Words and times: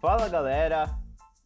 Fala 0.00 0.28
galera, 0.28 0.96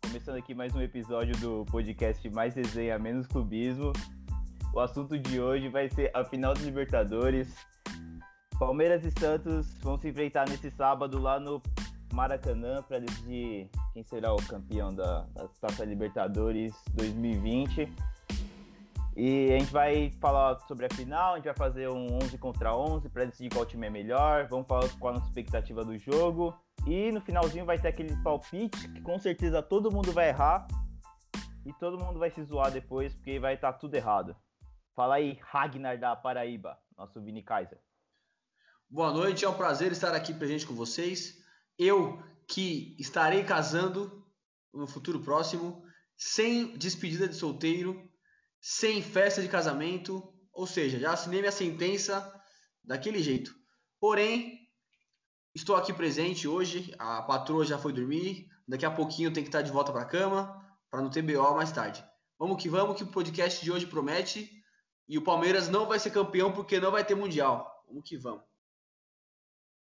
começando 0.04 0.36
aqui 0.36 0.54
mais 0.54 0.74
um 0.74 0.82
episódio 0.82 1.34
do 1.38 1.64
podcast 1.70 2.28
Mais 2.28 2.52
Desenha 2.52 2.98
Menos 2.98 3.26
Clubismo. 3.26 3.94
O 4.74 4.78
assunto 4.78 5.18
de 5.18 5.40
hoje 5.40 5.70
vai 5.70 5.88
ser 5.88 6.10
a 6.12 6.22
final 6.22 6.52
dos 6.52 6.62
Libertadores. 6.62 7.48
Palmeiras 8.58 9.06
e 9.06 9.10
Santos 9.18 9.78
vão 9.78 9.98
se 9.98 10.10
enfrentar 10.10 10.46
nesse 10.50 10.70
sábado 10.70 11.18
lá 11.18 11.40
no 11.40 11.62
Maracanã 12.12 12.82
para 12.82 12.98
decidir 12.98 13.70
quem 13.94 14.02
será 14.02 14.34
o 14.34 14.46
campeão 14.46 14.94
da, 14.94 15.22
da 15.32 15.48
Taça 15.58 15.82
Libertadores 15.86 16.74
2020. 16.92 17.90
E 19.16 19.50
a 19.50 19.58
gente 19.60 19.72
vai 19.72 20.10
falar 20.20 20.58
sobre 20.68 20.84
a 20.84 20.94
final, 20.94 21.32
a 21.32 21.36
gente 21.36 21.46
vai 21.46 21.56
fazer 21.56 21.88
um 21.88 22.16
11 22.16 22.36
contra 22.36 22.76
11 22.76 23.08
para 23.08 23.24
decidir 23.24 23.48
qual 23.48 23.64
time 23.64 23.86
é 23.86 23.90
melhor, 23.90 24.46
vamos 24.46 24.66
falar 24.66 24.90
qual 24.98 25.14
a 25.14 25.16
nossa 25.16 25.28
expectativa 25.28 25.82
do 25.82 25.96
jogo. 25.96 26.54
E 26.86 27.12
no 27.12 27.20
finalzinho 27.20 27.64
vai 27.64 27.80
ter 27.80 27.88
aquele 27.88 28.16
palpite 28.22 28.88
que 28.88 29.00
com 29.00 29.18
certeza 29.18 29.62
todo 29.62 29.90
mundo 29.90 30.12
vai 30.12 30.30
errar 30.30 30.66
e 31.64 31.72
todo 31.74 31.98
mundo 31.98 32.18
vai 32.18 32.30
se 32.30 32.42
zoar 32.42 32.72
depois 32.72 33.14
porque 33.14 33.38
vai 33.38 33.54
estar 33.54 33.72
tá 33.72 33.78
tudo 33.78 33.94
errado. 33.94 34.36
Fala 34.94 35.14
aí, 35.14 35.38
Ragnar 35.42 35.98
da 35.98 36.16
Paraíba, 36.16 36.76
nosso 36.96 37.22
Vini 37.22 37.42
Kaiser. 37.42 37.80
Boa 38.90 39.12
noite, 39.12 39.44
é 39.44 39.48
um 39.48 39.56
prazer 39.56 39.92
estar 39.92 40.12
aqui 40.12 40.34
presente 40.34 40.66
com 40.66 40.74
vocês. 40.74 41.38
Eu 41.78 42.20
que 42.48 42.96
estarei 42.98 43.44
casando 43.44 44.26
no 44.74 44.86
futuro 44.86 45.20
próximo, 45.20 45.84
sem 46.16 46.76
despedida 46.76 47.28
de 47.28 47.34
solteiro, 47.34 48.10
sem 48.60 49.00
festa 49.02 49.40
de 49.40 49.48
casamento, 49.48 50.34
ou 50.52 50.66
seja, 50.66 50.98
já 50.98 51.12
assinei 51.12 51.40
minha 51.40 51.52
sentença 51.52 52.42
daquele 52.84 53.22
jeito. 53.22 53.54
Porém, 54.00 54.61
estou 55.54 55.76
aqui 55.76 55.92
presente 55.92 56.46
hoje, 56.48 56.94
a 56.98 57.22
patroa 57.22 57.64
já 57.64 57.78
foi 57.78 57.92
dormir, 57.92 58.48
daqui 58.66 58.84
a 58.84 58.90
pouquinho 58.90 59.32
tem 59.32 59.42
que 59.42 59.48
estar 59.48 59.62
de 59.62 59.70
volta 59.70 59.92
para 59.92 60.02
a 60.02 60.06
cama, 60.06 60.64
para 60.90 61.00
não 61.02 61.10
ter 61.10 61.22
BO 61.22 61.54
mais 61.54 61.72
tarde. 61.72 62.04
Vamos 62.38 62.62
que 62.62 62.68
vamos, 62.68 62.96
que 62.96 63.04
o 63.04 63.10
podcast 63.10 63.64
de 63.64 63.70
hoje 63.70 63.86
promete, 63.86 64.50
e 65.08 65.18
o 65.18 65.22
Palmeiras 65.22 65.68
não 65.68 65.86
vai 65.86 65.98
ser 65.98 66.10
campeão 66.10 66.52
porque 66.52 66.80
não 66.80 66.90
vai 66.90 67.04
ter 67.04 67.14
Mundial. 67.14 67.84
Vamos 67.86 68.08
que 68.08 68.16
vamos. 68.16 68.42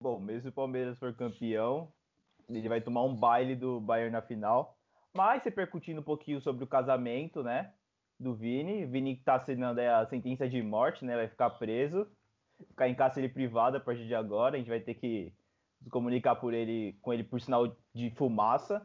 Bom, 0.01 0.19
mesmo 0.19 0.43
se 0.43 0.49
o 0.49 0.53
Palmeiras 0.53 0.99
for 0.99 1.15
campeão, 1.15 1.93
ele 2.49 2.69
vai 2.69 2.81
tomar 2.81 3.05
um 3.05 3.15
baile 3.15 3.55
do 3.55 3.81
Bayern 3.81 4.11
na 4.11 4.23
final. 4.23 4.77
Mas 5.15 5.45
repercutindo 5.45 6.01
um 6.01 6.05
pouquinho 6.05 6.41
sobre 6.41 6.65
o 6.65 6.67
casamento, 6.67 7.43
né? 7.43 7.73
do 8.23 8.35
Vini. 8.35 8.87
Vini 8.87 9.15
está 9.15 9.35
assinando 9.35 9.81
a 9.81 10.07
sentença 10.07 10.49
de 10.49 10.63
morte, 10.63 11.05
né? 11.05 11.17
Vai 11.17 11.29
ficar 11.29 11.51
preso, 11.51 12.07
ficar 12.69 12.89
em 12.89 12.95
cárcere 12.95 13.29
privado 13.29 13.77
a 13.77 13.81
partir 13.81 14.07
de 14.07 14.15
agora. 14.15 14.55
A 14.55 14.59
gente 14.59 14.69
vai 14.69 14.81
ter 14.81 14.95
que 14.95 15.33
se 15.83 15.91
comunicar 15.91 16.37
por 16.37 16.55
ele, 16.55 16.99
com 17.03 17.13
ele 17.13 17.25
por 17.25 17.41
sinal 17.41 17.77
de 17.95 18.11
fumaça. 18.17 18.85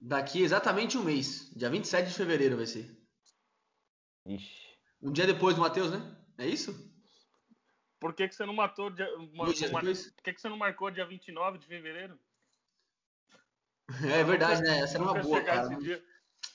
Daqui 0.00 0.42
exatamente 0.42 0.96
um 0.96 1.02
mês, 1.02 1.50
dia 1.56 1.68
27 1.68 2.08
de 2.08 2.14
fevereiro 2.14 2.56
vai 2.56 2.66
ser. 2.66 2.96
Ixi. 4.26 4.68
Um 5.02 5.12
dia 5.12 5.26
depois 5.26 5.54
do 5.54 5.60
Matheus, 5.60 5.90
né? 5.90 6.16
É 6.38 6.46
isso? 6.46 6.88
Por 8.00 8.14
que, 8.14 8.28
que 8.28 8.34
você 8.34 8.46
não 8.46 8.54
matou 8.54 8.90
dia, 8.90 9.08
uma, 9.16 9.44
uma, 9.44 9.46
Por 9.46 9.54
que, 10.22 10.32
que 10.32 10.40
você 10.40 10.48
não 10.48 10.56
marcou 10.56 10.90
dia 10.90 11.06
29 11.06 11.58
de 11.58 11.66
fevereiro? 11.66 12.18
É 14.04 14.22
verdade, 14.22 14.62
né? 14.62 14.80
Essa 14.80 14.98
era 14.98 15.04
uma 15.04 15.20
boa, 15.20 15.42
cara. 15.42 15.68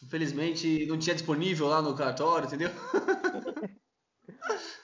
Infelizmente 0.02 0.86
não 0.86 0.98
tinha 0.98 1.16
disponível 1.16 1.68
lá 1.68 1.82
no 1.82 1.96
cartório, 1.96 2.48
entendeu? 2.48 2.70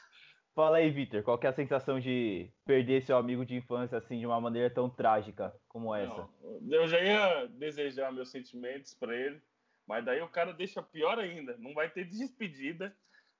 Fala 0.60 0.80
aí, 0.80 0.90
Vitor, 0.90 1.24
qual 1.24 1.38
que 1.38 1.48
é 1.48 1.50
a 1.50 1.54
sensação 1.54 2.02
de 2.02 2.52
perder 2.66 3.02
seu 3.02 3.16
amigo 3.16 3.46
de 3.46 3.56
infância 3.56 3.98
assim 3.98 4.20
de 4.20 4.26
uma 4.26 4.42
maneira 4.42 4.70
tão 4.70 4.90
trágica 4.90 5.56
como 5.70 5.96
essa? 5.96 6.28
Não, 6.60 6.80
eu 6.82 6.86
já 6.86 7.02
ia 7.02 7.46
desejar 7.48 8.12
meus 8.12 8.30
sentimentos 8.30 8.94
para 8.94 9.16
ele, 9.16 9.42
mas 9.88 10.04
daí 10.04 10.20
o 10.22 10.28
cara 10.28 10.52
deixa 10.52 10.83
pior 10.83 11.17
ainda. 11.17 11.56
Não 11.60 11.73
vai 11.73 11.89
ter 11.89 12.04
despedida, 12.04 12.94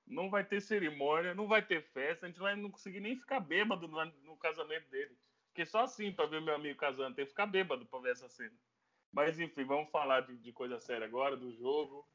não 0.06 0.30
vai 0.30 0.46
ter 0.46 0.62
cerimônia, 0.62 1.34
não 1.34 1.46
vai 1.46 1.60
ter 1.60 1.82
festa, 1.92 2.24
a 2.24 2.28
gente 2.30 2.40
vai 2.40 2.56
não 2.56 2.70
conseguir 2.70 3.00
nem 3.00 3.14
ficar 3.14 3.38
bêbado 3.38 3.86
no, 3.86 4.02
no 4.24 4.36
casamento 4.38 4.88
dele. 4.88 5.14
Porque 5.48 5.66
só 5.66 5.80
assim 5.80 6.10
para 6.10 6.24
ver 6.24 6.40
meu 6.40 6.54
amigo 6.54 6.78
casando 6.78 7.14
tem 7.14 7.26
que 7.26 7.32
ficar 7.32 7.44
bêbado 7.44 7.84
para 7.84 8.00
ver 8.00 8.12
essa 8.12 8.30
cena. 8.30 8.56
Mas 9.12 9.38
enfim, 9.38 9.64
vamos 9.64 9.90
falar 9.90 10.22
de, 10.22 10.38
de 10.38 10.52
coisa 10.52 10.80
séria 10.80 11.06
agora, 11.06 11.36
do 11.36 11.52
jogo. 11.52 12.08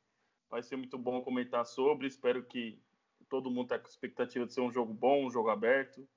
Vai 0.50 0.64
ser 0.64 0.78
muito 0.78 0.98
bom 0.98 1.22
comentar 1.22 1.64
sobre. 1.64 2.08
Espero 2.08 2.44
que 2.44 2.82
todo 3.30 3.50
mundo 3.50 3.66
está 3.66 3.80
com 3.80 3.88
expectativa 3.88 4.46
de 4.46 4.54
ser 4.54 4.62
um 4.62 4.72
jogo 4.72 4.94
bom, 4.94 5.26
um 5.26 5.32
jogo 5.32 5.50
aberto. 5.50 6.08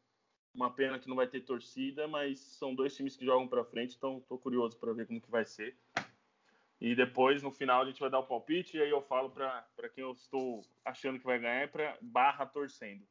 Uma 0.54 0.70
pena 0.70 0.98
que 0.98 1.08
não 1.08 1.16
vai 1.16 1.26
ter 1.26 1.40
torcida, 1.40 2.08
mas 2.08 2.40
são 2.40 2.74
dois 2.74 2.94
times 2.96 3.16
que 3.16 3.24
jogam 3.24 3.46
para 3.46 3.64
frente, 3.64 3.96
então 3.96 4.18
estou 4.18 4.38
curioso 4.38 4.76
para 4.78 4.92
ver 4.92 5.06
como 5.06 5.20
que 5.20 5.30
vai 5.30 5.44
ser. 5.44 5.76
E 6.80 6.94
depois, 6.94 7.42
no 7.42 7.50
final, 7.50 7.82
a 7.82 7.84
gente 7.84 8.00
vai 8.00 8.08
dar 8.08 8.20
o 8.20 8.26
palpite 8.26 8.76
e 8.76 8.82
aí 8.82 8.90
eu 8.90 9.02
falo 9.02 9.30
para 9.30 9.88
quem 9.94 10.04
eu 10.04 10.12
estou 10.12 10.60
achando 10.84 11.18
que 11.18 11.26
vai 11.26 11.38
ganhar 11.38 11.64
e 11.64 11.68
para 11.68 11.98
barra 12.00 12.46
torcendo. 12.46 13.04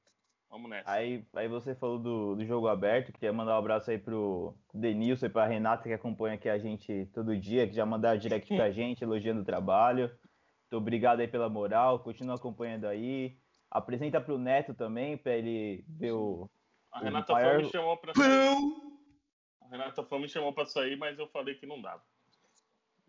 Vamos 0.50 0.69
nessa. 0.69 0.90
Aí, 0.90 1.25
aí 1.34 1.47
você 1.50 1.75
falou 1.75 2.00
do, 2.00 2.36
do 2.36 2.46
jogo 2.46 2.69
aberto, 2.69 3.12
queria 3.12 3.34
mandar 3.34 3.56
um 3.56 3.59
abraço 3.59 3.91
aí 3.91 3.97
pro 3.97 4.56
Denilson 4.74 5.25
e 5.25 5.30
pra 5.30 5.46
Renata 5.46 5.84
que 5.84 5.94
acompanha 5.94 6.36
aqui 6.36 6.47
a 6.47 6.57
gente 6.57 7.09
todo 7.13 7.36
dia, 7.36 7.68
que 7.68 7.75
já 7.75 7.86
mandaram 7.86 8.18
direct 8.18 8.56
pra 8.56 8.72
gente, 8.72 9.03
elogiando 9.03 9.41
o 9.41 9.46
trabalho. 9.46 10.07
Muito 10.07 10.81
obrigado 10.81 11.19
aí 11.19 11.28
pela 11.28 11.50
moral, 11.50 12.00
continua 12.00 12.36
acompanhando 12.36 12.86
aí. 12.86 13.38
Apresenta 13.69 14.22
pro 14.22 14.38
Neto 14.38 14.73
também, 14.73 15.17
pra 15.17 15.35
ele 15.35 15.83
ver 15.88 16.13
o. 16.13 16.50
A 16.91 17.00
Renata 17.00 17.33
Fã 17.33 17.57
me 17.57 17.69
chamou 17.69 17.97
pra 17.97 18.13
sair. 18.13 18.57
A 19.61 19.67
Renata 19.69 20.03
Fã 20.03 20.19
me 20.19 20.29
chamou 20.29 20.53
pra 20.53 20.66
sair, 20.66 20.97
mas 20.97 21.19
eu 21.19 21.28
falei 21.28 21.55
que 21.55 21.66
não 21.66 21.81
dava. 21.81 22.03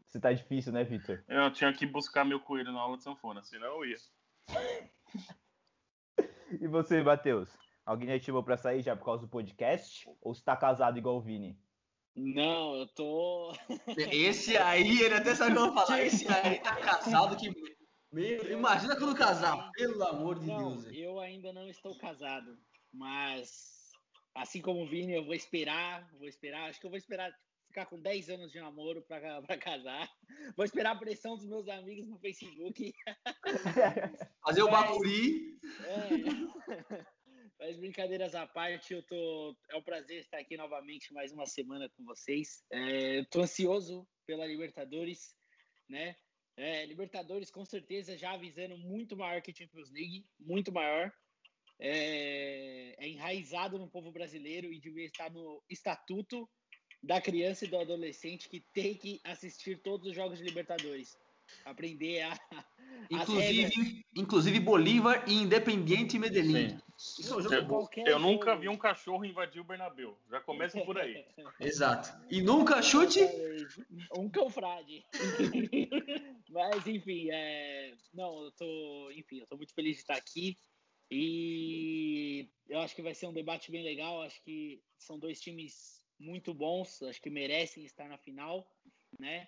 Você 0.07 0.19
tá 0.19 0.33
difícil, 0.33 0.73
né, 0.73 0.85
Vitor? 0.85 1.23
Eu 1.29 1.53
tinha 1.53 1.73
que 1.73 1.87
buscar 1.87 2.25
meu 2.25 2.41
coelho 2.41 2.73
na 2.73 2.81
aula 2.81 2.97
de 2.97 3.05
sanfona, 3.05 3.43
senão 3.43 3.67
eu 3.67 3.85
ia. 3.85 3.97
E 6.61 6.67
você, 6.67 7.03
Matheus? 7.03 7.51
Alguém 7.85 8.09
já 8.09 8.19
te 8.19 8.25
chamou 8.25 8.43
pra 8.43 8.57
sair 8.57 8.83
já 8.83 8.97
por 8.97 9.05
causa 9.05 9.23
do 9.23 9.29
podcast? 9.29 10.09
Ou 10.23 10.35
você 10.35 10.43
tá 10.43 10.57
casado 10.57 10.97
igual 10.97 11.17
o 11.17 11.21
Vini? 11.21 11.59
Não, 12.17 12.75
eu 12.75 12.87
tô. 12.89 13.55
Esse 13.97 14.57
aí, 14.57 15.03
ele 15.03 15.15
até 15.15 15.35
sabe 15.35 15.53
o 15.53 15.55
que 15.55 15.61
eu 15.61 15.73
vou 15.73 15.87
falar. 15.87 16.03
Esse 16.03 16.27
aí 16.33 16.59
tá 16.59 16.75
casado 16.77 17.37
que. 17.37 17.53
Meu, 18.11 18.51
imagina 18.51 18.97
quando 18.97 19.17
casar, 19.17 19.71
pelo 19.73 20.03
amor 20.05 20.39
de 20.39 20.47
não, 20.47 20.79
Deus. 20.79 20.87
Eu 20.97 21.21
ainda 21.21 21.53
não 21.53 21.69
estou 21.69 21.97
casado, 21.99 22.59
mas 22.93 23.93
assim 24.35 24.63
como 24.63 24.83
o 24.83 24.89
Vini, 24.89 25.15
eu 25.15 25.25
vou 25.25 25.35
esperar, 25.35 26.09
vou 26.19 26.27
esperar, 26.27 26.69
acho 26.69 26.81
que 26.81 26.87
eu 26.87 26.91
vou 26.91 26.99
esperar 26.99 27.31
ficar 27.69 27.87
com 27.87 28.01
10 28.01 28.31
anos 28.31 28.51
de 28.51 28.59
namoro 28.59 29.03
para 29.03 29.43
casar. 29.59 30.11
Vou 30.57 30.65
esperar 30.65 30.93
a 30.93 30.99
pressão 30.99 31.37
dos 31.37 31.47
meus 31.47 31.69
amigos 31.69 32.09
no 32.09 32.19
Facebook. 32.19 32.93
Fazer 34.45 34.63
o 34.63 34.71
bacuri. 34.71 35.59
É. 35.85 36.09
Mas 37.61 37.77
brincadeiras 37.77 38.35
à 38.35 38.47
parte, 38.47 38.95
eu 38.95 39.03
tô. 39.03 39.57
É 39.71 39.77
um 39.77 39.83
prazer 39.83 40.21
estar 40.21 40.39
aqui 40.39 40.57
novamente 40.57 41.13
mais 41.13 41.33
uma 41.33 41.45
semana 41.45 41.91
com 41.97 42.05
vocês. 42.05 42.63
É, 42.71 43.25
tô 43.31 43.41
ansioso 43.41 44.07
pela 44.27 44.47
Libertadores, 44.47 45.35
né? 45.89 46.15
É, 46.59 46.85
Libertadores 46.87 47.53
com 47.53 47.65
certeza 47.65 48.19
já 48.19 48.33
avisando 48.33 48.77
muito 48.77 49.17
maior 49.17 49.41
que 49.41 49.55
Champions 49.55 49.93
League, 49.93 50.27
muito 50.41 50.73
maior. 50.73 51.13
É, 51.79 52.97
é 52.99 53.09
enraizado 53.09 53.79
no 53.79 53.89
povo 53.89 54.11
brasileiro 54.11 54.73
e 54.73 54.81
devia 54.81 55.07
estar 55.07 55.31
no 55.31 55.63
estatuto 55.71 56.51
da 57.01 57.21
criança 57.21 57.65
e 57.65 57.69
do 57.69 57.79
adolescente 57.79 58.49
que 58.49 58.61
tem 58.75 58.97
que 58.97 59.21
assistir 59.23 59.81
todos 59.83 60.09
os 60.09 60.17
jogos 60.17 60.39
de 60.39 60.45
Libertadores. 60.45 61.17
Aprender 61.65 62.23
a. 62.23 62.37
Inclusive, 63.11 64.05
inclusive 64.15 64.61
Bolívar 64.61 65.25
e 65.27 65.35
Independiente 65.35 66.19
Medellín. 66.19 66.79
Isso 66.97 67.33
é 67.33 67.37
um 67.37 67.43
jogo 67.43 67.89
eu, 67.97 68.07
eu 68.07 68.19
nunca 68.19 68.57
vi 68.57 68.69
um 68.69 68.77
cachorro 68.77 69.25
invadir 69.25 69.61
o 69.61 69.65
Bernabéu. 69.65 70.19
Já 70.29 70.41
começa 70.41 70.81
por 70.81 70.99
aí. 70.99 71.25
Exato. 71.61 72.11
E 72.29 72.43
nunca 72.43 72.83
chute? 72.83 73.21
Um 74.17 74.29
frade. 74.51 75.05
Mas, 76.51 76.87
enfim, 76.87 77.29
é... 77.31 77.95
não, 78.13 78.43
eu 78.43 78.51
tô. 78.53 79.11
Enfim, 79.13 79.39
eu 79.39 79.47
tô 79.47 79.57
muito 79.57 79.75
feliz 79.75 79.97
de 79.97 80.03
estar 80.03 80.17
aqui. 80.17 80.59
E 81.11 82.49
eu 82.69 82.81
acho 82.81 82.95
que 82.97 83.03
vai 83.03 83.15
ser 83.15 83.27
um 83.27 83.33
debate 83.33 83.71
bem 83.71 83.85
legal. 83.85 84.23
Acho 84.23 84.43
que 84.43 84.83
são 84.99 85.19
dois 85.19 85.41
times 85.41 86.03
muito 86.19 86.53
bons, 86.53 87.01
acho 87.03 87.23
que 87.23 87.31
merecem 87.31 87.85
estar 87.85 88.09
na 88.09 88.19
final, 88.19 88.69
né? 89.19 89.47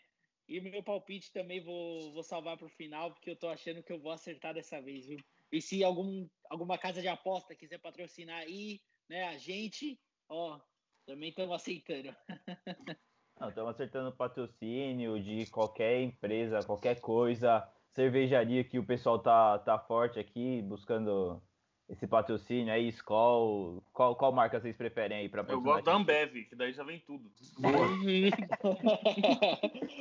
E 0.50 0.61
meu 0.61 0.82
palpite 0.82 1.32
também 1.32 1.61
vou, 1.61 2.12
vou 2.12 2.25
salvar 2.25 2.56
para 2.56 2.67
o 2.67 2.70
final, 2.70 3.12
porque 3.12 3.31
eu 3.31 3.37
tô 3.37 3.47
achando 3.47 3.85
que 3.85 3.93
eu 3.93 4.00
vou 4.00 4.11
acertar 4.11 4.52
dessa 4.52 4.82
vez, 4.82 5.06
viu? 5.06 5.20
E 5.52 5.62
se 5.62 5.85
algum, 5.85 6.29
alguma 6.50 6.76
casa 6.76 7.00
de 7.00 7.06
aposta 7.06 7.55
quiser 7.55 7.79
patrocinar 7.79 8.41
aí, 8.41 8.81
né, 9.08 9.29
a 9.29 9.38
gente, 9.38 9.97
ó, 10.29 10.58
também 11.06 11.29
estamos 11.29 11.55
aceitando. 11.55 12.12
Estamos 13.49 13.70
acertando 13.70 14.12
patrocínio 14.12 15.23
de 15.23 15.47
qualquer 15.47 16.02
empresa, 16.02 16.62
qualquer 16.67 17.00
coisa, 17.00 17.67
cervejaria 17.88 18.62
que 18.62 18.79
o 18.79 18.85
pessoal 18.85 19.19
tá, 19.19 19.58
tá 19.61 19.79
forte 19.79 20.19
aqui, 20.19 20.61
buscando 20.61 21.43
esse 21.90 22.06
patrocínio 22.06 22.72
aí, 22.72 22.88
Skol. 22.88 23.82
Qual, 23.92 24.14
qual 24.14 24.32
marca 24.32 24.60
vocês 24.60 24.76
preferem 24.76 25.19
aí 25.19 25.28
para 25.28 25.42
Eu 25.42 25.60
gosto 25.60 25.84
da 25.84 25.94
Ambev, 25.94 26.44
que 26.44 26.54
daí 26.54 26.72
já 26.72 26.84
vem 26.84 27.00
tudo. 27.00 27.28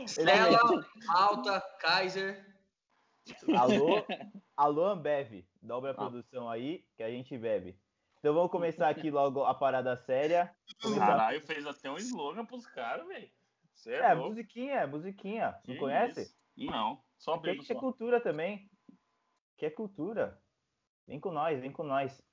Stella, 0.07 0.59
Alta, 1.09 1.59
Kaiser. 1.79 2.45
Alô, 3.57 4.05
alô 4.57 4.85
Ambev, 4.85 5.45
dobra 5.61 5.91
a 5.91 5.93
produção 5.93 6.49
aí 6.49 6.83
que 6.95 7.03
a 7.03 7.09
gente 7.09 7.37
bebe. 7.37 7.77
Então 8.19 8.33
vamos 8.33 8.51
começar 8.51 8.89
aqui 8.89 9.09
logo 9.09 9.43
a 9.43 9.53
parada 9.53 9.95
séria. 9.97 10.53
Começar... 10.81 11.07
Caralho, 11.07 11.41
fez 11.41 11.65
até 11.65 11.89
um 11.89 11.97
slogan 11.97 12.45
pros 12.45 12.65
caras, 12.67 13.07
velho. 13.07 13.29
É, 13.87 14.11
é 14.11 14.15
musiquinha, 14.15 14.87
musiquinha. 14.87 15.51
Não 15.51 15.61
Que 15.61 15.75
conhece? 15.77 16.21
isso? 16.21 16.71
Não, 16.71 17.01
só 17.17 17.35
Aqui 17.35 17.39
a 17.39 17.51
bebo 17.51 17.61
gente 17.61 17.71
é 17.71 17.75
só. 17.75 17.79
cultura 17.79 18.19
também. 18.19 18.69
Que 19.57 19.67
é 19.67 19.69
cultura. 19.69 20.38
Vem 21.09 21.19
com 21.19 21.31
nós, 21.31 21.59
vem 21.59 21.71
com 21.71 21.81
nós. 21.81 22.23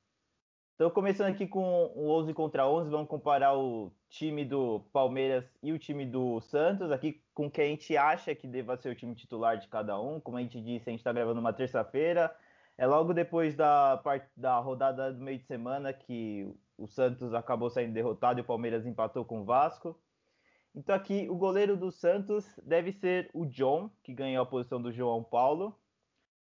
Então, 0.74 0.90
começando 0.90 1.32
aqui 1.32 1.46
com 1.46 1.90
o 1.94 2.10
11 2.10 2.34
contra 2.34 2.68
11, 2.68 2.90
vamos 2.90 3.08
comparar 3.08 3.56
o 3.56 3.90
time 4.10 4.44
do 4.44 4.80
Palmeiras 4.92 5.50
e 5.62 5.72
o 5.72 5.78
time 5.78 6.04
do 6.04 6.42
Santos, 6.42 6.90
aqui 6.92 7.24
com 7.32 7.50
quem 7.50 7.64
a 7.64 7.68
gente 7.70 7.96
acha 7.96 8.34
que 8.34 8.46
deva 8.46 8.76
ser 8.76 8.90
o 8.90 8.94
time 8.94 9.14
titular 9.14 9.56
de 9.56 9.66
cada 9.66 9.98
um. 9.98 10.20
Como 10.20 10.36
a 10.36 10.42
gente 10.42 10.60
disse, 10.60 10.90
a 10.90 10.92
gente 10.92 11.00
está 11.00 11.10
gravando 11.10 11.40
uma 11.40 11.54
terça-feira. 11.54 12.36
É 12.76 12.86
logo 12.86 13.14
depois 13.14 13.56
da, 13.56 13.98
da 14.36 14.58
rodada 14.58 15.10
do 15.10 15.24
meio 15.24 15.38
de 15.38 15.46
semana 15.46 15.94
que 15.94 16.46
o 16.76 16.86
Santos 16.86 17.32
acabou 17.32 17.70
saindo 17.70 17.94
derrotado 17.94 18.40
e 18.40 18.42
o 18.42 18.46
Palmeiras 18.46 18.84
empatou 18.84 19.24
com 19.24 19.40
o 19.40 19.44
Vasco. 19.46 19.98
Então 20.74 20.94
aqui 20.94 21.26
o 21.30 21.34
goleiro 21.34 21.78
do 21.78 21.90
Santos 21.90 22.44
deve 22.62 22.92
ser 22.92 23.30
o 23.32 23.46
John, 23.46 23.90
que 24.02 24.12
ganhou 24.12 24.42
a 24.42 24.46
posição 24.46 24.82
do 24.82 24.92
João 24.92 25.24
Paulo. 25.24 25.74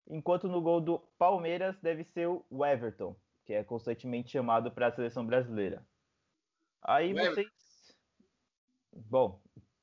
Enquanto 0.07 0.49
no 0.49 0.61
gol 0.61 0.81
do 0.81 0.99
Palmeiras 1.19 1.79
deve 1.81 2.05
ser 2.05 2.27
o 2.29 2.65
Everton, 2.67 3.17
que 3.45 3.53
é 3.55 3.65
constantemente 3.65 4.31
chamado 4.31 4.71
para 4.71 4.89
a 4.89 4.93
seleção 4.93 5.25
brasileira. 5.27 5.87
Aí 6.83 7.13
O 7.13 7.19
Everton. 7.19 7.35
vocês. 7.35 7.97
Bom, 8.93 9.41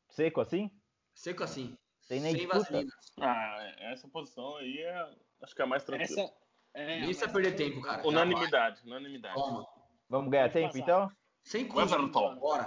seco 0.10 0.42
assim? 0.42 0.72
Seco 1.14 1.44
assim. 1.44 1.78
Tem 2.08 2.20
nem 2.20 2.36
Sem 2.36 2.48
vaselina. 2.48 2.92
Ah, 3.20 3.74
essa 3.80 4.08
posição 4.08 4.58
aí 4.58 4.78
é. 4.80 5.10
Acho 5.42 5.56
que 5.56 5.62
é 5.62 5.66
a 5.66 5.68
mais 5.68 5.84
tranquila. 5.84 6.22
Essa. 6.24 6.34
É, 6.74 6.98
precisa 7.00 7.26
mas- 7.26 7.34
perder 7.34 7.56
tempo, 7.56 7.82
cara. 7.82 8.08
Unanimidade, 8.08 8.82
unanimidade. 8.86 9.36
Toma. 9.36 9.68
Vamos 10.10 10.30
ganhar 10.32 10.52
tempo 10.52 10.78
então? 10.78 11.12
Sem 11.44 11.68
Vai, 11.68 11.84
custo. 11.86 11.96
Everton. 11.98 12.36
Bora. 12.36 12.64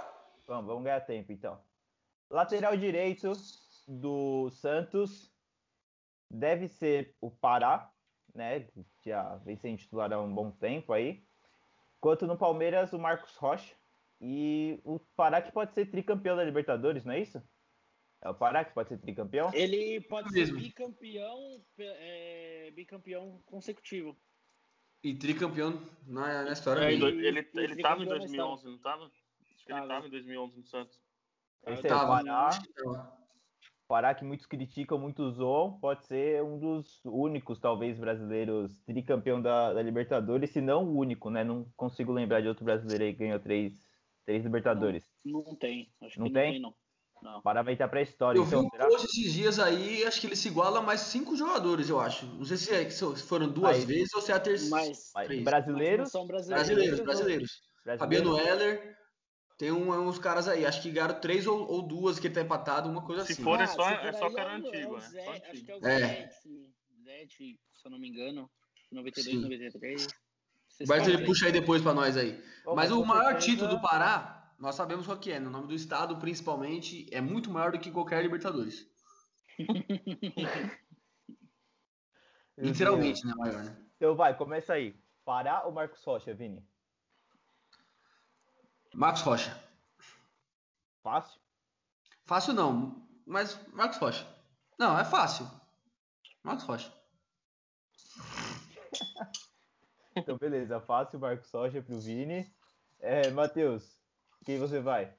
Vamos, 0.47 0.65
vamos 0.67 0.83
ganhar 0.83 1.01
tempo 1.01 1.31
então. 1.31 1.59
Lateral 2.29 2.75
direito 2.77 3.31
do 3.87 4.49
Santos 4.51 5.31
deve 6.29 6.67
ser 6.67 7.15
o 7.21 7.29
Pará, 7.31 7.91
né? 8.33 8.67
Já 9.05 9.35
vem 9.37 9.57
sendo 9.57 9.77
titular 9.77 10.11
há 10.11 10.21
um 10.21 10.33
bom 10.33 10.51
tempo 10.51 10.93
aí. 10.93 11.23
Enquanto 11.97 12.27
no 12.27 12.37
Palmeiras, 12.37 12.93
o 12.93 12.99
Marcos 12.99 13.35
Rocha. 13.35 13.75
E 14.21 14.79
o 14.83 14.99
Pará 14.99 15.41
que 15.41 15.51
pode 15.51 15.73
ser 15.73 15.87
tricampeão 15.87 16.35
da 16.37 16.43
Libertadores, 16.43 17.03
não 17.03 17.13
é 17.13 17.19
isso? 17.19 17.41
É 18.21 18.29
o 18.29 18.33
Pará 18.33 18.63
que 18.63 18.73
pode 18.73 18.89
ser 18.89 18.97
tricampeão? 18.97 19.51
Ele 19.53 20.01
pode 20.01 20.29
ser 20.31 20.39
Mesmo. 20.39 20.57
bicampeão, 20.57 21.63
é, 21.77 22.71
bicampeão 22.73 23.41
consecutivo. 23.45 24.17
E 25.03 25.13
tricampeão 25.13 25.79
na, 26.07 26.43
na 26.43 26.51
história 26.53 26.85
É, 26.85 26.93
ele, 26.93 27.05
E- 27.05 27.27
ele 27.27 27.39
e 27.39 27.43
tava 27.43 28.01
em 28.03 28.07
tricampeão 28.07 28.07
2011, 28.17 28.65
não 28.65 28.77
tava? 28.79 29.05
Acho 29.05 29.65
que 29.65 29.71
ele 29.71 29.79
Tava. 29.79 29.87
tava 29.87 30.07
em 30.07 30.09
2011 30.09 30.57
no 30.57 30.63
Santos. 30.63 30.99
Esse 31.67 31.87
é 31.87 31.93
o 31.93 31.97
Tava, 31.97 32.23
Pará. 32.23 32.49
Pará 33.87 34.15
que 34.15 34.25
muitos 34.25 34.47
criticam, 34.47 34.97
muitos 34.97 35.35
zoam, 35.35 35.79
pode 35.79 36.07
ser 36.07 36.41
um 36.43 36.57
dos 36.57 37.01
únicos, 37.05 37.59
talvez, 37.59 37.99
brasileiros 37.99 38.81
tricampeão 38.83 39.39
da, 39.39 39.73
da 39.73 39.81
Libertadores, 39.81 40.49
se 40.49 40.59
não 40.59 40.83
o 40.85 40.97
único, 40.97 41.29
né? 41.29 41.43
Não 41.43 41.71
consigo 41.75 42.11
lembrar 42.11 42.41
de 42.41 42.47
outro 42.47 42.65
brasileiro 42.65 43.03
aí 43.03 43.13
que 43.13 43.19
ganhou 43.19 43.39
três, 43.39 43.73
três 44.25 44.43
Libertadores. 44.43 45.05
Não 45.23 45.55
tem. 45.55 45.93
Acho 46.01 46.19
Não 46.19 46.27
que 46.27 46.33
tem? 46.33 46.45
não 46.45 46.51
tem, 46.53 46.61
não. 46.61 46.75
Não. 47.21 47.41
Pará 47.41 47.61
vai 47.63 47.73
estar 47.73 47.87
pra 47.87 48.01
história, 48.01 48.37
Eu 48.37 48.43
vi 48.43 48.49
então, 48.55 48.65
um 48.65 48.69
será? 48.69 48.87
post 48.87 49.05
esses 49.07 49.33
dias 49.33 49.57
aí, 49.57 50.03
acho 50.03 50.19
que 50.19 50.27
ele 50.27 50.35
se 50.35 50.47
iguala 50.49 50.79
a 50.79 50.81
mais 50.81 51.01
cinco 51.01 51.35
jogadores, 51.35 51.89
eu 51.89 51.99
acho. 51.99 52.25
Não 52.25 52.43
sei 52.45 52.57
se, 52.57 52.73
é- 52.73 52.89
se 52.89 53.03
foram 53.23 53.49
duas 53.49 53.77
Aí. 53.77 53.85
vezes 53.85 54.13
ou 54.13 54.21
se 54.21 54.31
é 54.31 54.35
a 54.35 54.39
terceira. 54.39 54.91
Três. 55.25 55.43
brasileiros, 55.43 55.97
mas 55.99 56.13
não 56.13 56.19
são 56.21 56.27
brasileiros. 56.27 56.67
Brasileiros, 56.67 56.99
brasileiros. 57.01 57.51
brasileiros, 57.83 57.99
Fabiano 57.99 58.37
Heller, 58.37 58.94
tem 59.57 59.71
um- 59.71 59.91
uns 60.07 60.19
caras 60.19 60.47
aí, 60.47 60.65
acho 60.65 60.81
que 60.81 60.91
ganharam 60.91 61.19
três 61.19 61.47
ou, 61.47 61.67
ou 61.69 61.81
duas 61.81 62.19
que 62.19 62.27
ele 62.27 62.33
tá 62.33 62.41
empatado, 62.41 62.89
uma 62.89 63.01
coisa 63.05 63.23
Se 63.25 63.33
assim. 63.33 63.43
for, 63.43 63.59
é 63.59 63.63
Ah, 63.63 63.67
só- 63.67 63.87
se 63.87 63.93
é 63.93 64.11
for 64.11 64.19
só 64.19 64.27
aí, 64.27 64.33
cara 64.35 64.49
o- 64.51 64.55
antigo, 64.67 64.91
o 64.93 64.97
né? 64.97 65.01
Zé, 65.01 65.23
Só 65.23 65.31
acho 65.31 65.45
antigo. 65.45 65.65
que 65.65 65.71
é 65.71 65.75
o 65.75 65.87
É. 65.87 65.99
Zete, 65.99 66.69
Zete, 67.03 67.59
se 67.73 67.85
eu 67.87 67.91
não 67.91 67.99
me 67.99 68.09
engano. 68.09 68.49
92, 68.91 69.35
Sim. 69.35 69.41
93. 69.41 70.07
Vocês 70.67 70.89
Mas 70.89 71.07
ele 71.07 71.25
puxa 71.25 71.45
aí 71.47 71.51
depois 71.51 71.81
pra 71.81 71.93
nós 71.93 72.15
aí. 72.17 72.41
Mas 72.75 72.89
com 72.91 72.97
o 72.99 73.05
maior 73.05 73.37
título 73.37 73.69
do 73.69 73.81
Pará, 73.81 74.53
nós 74.59 74.75
sabemos 74.75 75.05
qual 75.05 75.17
que 75.17 75.31
é. 75.31 75.39
No 75.39 75.49
nome 75.49 75.67
do 75.67 75.73
estado, 75.73 76.17
principalmente, 76.17 77.07
é 77.11 77.19
muito 77.21 77.49
maior 77.49 77.71
do 77.71 77.79
que 77.79 77.91
qualquer 77.91 78.21
Libertadores. 78.21 78.85
Literalmente, 82.57 83.25
né? 83.25 83.33
Maior, 83.35 83.63
né? 83.63 83.75
Então 83.97 84.15
vai, 84.15 84.35
começa 84.37 84.73
aí. 84.73 84.95
Pará 85.23 85.63
ou 85.65 85.71
Marcos 85.71 86.03
Rocha, 86.03 86.33
Vini? 86.33 86.63
Marcos 88.95 89.23
Rocha. 89.23 89.61
Fácil? 91.03 91.41
Fácil 92.23 92.53
não, 92.53 93.05
mas 93.27 93.53
Marcos 93.73 93.97
Rocha. 93.97 94.25
Não, 94.79 94.97
é 94.97 95.03
fácil. 95.03 95.45
Marcos 96.43 96.65
Rocha. 96.65 96.93
Então, 100.17 100.37
beleza. 100.37 100.79
Fácil, 100.79 101.19
Marcos 101.19 101.51
Rocha 101.51 101.81
pro 101.81 101.99
Vini. 101.99 102.49
É, 103.01 103.29
Matheus, 103.31 103.99
quem 104.45 104.57
você 104.57 104.79
vai? 104.79 105.13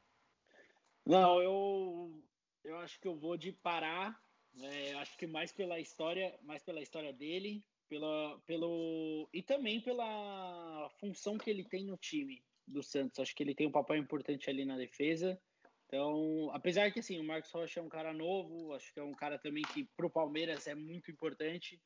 Não, 1.04 1.42
eu, 1.42 2.24
eu 2.64 2.78
acho 2.78 2.98
que 2.98 3.06
eu 3.06 3.14
vou 3.14 3.36
de 3.36 3.52
Pará. 3.52 4.18
É, 4.58 4.94
acho 4.94 5.14
que 5.18 5.26
mais 5.26 5.52
pela 5.52 5.78
história, 5.78 6.34
mais 6.40 6.62
pela 6.62 6.80
história 6.80 7.12
dele, 7.12 7.62
pela, 7.90 8.40
pelo 8.46 9.28
e 9.34 9.42
também 9.42 9.82
pela 9.82 10.88
função 10.98 11.36
que 11.36 11.50
ele 11.50 11.62
tem 11.62 11.84
no 11.84 11.98
time 11.98 12.42
do 12.66 12.82
Santos. 12.82 13.18
Acho 13.18 13.34
que 13.34 13.42
ele 13.42 13.54
tem 13.54 13.66
um 13.66 13.72
papel 13.72 13.96
importante 13.96 14.50
ali 14.50 14.64
na 14.64 14.76
defesa. 14.76 15.38
Então, 15.86 16.50
apesar 16.52 16.90
que 16.90 16.98
assim, 16.98 17.18
o 17.20 17.24
Marcos 17.24 17.50
Rocha 17.52 17.78
é 17.78 17.82
um 17.82 17.88
cara 17.88 18.12
novo, 18.12 18.72
acho 18.74 18.92
que 18.92 18.98
é 18.98 19.02
um 19.04 19.14
cara 19.14 19.38
também 19.38 19.62
que 19.62 19.84
pro 19.96 20.10
Palmeiras 20.10 20.66
é 20.66 20.74
muito 20.74 21.10
importante. 21.10 21.80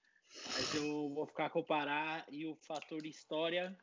Mas 0.47 0.75
eu 0.75 1.13
vou 1.13 1.27
ficar 1.27 1.51
com 1.51 1.61
o 1.61 1.65
Pará 1.65 2.25
e 2.31 2.47
o 2.47 2.57
fator 2.67 3.05
história, 3.05 3.77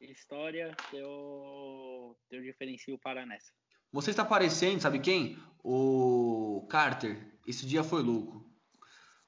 história, 0.00 0.74
eu 0.92 2.16
eu 2.30 2.42
diferencio 2.42 2.94
o 2.94 2.98
Pará 2.98 3.26
nessa. 3.26 3.52
Você 3.92 4.10
está 4.10 4.24
parecendo, 4.24 4.80
sabe 4.80 5.00
quem? 5.00 5.38
O 5.62 6.66
Carter. 6.70 7.38
Esse 7.46 7.66
dia 7.66 7.82
foi 7.82 8.02
louco. 8.02 8.46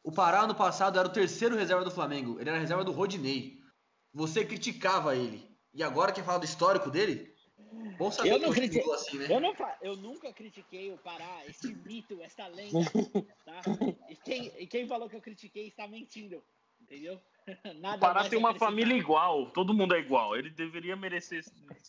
O 0.02 0.12
Pará 0.12 0.42
ano 0.42 0.54
passado 0.54 0.98
era 0.98 1.08
o 1.08 1.12
terceiro 1.12 1.56
reserva 1.56 1.84
do 1.84 1.90
Flamengo. 1.90 2.40
Ele 2.40 2.48
era 2.48 2.58
reserva 2.58 2.84
do 2.84 2.92
Rodinei. 2.92 3.58
Você 4.12 4.44
criticava 4.44 5.16
ele. 5.16 5.49
E 5.72 5.82
agora 5.82 6.12
quer 6.12 6.24
falar 6.24 6.38
do 6.38 6.44
histórico 6.44 6.90
dele? 6.90 7.34
Bom 7.96 8.10
saber 8.10 8.30
Eu 8.30 8.38
que 8.38 8.46
não 8.46 8.52
critiquei. 8.52 8.92
assim, 8.92 9.18
né? 9.18 9.26
Eu, 9.30 9.40
não, 9.40 9.54
eu 9.82 9.96
nunca 9.96 10.32
critiquei 10.32 10.90
o 10.92 10.98
Pará, 10.98 11.46
esse 11.46 11.72
mito, 11.72 12.20
essa 12.22 12.46
lenda, 12.46 12.80
tá? 13.44 13.62
E 14.08 14.16
quem, 14.16 14.52
e 14.58 14.66
quem 14.66 14.86
falou 14.88 15.08
que 15.08 15.16
eu 15.16 15.20
critiquei 15.20 15.68
está 15.68 15.86
mentindo, 15.86 16.42
entendeu? 16.80 17.20
Nada 17.80 17.96
O 17.96 18.00
Pará 18.00 18.28
tem 18.28 18.36
a 18.38 18.40
uma 18.40 18.54
família 18.58 18.96
igual, 18.96 19.50
todo 19.50 19.74
mundo 19.74 19.94
é 19.94 20.00
igual. 20.00 20.36
Ele 20.36 20.50
deveria 20.50 20.96
merecer 20.96 21.44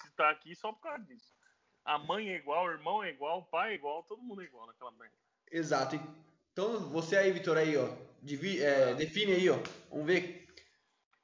estar 0.06 0.30
aqui 0.30 0.56
só 0.56 0.72
por 0.72 0.82
causa 0.82 1.04
disso. 1.04 1.34
A 1.84 1.98
mãe 1.98 2.30
é 2.30 2.36
igual, 2.36 2.66
o 2.66 2.72
irmão 2.72 3.04
é 3.04 3.10
igual, 3.10 3.40
o 3.40 3.46
pai 3.46 3.72
é 3.72 3.76
igual, 3.76 4.04
todo 4.04 4.22
mundo 4.22 4.42
é 4.42 4.46
igual 4.46 4.68
naquela 4.68 4.92
merda. 4.92 5.16
Exato. 5.52 6.00
Então 6.54 6.90
você 6.90 7.16
aí, 7.18 7.32
Vitor, 7.32 7.58
aí, 7.58 7.76
ó. 7.76 7.90
divi- 8.22 8.62
é, 8.62 8.94
define 8.94 9.32
aí, 9.34 9.50
ó. 9.50 9.58
Vamos 9.90 10.06
ver. 10.06 10.51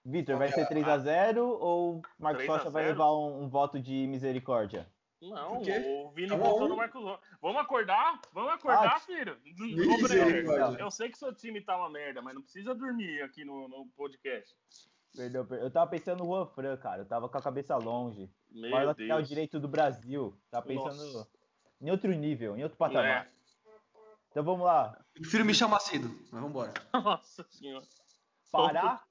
Vitor, 0.09 0.37
vai 0.37 0.49
ser 0.51 0.65
3x0 0.69 1.37
ou 1.59 2.01
Marcos 2.17 2.43
3 2.45 2.49
a 2.49 2.57
Rocha 2.57 2.69
vai 2.69 2.83
0? 2.83 2.93
levar 2.93 3.11
um, 3.13 3.43
um 3.43 3.49
voto 3.49 3.77
de 3.77 4.07
misericórdia? 4.07 4.89
Não, 5.21 5.57
o 5.61 6.11
Vini 6.11 6.29
Tá 6.29 6.37
voltou 6.37 6.69
no 6.69 6.77
Marcos 6.77 7.01
Rocha. 7.03 7.19
Vamos 7.41 7.61
acordar? 7.61 8.21
Vamos 8.31 8.53
acordar, 8.53 8.95
Ah, 8.95 8.99
filho? 9.01 9.37
Brenner, 10.01 10.79
eu 10.79 10.89
sei 10.89 11.09
que 11.09 11.17
seu 11.17 11.33
time 11.35 11.59
tá 11.59 11.75
uma 11.75 11.89
merda, 11.89 12.21
mas 12.21 12.33
não 12.35 12.41
precisa 12.41 12.73
dormir 12.73 13.21
aqui 13.21 13.43
no, 13.43 13.67
no 13.67 13.85
podcast. 13.97 14.55
Perdeu, 15.13 15.43
perdeu. 15.45 15.65
Eu 15.65 15.71
tava 15.71 15.89
pensando 15.91 16.19
no 16.19 16.25
Juan 16.25 16.45
Fran, 16.45 16.77
cara. 16.77 17.01
Eu 17.01 17.05
tava 17.05 17.27
com 17.27 17.37
a 17.37 17.41
cabeça 17.41 17.75
longe. 17.75 18.29
Meu 18.49 18.69
Maior 18.71 18.85
lateral 18.87 19.17
Deus. 19.17 19.27
direito 19.27 19.59
do 19.59 19.67
Brasil. 19.67 20.37
Tava 20.49 20.65
pensando 20.65 21.03
Nossa. 21.13 21.27
em 21.81 21.89
outro 21.91 22.13
nível, 22.13 22.55
em 22.55 22.63
outro 22.63 22.77
patamar. 22.77 23.25
É. 23.25 23.27
Então 24.31 24.43
vamos 24.43 24.65
lá. 24.65 24.97
Eu 25.15 25.21
prefiro 25.21 25.43
Michel 25.43 25.67
Macedo. 25.67 26.07
Mas 26.31 26.41
vambora. 26.41 26.71
Nossa 26.93 27.43
senhora. 27.49 27.83
Pará 28.51 29.01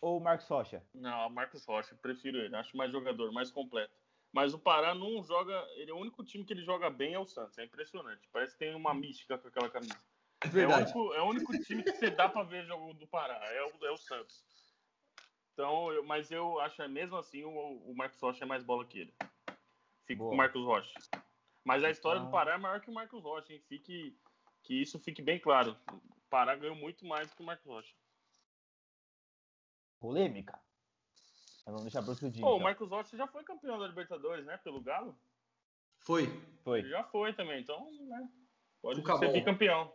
ou 0.00 0.18
Marcos 0.20 0.46
Rocha? 0.48 0.82
Não, 0.94 1.28
Marcos 1.30 1.64
Rocha, 1.64 1.94
prefiro 1.96 2.38
ele. 2.38 2.54
Acho 2.56 2.76
mais 2.76 2.90
jogador, 2.92 3.30
mais 3.32 3.50
completo. 3.50 3.94
Mas 4.32 4.54
o 4.54 4.58
Pará 4.58 4.94
não 4.94 5.22
joga. 5.22 5.52
Ele 5.74 5.90
é 5.90 5.94
o 5.94 5.98
único 5.98 6.22
time 6.24 6.44
que 6.44 6.52
ele 6.52 6.62
joga 6.62 6.88
bem 6.88 7.14
é 7.14 7.18
o 7.18 7.26
Santos. 7.26 7.58
É 7.58 7.64
impressionante. 7.64 8.28
Parece 8.32 8.52
que 8.52 8.60
tem 8.60 8.74
uma 8.74 8.94
mística 8.94 9.36
com 9.36 9.48
aquela 9.48 9.68
camisa. 9.68 9.94
É 10.42 10.46
É 10.46 10.48
o, 10.48 10.52
verdade. 10.52 10.82
único, 10.92 11.14
é 11.14 11.20
o 11.22 11.26
único 11.26 11.58
time 11.64 11.82
que 11.82 11.92
você 11.92 12.10
dá 12.10 12.28
pra 12.28 12.42
ver 12.44 12.64
jogo 12.64 12.94
do 12.94 13.06
Pará. 13.08 13.34
É 13.52 13.62
o, 13.64 13.86
é 13.86 13.90
o 13.90 13.96
Santos. 13.96 14.44
Então, 15.52 15.92
eu- 15.92 16.04
mas 16.04 16.30
eu 16.30 16.58
acho, 16.60 16.88
mesmo 16.88 17.16
assim, 17.16 17.44
o, 17.44 17.50
o 17.50 17.94
Marcos 17.94 18.20
Rocha 18.20 18.44
é 18.44 18.46
mais 18.46 18.62
bola 18.64 18.84
que 18.86 19.00
ele. 19.00 19.14
Fico 20.06 20.18
Boa. 20.20 20.30
com 20.30 20.34
o 20.34 20.38
Marcos 20.38 20.64
Rocha. 20.64 20.94
Mas 21.64 21.84
a 21.84 21.90
história 21.90 22.20
do 22.20 22.26
Então- 22.28 22.38
Pará 22.38 22.54
é 22.54 22.58
maior 22.58 22.80
que 22.80 22.90
o 22.90 22.94
Marcos 22.94 23.22
Rocha, 23.22 23.52
hein? 23.52 23.60
Fique, 23.68 24.16
que 24.62 24.80
isso 24.80 24.98
fique 24.98 25.20
bem 25.20 25.38
claro. 25.38 25.76
O 25.92 26.00
Pará 26.30 26.54
ganhou 26.56 26.74
muito 26.76 27.04
mais 27.04 27.34
que 27.34 27.42
o 27.42 27.44
Marcos 27.44 27.66
Rocha. 27.66 27.94
Polêmica. 30.00 30.58
Mas 31.64 31.66
vamos 31.66 31.82
deixar 31.82 32.02
pro 32.02 32.10
outro 32.10 32.30
dia. 32.30 32.42
Pô, 32.42 32.48
o 32.48 32.54
então. 32.54 32.64
Marcos 32.64 32.88
Rocha 32.88 33.16
já 33.16 33.26
foi 33.26 33.44
campeão 33.44 33.78
da 33.78 33.86
Libertadores, 33.86 34.44
né? 34.46 34.56
Pelo 34.56 34.80
Galo. 34.80 35.16
Foi. 35.98 36.26
Foi. 36.64 36.80
Ele 36.80 36.88
já 36.88 37.04
foi 37.04 37.32
também, 37.34 37.60
então, 37.60 37.86
né? 38.08 38.28
Pode 38.80 39.02
Cuca 39.02 39.18
ser 39.18 39.32
bicampeão. 39.32 39.92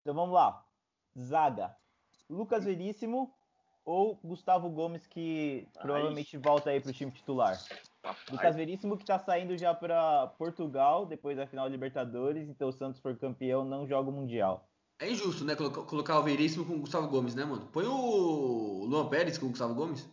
Então 0.00 0.14
vamos 0.14 0.32
lá. 0.32 0.64
Zaga. 1.18 1.76
Lucas 2.30 2.64
Veríssimo 2.64 3.34
ou 3.84 4.16
Gustavo 4.22 4.70
Gomes, 4.70 5.06
que 5.06 5.68
Ai. 5.76 5.82
provavelmente 5.82 6.36
volta 6.38 6.70
aí 6.70 6.80
pro 6.80 6.92
time 6.92 7.10
titular. 7.10 7.58
Rapaz, 8.04 8.28
Lucas 8.30 8.56
Veríssimo 8.56 8.96
que 8.96 9.04
tá 9.04 9.18
saindo 9.18 9.58
já 9.58 9.74
para 9.74 10.28
Portugal 10.38 11.04
depois 11.04 11.36
da 11.36 11.46
final 11.46 11.66
da 11.66 11.72
Libertadores, 11.72 12.48
então 12.48 12.68
o 12.68 12.72
Santos 12.72 13.00
for 13.00 13.16
campeão, 13.18 13.64
não 13.64 13.86
joga 13.86 14.08
o 14.08 14.12
Mundial. 14.12 14.68
É 15.02 15.10
injusto, 15.10 15.44
né? 15.44 15.56
Colocar, 15.56 16.18
o 16.20 16.22
Veríssimo 16.22 16.64
com 16.64 16.74
o 16.74 16.78
Gustavo 16.80 17.08
Gomes, 17.08 17.34
né, 17.34 17.44
mano? 17.44 17.66
Põe 17.72 17.84
o 17.86 18.84
Luan 18.86 19.08
Pérez 19.08 19.36
com 19.36 19.46
o 19.46 19.48
Gustavo 19.48 19.74
Gomes. 19.74 20.08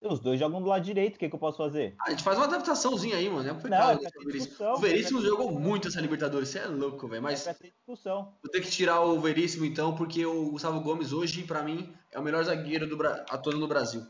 Os 0.00 0.18
dois 0.18 0.40
jogam 0.40 0.60
do 0.60 0.66
lado 0.68 0.82
direito, 0.84 1.14
o 1.14 1.18
que, 1.20 1.28
que 1.28 1.34
eu 1.36 1.38
posso 1.38 1.58
fazer? 1.58 1.94
Ah, 2.00 2.06
a 2.08 2.10
gente 2.10 2.24
faz 2.24 2.36
uma 2.36 2.46
adaptaçãozinha 2.46 3.16
aí, 3.16 3.30
mano. 3.30 3.48
É 3.48 3.52
um 3.52 3.56
Não, 3.68 3.90
é 3.92 3.94
o 3.94 4.24
Veríssimo. 4.24 4.68
O 4.72 4.76
Veríssimo 4.78 5.20
é 5.20 5.22
jogou 5.22 5.52
muito 5.52 5.86
essa 5.86 6.00
Libertadores. 6.00 6.48
Você 6.48 6.58
é 6.58 6.66
louco, 6.66 7.06
velho. 7.06 7.22
Mas 7.22 7.46
É 7.46 7.54
discussão. 7.54 8.34
vou 8.42 8.50
ter 8.50 8.60
que 8.60 8.68
tirar 8.68 9.00
o 9.02 9.20
Veríssimo, 9.20 9.64
então, 9.64 9.94
porque 9.94 10.26
o 10.26 10.50
Gustavo 10.50 10.80
Gomes 10.80 11.12
hoje, 11.12 11.44
pra 11.44 11.62
mim, 11.62 11.94
é 12.10 12.18
o 12.18 12.22
melhor 12.22 12.42
zagueiro 12.42 12.88
do 12.88 12.96
Bra... 12.96 13.24
atuando 13.30 13.60
no 13.60 13.68
Brasil. 13.68 14.04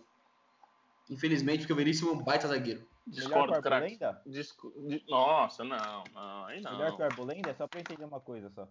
Infelizmente, 1.11 1.59
porque 1.61 1.75
o 1.75 1.77
Veríssimo 1.77 2.09
é 2.11 2.13
um 2.15 2.23
baita 2.23 2.49
zagueiro. 2.49 2.87
Discordo, 3.07 3.53
craque. 3.61 3.69
Arbolenda? 3.75 4.23
Disco- 4.25 4.73
di- 4.89 5.05
Nossa, 5.09 5.63
não, 5.63 6.05
não, 6.15 6.45
aí 6.47 6.63
não. 6.63 6.73
Melhor 6.79 6.97
que 6.97 7.03
o 7.03 7.05
Arbolenda? 7.05 7.51
É 7.51 7.55
só 7.55 7.67
pra 7.67 7.81
entender 7.81 8.05
uma 8.05 8.21
coisa 8.21 8.49
só. 8.51 8.67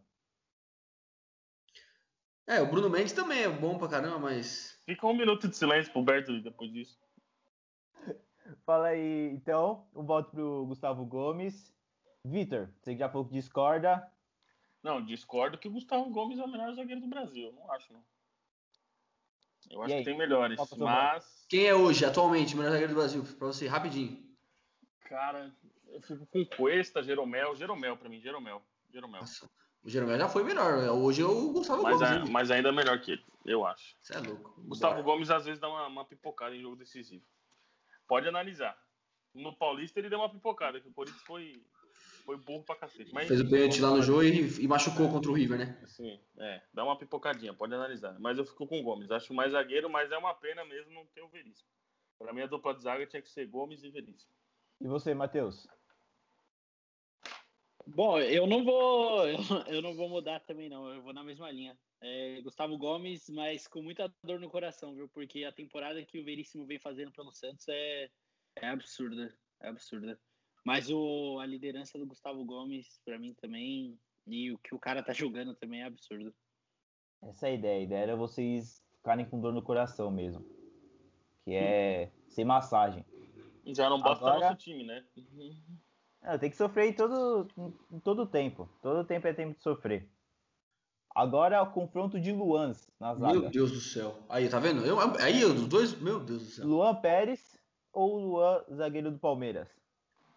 É, 2.48 2.60
o 2.62 2.69
Bruno 2.69 2.89
Mendes 2.89 3.13
também 3.13 3.43
é 3.43 3.50
bom 3.50 3.77
pra 3.77 3.88
caramba, 3.88 4.19
mas. 4.19 4.79
Fica 4.86 5.07
um 5.07 5.15
minuto 5.15 5.48
de 5.48 5.55
silêncio 5.55 5.91
pro 5.91 6.03
Berto 6.03 6.41
depois 6.41 6.71
disso. 6.71 7.00
Fala 8.65 8.88
aí, 8.88 9.29
então, 9.31 9.88
um 9.95 10.03
voto 10.03 10.31
pro 10.31 10.65
Gustavo 10.65 11.05
Gomes. 11.05 11.74
Vitor, 12.25 12.69
você 12.79 12.93
que 12.93 13.00
já 13.00 13.10
falou 13.10 13.27
que 13.27 13.33
discorda. 13.33 14.12
Não, 14.83 15.03
discordo 15.03 15.57
que 15.57 15.67
o 15.67 15.71
Gustavo 15.71 16.10
Gomes 16.10 16.39
é 16.39 16.43
o 16.43 16.48
melhor 16.48 16.74
zagueiro 16.74 17.01
do 17.01 17.07
Brasil. 17.07 17.48
Eu 17.48 17.53
Não 17.53 17.71
acho, 17.71 17.93
não. 17.93 18.03
Eu 19.69 19.83
acho 19.83 19.95
que 19.95 20.03
tem 20.03 20.17
melhores. 20.17 20.60
é 20.60 20.75
Mas, 20.77 21.45
Quem 21.48 21.65
é 21.65 21.75
hoje, 21.75 22.03
atualmente, 22.03 22.53
o 22.53 22.57
melhor 22.57 22.71
zagueiro 22.71 22.93
do 22.93 22.98
Brasil? 22.98 23.24
Pra 23.24 23.48
você, 23.48 23.67
rapidinho. 23.67 24.21
cara, 25.01 25.55
eu 25.88 26.01
fico 26.01 26.25
com 26.25 26.45
Cuesta, 26.45 27.03
Jeromel. 27.03 27.55
Jeromel 27.55 27.95
pra 27.95 28.10
mim, 28.10 28.19
Jeromel. 28.19 28.62
Jeromel. 28.89 29.21
Nossa, 29.21 29.50
o 29.83 29.89
Jeromel 29.89 30.17
já 30.17 30.29
foi 30.29 30.43
melhor. 30.43 30.77
né? 30.77 30.91
Hoje 30.91 31.21
é 31.21 31.25
o 31.25 31.51
Gustavo 31.51 31.83
Mas, 31.83 32.00
Gomes. 32.00 32.29
é- 32.29 32.31
mas 32.31 32.51
ainda 32.51 32.69
é 32.69 32.71
melhor 32.71 33.00
que 33.00 33.11
ele, 33.13 33.23
eu 33.45 33.65
acho. 33.65 33.95
Você 34.01 34.13
é 34.13 34.19
louco. 34.19 34.53
Gustavo 34.67 34.93
Bora. 34.95 35.03
Gomes 35.05 35.29
às 35.29 35.45
vezes 35.45 35.59
dá 35.59 35.67
uma, 35.69 35.88
uma 35.88 36.05
pipocada 36.05 36.55
em 36.55 36.61
jogo 36.61 36.75
decisivo. 36.75 37.23
Pode 38.07 38.27
analisar. 38.27 38.77
No 39.33 39.55
Paulista 39.55 40.00
ele 40.00 40.09
deu 40.09 40.19
uma 40.19 40.29
pipocada, 40.29 40.79
que 40.81 40.88
o 40.88 40.93
Corinthians 40.93 41.21
foi, 41.23 41.63
foi 42.25 42.35
burro 42.38 42.63
pra 42.63 42.75
cacete. 42.75 43.13
Mas, 43.13 43.27
Fez 43.29 43.39
o 43.39 43.50
pênalti 43.50 43.79
lá 43.81 43.89
no 43.91 44.01
jogo 44.01 44.23
e, 44.23 44.61
e 44.63 44.67
machucou 44.67 45.09
contra 45.09 45.31
o 45.31 45.33
River, 45.33 45.57
né? 45.57 45.81
Sim, 45.88 46.19
é, 46.38 46.61
dá 46.73 46.83
uma 46.83 46.97
pipocadinha, 46.97 47.53
pode 47.53 47.73
analisar. 47.73 48.19
Mas 48.19 48.38
eu 48.38 48.45
fico 48.45 48.67
com 48.67 48.79
o 48.79 48.83
Gomes. 48.83 49.09
Acho 49.09 49.33
mais 49.33 49.53
zagueiro, 49.53 49.89
mas 49.89 50.11
é 50.11 50.17
uma 50.17 50.33
pena 50.33 50.65
mesmo 50.65 50.93
não 50.93 51.05
ter 51.07 51.21
o 51.21 51.29
Veríssimo. 51.29 51.69
Pra 52.19 52.33
mim 52.33 52.41
a 52.41 52.45
dupla 52.47 52.73
de 52.75 52.81
zaga 52.83 53.07
tinha 53.07 53.21
que 53.21 53.29
ser 53.29 53.47
Gomes 53.47 53.81
e 53.83 53.89
Veríssimo. 53.89 54.31
E 54.81 54.88
você, 54.88 55.13
Matheus? 55.13 55.67
Bom, 57.88 58.19
eu 58.19 58.47
não 58.47 58.63
vou, 58.63 59.27
eu, 59.67 59.81
não 59.81 59.95
vou 59.95 60.09
mudar 60.09 60.39
também 60.41 60.69
não. 60.69 60.88
Eu 60.88 61.01
vou 61.01 61.13
na 61.13 61.23
mesma 61.23 61.51
linha. 61.51 61.77
É, 62.01 62.41
Gustavo 62.41 62.77
Gomes, 62.77 63.29
mas 63.29 63.67
com 63.67 63.81
muita 63.81 64.13
dor 64.23 64.39
no 64.39 64.50
coração, 64.50 64.93
viu? 64.95 65.07
Porque 65.09 65.43
a 65.43 65.51
temporada 65.51 66.03
que 66.05 66.19
o 66.19 66.23
Veríssimo 66.23 66.65
vem 66.65 66.79
fazendo 66.79 67.11
pelo 67.11 67.31
Santos 67.31 67.67
é, 67.67 68.09
é 68.57 68.67
absurda, 68.67 69.33
é 69.61 69.67
absurda. 69.67 70.19
Mas 70.63 70.89
o, 70.89 71.39
a 71.39 71.45
liderança 71.45 71.97
do 71.97 72.05
Gustavo 72.05 72.43
Gomes, 72.45 73.00
pra 73.03 73.17
mim 73.17 73.33
também, 73.33 74.00
e 74.27 74.51
o 74.51 74.57
que 74.59 74.75
o 74.75 74.79
cara 74.79 75.03
tá 75.03 75.13
jogando 75.13 75.55
também 75.55 75.81
é 75.81 75.85
absurdo. 75.85 76.33
Essa 77.23 77.47
é 77.47 77.51
a 77.51 77.53
ideia. 77.53 77.79
A 77.79 77.83
ideia 77.83 78.01
era 78.03 78.15
vocês 78.15 78.83
ficarem 78.97 79.25
com 79.25 79.39
dor 79.39 79.53
no 79.53 79.61
coração 79.61 80.11
mesmo. 80.11 80.45
Que 81.43 81.55
é 81.55 82.11
sem 82.27 82.45
massagem. 82.45 83.05
Já 83.67 83.89
não 83.89 84.00
basta 84.01 84.25
Agora- 84.25 84.50
nosso 84.50 84.57
time, 84.57 84.83
né? 84.83 85.05
É, 86.23 86.37
tem 86.37 86.49
que 86.49 86.55
sofrer 86.55 86.95
todo, 86.95 87.47
todo 88.03 88.25
tempo. 88.25 88.69
Todo 88.81 89.05
tempo 89.05 89.27
é 89.27 89.33
tempo 89.33 89.55
de 89.55 89.63
sofrer. 89.63 90.07
Agora 91.13 91.61
o 91.61 91.71
confronto 91.71 92.19
de 92.19 92.31
Luans 92.31 92.87
na 92.99 93.15
zaga. 93.15 93.39
Meu 93.39 93.49
Deus 93.49 93.71
do 93.71 93.81
céu. 93.81 94.17
Aí, 94.29 94.47
tá 94.47 94.59
vendo? 94.59 94.85
Eu, 94.85 94.97
aí, 95.19 95.43
os 95.43 95.67
dois. 95.67 95.99
Meu 95.99 96.19
Deus 96.19 96.43
do 96.43 96.49
céu. 96.49 96.65
Luan 96.65 96.95
Pérez 96.95 97.57
ou 97.91 98.17
Luan, 98.17 98.63
zagueiro 98.73 99.11
do 99.11 99.19
Palmeiras? 99.19 99.67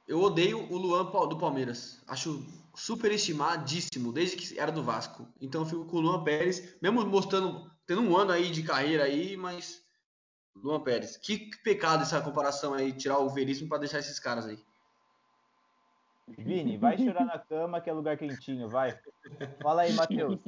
Eu 0.07 0.21
odeio 0.21 0.61
o 0.73 0.77
Luan 0.77 1.05
do 1.29 1.39
Palmeiras. 1.39 2.03
Acho 2.07 2.45
superestimadíssimo, 2.75 4.13
desde 4.13 4.37
que 4.37 4.59
era 4.59 4.73
do 4.73 4.83
Vasco. 4.83 5.29
Então 5.41 5.63
eu 5.63 5.67
fico 5.67 5.85
com 5.85 5.99
o 5.99 6.01
Luan 6.01 6.25
Pérez, 6.25 6.77
mesmo 6.83 7.07
mostrando, 7.07 7.71
tendo 7.87 8.03
um 8.03 8.17
ano 8.17 8.33
aí 8.33 8.51
de 8.51 8.63
carreira 8.63 9.05
aí, 9.05 9.37
mas. 9.37 9.83
Luan 10.57 10.81
Pérez. 10.81 11.17
Que 11.17 11.51
pecado 11.63 12.03
essa 12.03 12.21
comparação 12.21 12.75
aí, 12.75 12.93
tirar 12.93 13.19
o 13.19 13.31
Veríssimo 13.31 13.69
pra 13.69 13.79
deixar 13.79 13.99
esses 13.99 14.19
caras 14.19 14.47
aí. 14.47 14.59
Vini, 16.27 16.77
vai 16.77 16.97
chorar 16.97 17.25
na 17.25 17.39
cama 17.39 17.81
que 17.81 17.91
é 17.91 17.93
lugar 17.93 18.17
quentinho, 18.17 18.69
vai. 18.69 18.99
Fala 19.63 19.83
aí, 19.83 19.93
Matheus. 19.93 20.41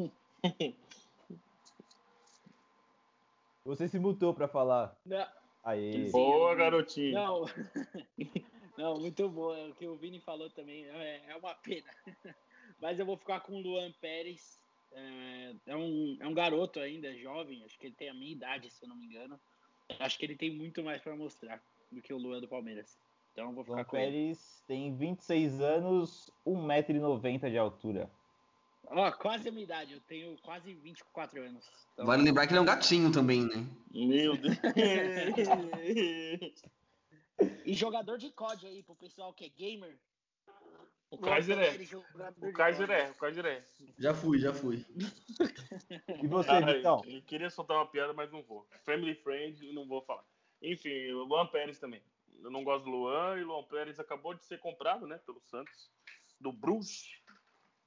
Você 3.64 3.88
se 3.88 3.98
mutou 3.98 4.32
pra 4.32 4.48
falar. 4.48 4.96
Não, 5.04 5.26
Aí. 5.66 6.08
Boa, 6.12 6.54
garotinho. 6.54 7.12
não, 7.12 7.44
não 8.78 9.00
muito 9.00 9.28
bom. 9.28 9.52
É 9.52 9.66
o 9.66 9.74
que 9.74 9.84
o 9.88 9.96
Vini 9.96 10.20
falou 10.20 10.48
também 10.48 10.84
é, 10.84 11.22
é 11.26 11.36
uma 11.36 11.52
pena. 11.56 11.92
Mas 12.80 13.00
eu 13.00 13.04
vou 13.04 13.16
ficar 13.16 13.40
com 13.40 13.54
o 13.56 13.60
Luan 13.60 13.90
Pérez. 14.00 14.60
É, 14.92 15.54
é 15.66 15.76
um, 15.76 16.16
é 16.20 16.26
um 16.28 16.32
garoto 16.32 16.78
ainda, 16.78 17.12
jovem. 17.18 17.64
Acho 17.64 17.76
que 17.80 17.88
ele 17.88 17.96
tem 17.96 18.08
a 18.08 18.14
minha 18.14 18.30
idade, 18.30 18.70
se 18.70 18.84
eu 18.84 18.88
não 18.88 18.94
me 18.94 19.06
engano. 19.06 19.40
Acho 19.98 20.16
que 20.16 20.24
ele 20.24 20.36
tem 20.36 20.52
muito 20.52 20.84
mais 20.84 21.02
para 21.02 21.16
mostrar 21.16 21.60
do 21.90 22.00
que 22.00 22.14
o 22.14 22.18
Luan 22.18 22.40
do 22.40 22.46
Palmeiras. 22.46 22.96
Então 23.36 23.48
eu 23.48 23.52
vou 23.52 23.64
ficar 23.64 23.76
Luan 23.76 23.84
com 23.84 23.96
ele. 23.98 24.06
Pérez 24.06 24.64
tem 24.66 24.96
26 24.96 25.60
anos, 25.60 26.32
1,90m 26.46 27.50
de 27.50 27.58
altura. 27.58 28.10
Ó, 28.86 29.12
quase 29.12 29.50
a 29.50 29.52
minha 29.52 29.64
idade. 29.64 29.92
Eu 29.92 30.00
tenho 30.00 30.38
quase 30.38 30.72
24 30.72 31.42
anos. 31.42 31.68
Então, 31.92 32.06
Vale 32.06 32.22
lembrar 32.22 32.46
que 32.46 32.54
ele 32.54 32.60
é 32.60 32.62
um 32.62 32.66
gatinho 32.66 33.12
também, 33.12 33.44
né? 33.44 33.66
Meu 33.92 34.34
Deus. 34.36 34.56
E 37.66 37.74
jogador 37.74 38.16
de 38.16 38.30
COD 38.30 38.66
aí, 38.66 38.82
pro 38.82 38.94
pessoal 38.94 39.30
que 39.34 39.44
é 39.44 39.50
gamer. 39.50 39.94
o 41.10 41.18
Kaiser 41.18 41.58
é. 41.58 41.78
Jogador 41.84 42.48
O 42.48 42.50
Kaiser 42.50 42.90
é, 42.90 43.10
o 43.10 43.14
Kaiser 43.14 43.44
é. 43.44 43.62
Já 43.98 44.14
fui, 44.14 44.38
já 44.38 44.54
fui. 44.54 44.82
E 46.22 46.26
você, 46.26 46.48
Ai, 46.48 46.76
Vitão? 46.76 47.02
eu 47.04 47.20
queria 47.20 47.50
soltar 47.50 47.76
uma 47.76 47.86
piada, 47.86 48.14
mas 48.14 48.32
não 48.32 48.42
vou. 48.42 48.66
Family 48.86 49.14
friend, 49.16 49.70
não 49.74 49.86
vou 49.86 50.00
falar. 50.00 50.24
Enfim, 50.62 51.10
o 51.10 51.24
Luan 51.24 51.46
Pérez 51.46 51.78
também. 51.78 52.00
Eu 52.42 52.50
não 52.50 52.62
gosto 52.64 52.84
do 52.84 52.90
Luan 52.90 53.36
e 53.38 53.42
o 53.42 53.46
Luan 53.48 53.64
Pérez 53.64 53.98
acabou 53.98 54.34
de 54.34 54.44
ser 54.44 54.58
comprado, 54.60 55.06
né, 55.06 55.18
pelo 55.26 55.40
Santos, 55.40 55.90
do 56.40 56.52
Bruce. 56.52 57.06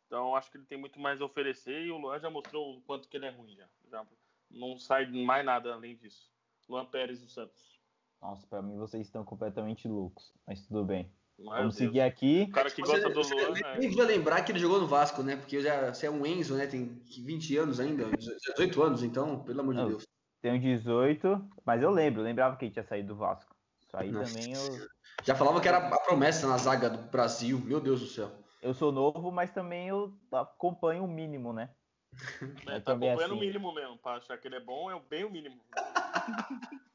Então 0.07 0.35
acho 0.35 0.49
que 0.51 0.57
ele 0.57 0.65
tem 0.65 0.77
muito 0.77 0.99
mais 0.99 1.21
a 1.21 1.25
oferecer 1.25 1.81
e 1.85 1.91
o 1.91 1.97
Luan 1.97 2.19
já 2.19 2.29
mostrou 2.29 2.77
o 2.77 2.81
quanto 2.81 3.07
que 3.07 3.15
ele 3.17 3.25
é 3.27 3.29
ruim 3.29 3.55
já. 3.55 3.67
Já 3.91 4.05
não 4.49 4.77
sai 4.77 5.05
mais 5.07 5.45
nada 5.45 5.73
além 5.73 5.95
disso. 5.95 6.31
Luan 6.67 6.85
Pérez 6.85 7.21
do 7.21 7.29
Santos. 7.29 7.79
Nossa, 8.21 8.45
pra 8.47 8.61
mim 8.61 8.77
vocês 8.77 9.05
estão 9.05 9.23
completamente 9.23 9.87
loucos. 9.87 10.33
Mas 10.45 10.65
tudo 10.65 10.83
bem. 10.83 11.11
Meu 11.37 11.49
Vamos 11.51 11.61
Deus. 11.61 11.75
seguir 11.75 12.01
aqui. 12.01 12.47
O 12.49 12.51
cara 12.51 12.69
que 12.69 12.81
Você- 12.81 12.91
gosta 12.91 13.09
do 13.09 13.23
você 13.23 13.33
Luan. 13.33 13.51
nem 13.53 13.63
é- 13.63 13.75
precisa 13.77 14.03
lembrar 14.05 14.43
que 14.43 14.51
ele 14.51 14.59
jogou 14.59 14.81
no 14.81 14.87
Vasco, 14.87 15.23
né? 15.23 15.37
Porque 15.37 15.61
já, 15.61 15.93
você 15.93 16.07
é 16.07 16.11
um 16.11 16.25
Enzo, 16.25 16.57
né? 16.57 16.67
Tem 16.67 16.85
20 17.23 17.55
anos 17.55 17.79
ainda, 17.79 18.05
18 18.17 18.83
anos, 18.83 19.03
então, 19.03 19.41
pelo 19.43 19.61
amor 19.61 19.73
de 19.73 19.79
Não. 19.81 19.87
Deus. 19.87 20.05
Tenho 20.41 20.59
18, 20.59 21.41
mas 21.65 21.81
eu 21.81 21.91
lembro, 21.91 22.19
eu 22.21 22.25
lembrava 22.25 22.57
que 22.57 22.65
ele 22.65 22.71
tinha 22.73 22.83
saído 22.83 23.09
do 23.09 23.15
Vasco. 23.15 23.48
Isso 23.89 23.97
aí 23.97 24.11
Nossa 24.11 24.33
também 24.33 24.53
eu, 24.53 24.87
Já 25.23 25.35
falava 25.35 25.59
que 25.59 25.67
era 25.67 25.79
a 25.79 25.99
promessa 26.01 26.47
na 26.47 26.57
zaga 26.57 26.91
do 26.91 27.09
Brasil, 27.09 27.59
meu 27.59 27.81
Deus 27.81 28.01
do 28.01 28.05
céu. 28.05 28.31
eu 28.61 28.71
sou 28.71 28.91
novo, 28.91 29.31
mas 29.31 29.51
também 29.51 29.87
eu 29.87 30.15
acompanho 30.31 31.03
o 31.03 31.07
mínimo, 31.07 31.51
né? 31.51 31.73
Eu 32.67 32.83
tá 32.83 32.93
acompanhando 32.93 33.31
o 33.31 33.35
assim. 33.35 33.39
mínimo 33.39 33.73
mesmo. 33.73 33.97
Pra 33.99 34.13
achar 34.13 34.37
que 34.37 34.47
ele 34.47 34.55
é 34.55 34.59
bom, 34.59 34.89
é 34.91 34.99
bem 34.99 35.23
o 35.23 35.29
mínimo. 35.29 35.61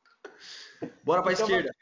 Bora 1.05 1.23
pra 1.23 1.33
Então, 1.33 1.47
esquerda. 1.47 1.75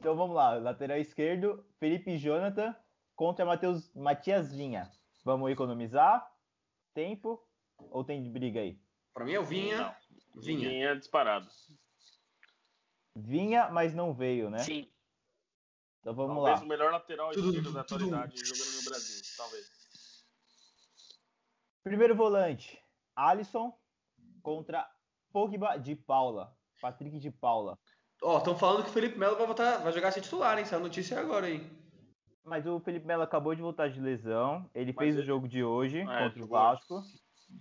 Então 0.00 0.16
vamos 0.16 0.36
lá, 0.36 0.54
lateral 0.54 0.96
esquerdo, 0.96 1.64
Felipe 1.80 2.16
Jonathan 2.16 2.74
contra 3.16 3.44
Mateus, 3.44 3.92
Matias 3.94 4.52
Vinha. 4.52 4.88
Vamos 5.24 5.50
economizar 5.50 6.24
tempo 6.94 7.44
ou 7.90 8.04
tem 8.04 8.30
briga 8.32 8.60
aí? 8.60 8.80
Pra 9.12 9.24
mim 9.24 9.32
é 9.32 9.40
o 9.40 9.44
Vinha. 9.44 9.78
Não. 9.78 10.40
Vinha. 10.40 10.68
Vinha 10.68 10.96
disparado. 10.96 11.48
Vinha, 13.22 13.68
mas 13.70 13.94
não 13.94 14.12
veio, 14.14 14.48
né? 14.50 14.58
Sim. 14.58 14.88
Então 16.00 16.14
vamos 16.14 16.36
talvez 16.36 16.58
lá. 16.60 16.64
o 16.64 16.68
melhor 16.68 16.92
lateral 16.92 17.30
esquerdo 17.32 17.72
da 17.72 17.80
atualidade 17.80 18.36
jogando 18.36 18.76
no 18.76 18.84
Brasil, 18.90 19.22
talvez. 19.36 19.78
Primeiro 21.82 22.14
volante, 22.14 22.78
Alisson 23.16 23.76
contra 24.42 24.88
Pogba 25.32 25.76
de 25.78 25.94
Paula. 25.96 26.56
Patrick 26.80 27.18
de 27.18 27.30
Paula. 27.30 27.78
Ó, 28.22 28.38
estão 28.38 28.56
falando 28.56 28.84
que 28.84 28.90
o 28.90 28.92
Felipe 28.92 29.18
Melo 29.18 29.36
vai, 29.36 29.46
voltar, 29.46 29.78
vai 29.78 29.92
jogar 29.92 30.12
sem 30.12 30.22
titular, 30.22 30.56
hein? 30.58 30.62
Essa 30.62 30.78
notícia 30.78 31.16
é 31.16 31.18
agora, 31.18 31.48
hein? 31.50 31.68
Mas 32.44 32.66
o 32.66 32.78
Felipe 32.80 33.06
Melo 33.06 33.22
acabou 33.22 33.54
de 33.54 33.60
voltar 33.62 33.88
de 33.90 34.00
lesão. 34.00 34.68
Ele 34.74 34.92
Mas 34.92 35.04
fez 35.04 35.16
o 35.16 35.18
ele- 35.20 35.26
jogo 35.26 35.48
de 35.48 35.62
hoje 35.62 35.98
É, 36.00 36.04
contra 36.28 36.44
o 36.44 36.48
Vasco. 36.48 37.02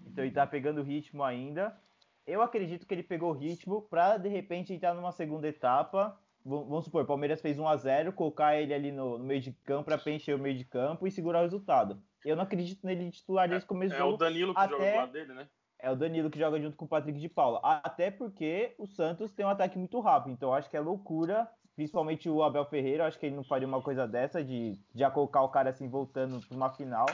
Então 0.05 0.23
ele 0.23 0.33
tá 0.33 0.45
pegando 0.45 0.83
ritmo 0.83 1.23
ainda. 1.23 1.79
Eu 2.27 2.41
acredito 2.41 2.85
que 2.85 2.93
ele 2.93 3.03
pegou 3.03 3.31
ritmo 3.31 3.83
pra 3.83 4.17
de 4.17 4.27
repente 4.27 4.73
entrar 4.73 4.93
numa 4.93 5.11
segunda 5.13 5.47
etapa. 5.47 6.19
Vamos 6.43 6.85
supor, 6.85 7.03
o 7.03 7.07
Palmeiras 7.07 7.41
fez 7.41 7.57
1 7.57 7.67
a 7.67 7.75
0 7.75 8.13
colocar 8.13 8.55
ele 8.55 8.73
ali 8.73 8.91
no, 8.91 9.17
no 9.17 9.23
meio 9.23 9.41
de 9.41 9.51
campo 9.51 9.85
pra 9.85 9.97
preencher 9.97 10.33
o 10.33 10.39
meio 10.39 10.57
de 10.57 10.63
campo 10.65 11.07
e 11.07 11.11
segurar 11.11 11.39
o 11.39 11.43
resultado. 11.43 12.01
Eu 12.23 12.35
não 12.35 12.43
acredito 12.43 12.85
nele 12.85 13.09
titular 13.11 13.47
desde 13.49 13.65
o 13.65 13.67
começo 13.67 13.95
do 13.95 14.01
É 14.01 14.03
o. 14.03 14.17
Danilo 14.17 14.53
que 14.53 14.59
até- 14.59 14.71
joga 14.71 14.91
do 14.91 14.97
lado 14.97 15.11
dele, 15.11 15.33
né? 15.33 15.47
É 15.79 15.91
o 15.91 15.95
Danilo 15.95 16.29
que 16.29 16.39
joga 16.39 16.59
junto 16.59 16.75
com 16.75 16.85
o 16.85 16.87
Patrick 16.87 17.19
de 17.19 17.29
Paula. 17.29 17.59
Até 17.63 18.09
porque 18.09 18.73
o 18.77 18.87
Santos 18.87 19.31
tem 19.31 19.45
um 19.45 19.49
ataque 19.49 19.77
muito 19.77 19.99
rápido. 19.99 20.33
Então 20.33 20.49
eu 20.49 20.55
acho 20.55 20.69
que 20.69 20.75
é 20.77 20.79
loucura. 20.79 21.49
Principalmente 21.75 22.27
o 22.27 22.41
Abel 22.41 22.65
Ferreira. 22.65 23.03
eu 23.03 23.07
Acho 23.07 23.19
que 23.19 23.27
ele 23.27 23.35
não 23.35 23.43
faria 23.43 23.67
uma 23.67 23.81
coisa 23.81 24.07
dessa 24.07 24.43
de 24.43 24.79
já 24.95 25.11
colocar 25.11 25.41
o 25.43 25.49
cara 25.49 25.69
assim 25.69 25.87
voltando 25.87 26.39
para 26.47 26.57
uma 26.57 26.71
final. 26.71 27.05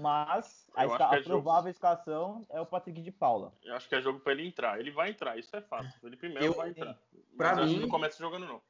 Mas 0.00 0.70
a, 0.76 0.86
esca- 0.86 1.04
é 1.16 1.18
a 1.18 1.22
provável 1.22 1.70
escalação 1.70 2.46
é 2.50 2.60
o 2.60 2.66
Patrick 2.66 3.02
de 3.02 3.10
Paula. 3.10 3.52
Eu 3.64 3.74
acho 3.74 3.88
que 3.88 3.94
é 3.96 4.00
jogo 4.00 4.20
pra 4.20 4.32
ele 4.32 4.46
entrar. 4.46 4.78
Ele 4.78 4.92
vai 4.92 5.10
entrar, 5.10 5.36
isso 5.36 5.54
é 5.56 5.60
fato. 5.60 5.88
O 5.96 6.00
Felipe 6.00 6.28
Melo 6.28 6.44
Eu- 6.46 6.52
vai 6.54 6.70
entrar. 6.70 6.96
pra 7.36 7.48
Mas 7.50 7.58
eu 7.58 7.64
acho 7.64 7.72
mim- 7.74 7.80
não 7.80 7.88
começa 7.88 8.18
jogando, 8.18 8.46
não. 8.46 8.62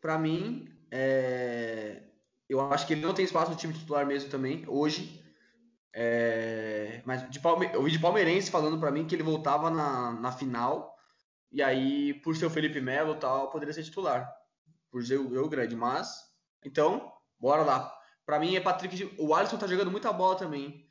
Pra 0.00 0.18
mim, 0.18 0.72
é, 0.90 2.02
eu 2.48 2.60
acho 2.72 2.86
que 2.86 2.92
ele 2.92 3.00
não 3.04 3.12
tem 3.12 3.24
espaço 3.24 3.50
no 3.50 3.56
time 3.56 3.72
titular 3.74 4.06
mesmo 4.06 4.30
também, 4.30 4.64
hoje. 4.68 5.20
É, 5.92 7.02
Mas 7.06 7.28
de 7.30 7.40
Palme... 7.40 7.70
eu 7.72 7.82
vi 7.82 7.90
de 7.90 7.98
palmeirense 7.98 8.50
falando 8.50 8.78
pra 8.78 8.90
mim 8.90 9.06
que 9.06 9.14
ele 9.14 9.22
voltava 9.22 9.70
na, 9.70 10.12
na 10.12 10.30
final. 10.30 10.94
E 11.50 11.62
aí, 11.62 12.14
por 12.20 12.36
ser 12.36 12.46
o 12.46 12.50
Felipe 12.50 12.80
Melo 12.80 13.14
e 13.14 13.18
tal, 13.18 13.50
poderia 13.50 13.72
ser 13.72 13.82
titular. 13.82 14.30
Por 14.90 15.02
ser 15.02 15.16
o 15.18 15.34
eu 15.34 15.48
grande. 15.48 15.74
Mas, 15.74 16.22
então, 16.64 17.10
bora 17.40 17.62
lá. 17.62 17.95
Pra 18.26 18.38
mim 18.40 18.56
é 18.56 18.60
Patrick. 18.60 18.96
de- 18.96 19.14
O 19.22 19.34
Alisson 19.34 19.56
tá 19.56 19.66
jogando 19.66 19.90
muita 19.90 20.12
bola 20.12 20.36
também. 20.36 20.84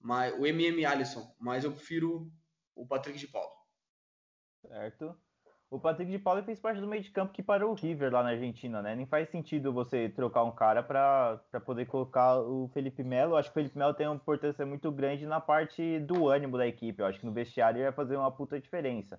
Mas, 0.00 0.34
o 0.38 0.44
MM 0.44 0.84
Alisson. 0.84 1.34
Mas 1.38 1.62
eu 1.64 1.70
prefiro 1.72 2.30
o 2.74 2.86
Patrick 2.86 3.18
de 3.18 3.28
Paulo. 3.28 3.52
Certo? 4.66 5.16
O 5.70 5.80
Patrick 5.80 6.10
de 6.10 6.18
Paula 6.18 6.42
fez 6.42 6.60
parte 6.60 6.80
do 6.80 6.86
meio 6.86 7.02
de 7.02 7.10
campo 7.10 7.32
que 7.32 7.42
parou 7.42 7.70
o 7.70 7.74
River 7.74 8.12
lá 8.12 8.22
na 8.22 8.30
Argentina, 8.30 8.82
né? 8.82 8.94
Nem 8.94 9.06
faz 9.06 9.30
sentido 9.30 9.72
você 9.72 10.08
trocar 10.10 10.44
um 10.44 10.52
cara 10.54 10.82
para 10.82 11.40
poder 11.64 11.86
colocar 11.86 12.40
o 12.40 12.68
Felipe 12.74 13.02
Melo. 13.02 13.32
Eu 13.32 13.36
Acho 13.38 13.48
que 13.48 13.52
o 13.52 13.62
Felipe 13.62 13.78
Melo 13.78 13.94
tem 13.94 14.06
uma 14.06 14.16
importância 14.16 14.66
muito 14.66 14.92
grande 14.92 15.24
na 15.24 15.40
parte 15.40 15.98
do 16.00 16.28
ânimo 16.28 16.58
da 16.58 16.66
equipe. 16.66 17.00
Eu 17.00 17.06
acho 17.06 17.18
que 17.18 17.24
no 17.24 17.32
vestiário 17.32 17.78
ele 17.78 17.84
vai 17.84 17.92
fazer 17.92 18.16
uma 18.16 18.30
puta 18.30 18.60
diferença. 18.60 19.18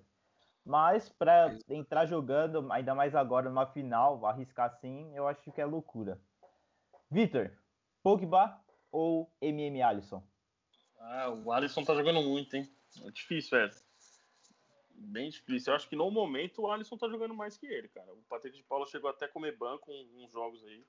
Mas 0.64 1.08
para 1.08 1.58
entrar 1.68 2.06
jogando, 2.06 2.70
ainda 2.72 2.94
mais 2.94 3.14
agora 3.16 3.48
numa 3.50 3.66
final, 3.66 4.24
arriscar 4.24 4.66
assim, 4.66 5.14
eu 5.16 5.26
acho 5.26 5.50
que 5.50 5.60
é 5.60 5.64
loucura. 5.66 6.20
Vitor, 7.10 7.50
Pogba 8.02 8.60
ou 8.90 9.30
MM 9.40 9.82
Alisson? 9.82 10.22
Ah, 10.98 11.30
o 11.30 11.52
Alisson 11.52 11.84
tá 11.84 11.94
jogando 11.94 12.22
muito, 12.22 12.56
hein? 12.56 12.68
É 13.02 13.10
difícil 13.10 13.58
essa. 13.58 13.84
Bem 14.90 15.28
difícil. 15.28 15.72
Eu 15.72 15.76
acho 15.76 15.88
que 15.88 15.96
no 15.96 16.10
momento 16.10 16.62
o 16.62 16.70
Alisson 16.70 16.96
tá 16.96 17.08
jogando 17.08 17.34
mais 17.34 17.56
que 17.56 17.66
ele, 17.66 17.88
cara. 17.88 18.12
O 18.12 18.22
Patrick 18.28 18.56
de 18.56 18.62
Paula 18.62 18.86
chegou 18.86 19.10
até 19.10 19.26
a 19.26 19.28
comer 19.28 19.56
banco 19.56 19.92
uns 19.92 20.30
jogos 20.30 20.64
aí. 20.64 20.84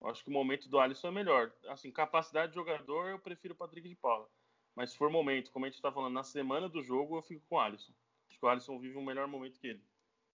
Eu 0.00 0.08
acho 0.08 0.22
que 0.22 0.30
o 0.30 0.32
momento 0.32 0.68
do 0.68 0.78
Alisson 0.78 1.08
é 1.08 1.12
melhor. 1.12 1.52
Assim, 1.66 1.90
capacidade 1.90 2.52
de 2.52 2.54
jogador, 2.54 3.08
eu 3.08 3.18
prefiro 3.18 3.54
o 3.54 3.56
Patrick 3.56 3.88
de 3.88 3.96
Paula. 3.96 4.28
Mas 4.76 4.92
se 4.92 4.96
for 4.96 5.10
momento, 5.10 5.50
como 5.50 5.64
a 5.64 5.68
gente 5.68 5.82
tá 5.82 5.90
falando, 5.90 6.14
na 6.14 6.22
semana 6.22 6.68
do 6.68 6.82
jogo, 6.82 7.16
eu 7.16 7.22
fico 7.22 7.44
com 7.48 7.56
o 7.56 7.60
Alisson. 7.60 7.92
Acho 8.28 8.38
que 8.38 8.46
o 8.46 8.48
Alisson 8.48 8.78
vive 8.78 8.96
um 8.96 9.04
melhor 9.04 9.26
momento 9.26 9.58
que 9.58 9.66
ele. 9.66 9.84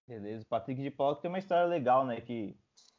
Beleza, 0.07 0.45
o 0.45 0.49
Patrick 0.49 0.83
de 0.83 0.91
Paula 0.91 1.17
tem 1.17 1.31
uma 1.31 1.39
história 1.39 1.65
legal, 1.65 2.05
né? 2.05 2.21
Que 2.21 2.55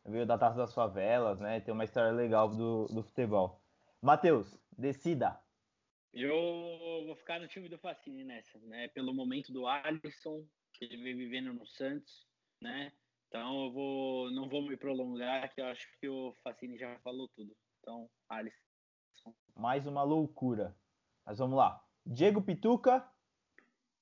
veio 0.05 0.25
da 0.25 0.37
Taça 0.37 0.57
das 0.57 0.73
Favelas, 0.73 1.39
né? 1.39 1.59
Tem 1.59 1.73
uma 1.73 1.83
história 1.83 2.11
legal 2.11 2.49
do, 2.49 2.85
do 2.87 3.03
futebol. 3.03 3.61
Matheus, 4.01 4.57
decida. 4.77 5.39
Eu 6.13 7.05
vou 7.05 7.15
ficar 7.15 7.39
no 7.39 7.47
time 7.47 7.67
do 7.67 7.77
Facine 7.77 8.23
nessa, 8.23 8.57
né? 8.59 8.87
Pelo 8.89 9.13
momento 9.13 9.51
do 9.51 9.67
Alisson, 9.67 10.45
que 10.73 10.85
ele 10.85 11.03
vem 11.03 11.17
vivendo 11.17 11.53
no 11.53 11.65
Santos, 11.65 12.25
né? 12.61 12.93
Então 13.27 13.65
eu 13.65 13.71
vou, 13.71 14.31
não 14.31 14.47
vou 14.47 14.61
me 14.61 14.77
prolongar, 14.77 15.53
que 15.53 15.59
eu 15.59 15.65
acho 15.65 15.87
que 15.99 16.07
o 16.07 16.33
Facine 16.43 16.77
já 16.77 16.97
falou 16.99 17.27
tudo. 17.35 17.55
Então, 17.79 18.09
Alisson. 18.29 19.35
Mais 19.55 19.87
uma 19.87 20.03
loucura. 20.03 20.75
Mas 21.25 21.39
vamos 21.39 21.57
lá. 21.57 21.83
Diego 22.05 22.41
Pituca, 22.41 23.05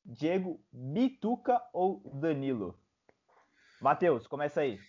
Diego 0.05 0.61
Bituca 0.71 1.61
ou 1.71 2.01
Danilo? 2.13 2.77
Matheus, 3.81 4.27
começa 4.27 4.61
aí. 4.61 4.79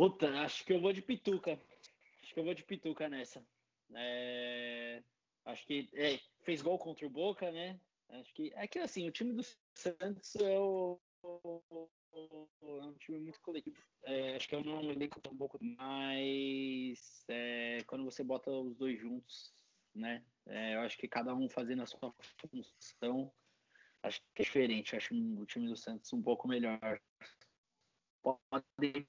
Puta, 0.00 0.30
acho 0.40 0.64
que 0.64 0.72
eu 0.72 0.80
vou 0.80 0.94
de 0.94 1.02
Pituca. 1.02 1.60
Acho 2.22 2.32
que 2.32 2.40
eu 2.40 2.44
vou 2.44 2.54
de 2.54 2.64
Pituca 2.64 3.06
nessa. 3.06 3.46
É, 3.94 5.02
Acho 5.44 5.66
que 5.66 5.90
é, 5.92 6.18
fez 6.42 6.62
gol 6.62 6.78
contra 6.78 7.06
o 7.06 7.10
Boca, 7.10 7.52
né? 7.52 7.78
Acho 8.08 8.32
que 8.32 8.50
é 8.54 8.66
que 8.66 8.78
assim, 8.78 9.06
o 9.06 9.12
time 9.12 9.34
do 9.34 9.42
Santos 9.74 10.36
é, 10.36 10.58
o, 10.58 10.98
é 12.62 12.66
um 12.82 12.94
time 12.94 13.18
muito 13.18 13.42
coletivo. 13.42 13.76
É, 14.04 14.36
acho 14.36 14.48
que 14.48 14.54
eu 14.54 14.64
não 14.64 14.90
elenco 14.90 15.20
um 15.30 15.36
pouco, 15.36 15.58
mas 15.62 17.22
é, 17.28 17.84
quando 17.86 18.02
você 18.06 18.24
bota 18.24 18.50
os 18.50 18.74
dois 18.78 18.98
juntos, 18.98 19.52
né? 19.94 20.24
É, 20.46 20.76
eu 20.76 20.80
acho 20.80 20.96
que 20.96 21.08
cada 21.08 21.34
um 21.34 21.46
fazendo 21.46 21.82
a 21.82 21.86
sua 21.86 22.10
função, 22.50 23.30
acho 24.02 24.18
que 24.34 24.40
é 24.40 24.44
diferente. 24.46 24.96
Acho 24.96 25.14
o 25.14 25.44
time 25.44 25.68
do 25.68 25.76
Santos 25.76 26.10
um 26.14 26.22
pouco 26.22 26.48
melhor. 26.48 26.98
Podem 28.22 29.06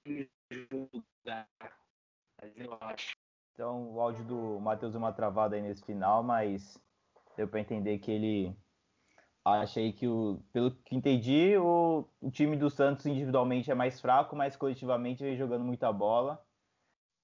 Então, 3.54 3.94
o 3.94 4.02
áudio 4.02 4.26
do 4.26 4.60
Matheus 4.60 4.94
deu 4.94 5.00
uma 5.00 5.14
travada 5.14 5.56
aí 5.56 5.62
nesse 5.62 5.84
final, 5.86 6.24
mas 6.24 6.78
deu 7.38 7.48
para 7.48 7.60
entender 7.60 8.00
que 8.00 8.12
ele 8.12 8.56
acha 9.46 9.80
aí 9.80 9.94
que, 9.94 10.08
o, 10.08 10.44
pelo 10.52 10.72
que 10.84 10.96
entendi, 10.96 11.58
o, 11.58 12.08
o 12.22 12.32
time 12.32 12.58
do 12.58 12.70
Santos 12.70 13.06
individualmente 13.06 13.72
é 13.72 13.76
mais 13.76 14.00
fraco, 14.00 14.36
mas 14.36 14.56
coletivamente 14.56 15.24
vem 15.24 15.38
jogando 15.38 15.64
muita 15.66 15.92
bola. 15.92 16.44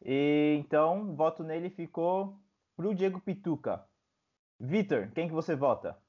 E 0.01 0.55
então, 0.59 1.15
voto 1.15 1.43
nele 1.43 1.69
ficou 1.69 2.39
pro 2.75 2.95
Diego 2.95 3.21
Pituca. 3.21 3.87
Vitor, 4.59 5.11
quem 5.13 5.27
que 5.27 5.33
você 5.33 5.55
vota? 5.55 6.01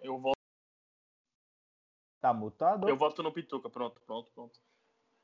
Eu 0.00 0.18
voto, 0.20 0.41
Tá 2.22 2.32
mutado? 2.32 2.88
eu 2.88 2.96
voto 2.96 3.20
no 3.22 3.32
Pituca. 3.32 3.68
Pronto, 3.68 4.00
pronto, 4.06 4.30
pronto. 4.32 4.58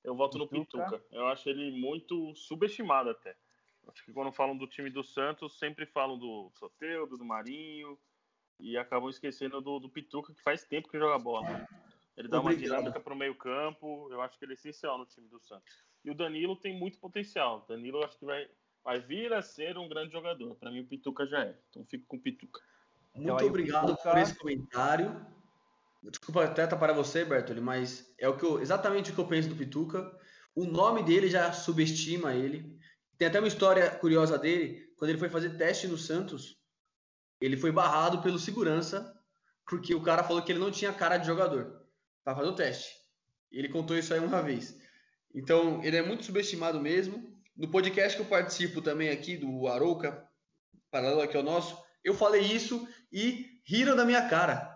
Eu 0.02 0.14
voto 0.16 0.36
no 0.36 0.48
Pituca. 0.48 0.84
Pituca. 0.84 1.04
Eu 1.12 1.28
acho 1.28 1.48
ele 1.48 1.70
muito 1.80 2.34
subestimado 2.34 3.08
até. 3.10 3.36
Acho 3.88 4.04
que 4.04 4.12
quando 4.12 4.32
falam 4.32 4.56
do 4.56 4.66
time 4.66 4.90
do 4.90 5.02
Santos, 5.04 5.58
sempre 5.58 5.86
falam 5.86 6.18
do 6.18 6.50
Soteudo, 6.54 7.16
do 7.16 7.24
Marinho, 7.24 7.96
e 8.60 8.76
acabam 8.76 9.08
esquecendo 9.08 9.60
do, 9.60 9.78
do 9.78 9.88
Pituca, 9.88 10.34
que 10.34 10.42
faz 10.42 10.64
tempo 10.64 10.88
que 10.88 10.98
joga 10.98 11.18
bola. 11.18 11.66
Ele 12.16 12.26
dá 12.28 12.40
uma 12.40 12.50
Obrigado. 12.50 12.78
dinâmica 12.78 13.00
pro 13.00 13.14
meio 13.14 13.34
campo, 13.36 14.08
eu 14.10 14.20
acho 14.20 14.36
que 14.36 14.44
ele 14.44 14.52
é 14.52 14.54
essencial 14.54 14.98
no 14.98 15.06
time 15.06 15.28
do 15.28 15.38
Santos. 15.40 15.72
E 16.04 16.10
o 16.10 16.14
Danilo 16.14 16.56
tem 16.56 16.76
muito 16.76 16.98
potencial. 16.98 17.62
O 17.64 17.68
Danilo 17.68 17.98
eu 18.00 18.04
acho 18.04 18.18
que 18.18 18.24
vai, 18.24 18.50
vai 18.82 18.98
vir 18.98 19.32
a 19.32 19.40
ser 19.40 19.78
um 19.78 19.88
grande 19.88 20.12
jogador. 20.12 20.56
Para 20.56 20.70
mim 20.72 20.80
o 20.80 20.86
Pituca 20.86 21.24
já 21.26 21.44
é. 21.44 21.56
Então 21.70 21.84
fico 21.86 22.04
com 22.08 22.16
o 22.16 22.20
Pituca. 22.20 22.60
Muito 23.14 23.38
aí 23.38 23.46
o 23.46 23.48
obrigado 23.48 23.92
Pituca- 23.92 24.10
por 24.10 24.18
esse 24.18 24.36
comentário. 24.36 25.37
Desculpa 26.02 26.44
até 26.44 26.66
para 26.66 26.92
você, 26.92 27.24
Bertoli, 27.24 27.60
mas 27.60 28.14
é 28.18 28.28
o 28.28 28.36
que 28.36 28.44
eu- 28.44 28.60
exatamente 28.60 29.10
o 29.10 29.14
que 29.14 29.20
eu 29.20 29.26
penso 29.26 29.48
do 29.48 29.56
Pituca. 29.56 30.10
O 30.54 30.64
nome 30.64 31.02
dele 31.02 31.28
já 31.28 31.52
subestima 31.52 32.34
ele. 32.34 32.78
Tem 33.16 33.28
até 33.28 33.38
uma 33.38 33.48
história 33.48 33.90
curiosa 33.90 34.38
dele. 34.38 34.92
Quando 34.96 35.10
ele 35.10 35.18
foi 35.18 35.28
fazer 35.28 35.56
teste 35.56 35.88
no 35.88 35.98
Santos, 35.98 36.56
ele 37.40 37.56
foi 37.56 37.72
barrado 37.72 38.20
pelo 38.22 38.38
segurança 38.38 39.14
porque 39.68 39.94
o 39.94 40.02
cara 40.02 40.24
falou 40.24 40.42
que 40.42 40.50
ele 40.50 40.58
não 40.58 40.70
tinha 40.70 40.92
cara 40.92 41.18
de 41.18 41.26
jogador 41.26 41.82
para 42.24 42.34
fazer 42.34 42.48
o 42.48 42.54
teste. 42.54 42.96
Ele 43.52 43.68
contou 43.68 43.96
isso 43.96 44.14
aí 44.14 44.20
uma 44.20 44.42
vez. 44.42 44.76
Então, 45.34 45.82
ele 45.84 45.96
é 45.96 46.02
muito 46.02 46.24
subestimado 46.24 46.80
mesmo. 46.80 47.36
No 47.56 47.70
podcast 47.70 48.16
que 48.16 48.22
eu 48.22 48.28
participo 48.28 48.80
também 48.80 49.10
aqui, 49.10 49.36
do 49.36 49.66
Arouca, 49.68 50.26
paralelo 50.90 51.20
aqui 51.20 51.36
ao 51.36 51.42
nosso, 51.42 51.76
eu 52.02 52.14
falei 52.14 52.42
isso 52.42 52.88
e 53.12 53.60
riram 53.64 53.94
da 53.94 54.04
minha 54.04 54.26
cara. 54.28 54.67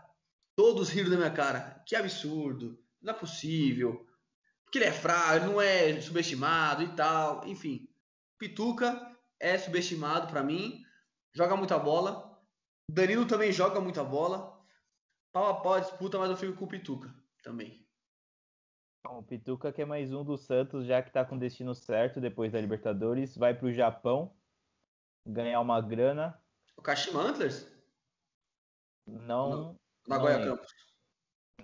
Todos 0.63 0.91
riram 0.91 1.11
da 1.11 1.17
minha 1.17 1.33
cara. 1.33 1.83
Que 1.85 1.97
absurdo. 1.97 2.81
Não 3.01 3.13
é 3.13 3.19
possível. 3.19 4.07
Porque 4.63 4.79
ele 4.79 4.85
é 4.85 5.35
ele 5.35 5.47
não 5.47 5.61
é 5.61 6.01
subestimado 6.01 6.85
e 6.85 6.95
tal. 6.95 7.45
Enfim. 7.49 7.89
Pituca 8.39 9.13
é 9.41 9.59
subestimado 9.59 10.29
pra 10.29 10.41
mim. 10.41 10.81
Joga 11.35 11.57
muita 11.57 11.77
bola. 11.81 12.41
Danilo 12.89 13.27
também 13.27 13.51
joga 13.51 13.81
muita 13.81 14.05
bola. 14.05 14.57
pau 15.33 15.49
a 15.49 15.61
pau 15.61 15.73
a 15.73 15.81
disputa, 15.81 16.17
mas 16.17 16.31
eu 16.31 16.37
fico 16.37 16.57
com 16.57 16.67
o 16.67 16.69
Pituca 16.69 17.13
também. 17.43 17.85
Bom, 19.05 19.19
o 19.19 19.25
Pituca, 19.25 19.73
que 19.73 19.83
é 19.83 19.85
mais 19.85 20.13
um 20.13 20.23
do 20.23 20.39
Santos, 20.39 20.87
já 20.87 21.03
que 21.03 21.11
tá 21.11 21.25
com 21.25 21.37
destino 21.37 21.75
certo 21.75 22.21
depois 22.21 22.53
da 22.53 22.61
Libertadores, 22.61 23.37
vai 23.37 23.53
pro 23.53 23.73
Japão 23.73 24.33
ganhar 25.27 25.59
uma 25.61 25.81
grana. 25.81 26.41
O 26.77 26.83
Kashima 26.83 27.21
Antlers? 27.21 27.67
Não. 29.05 29.82
Nagoya 30.07 30.39
lembro. 30.39 30.57
Campos. 30.57 30.73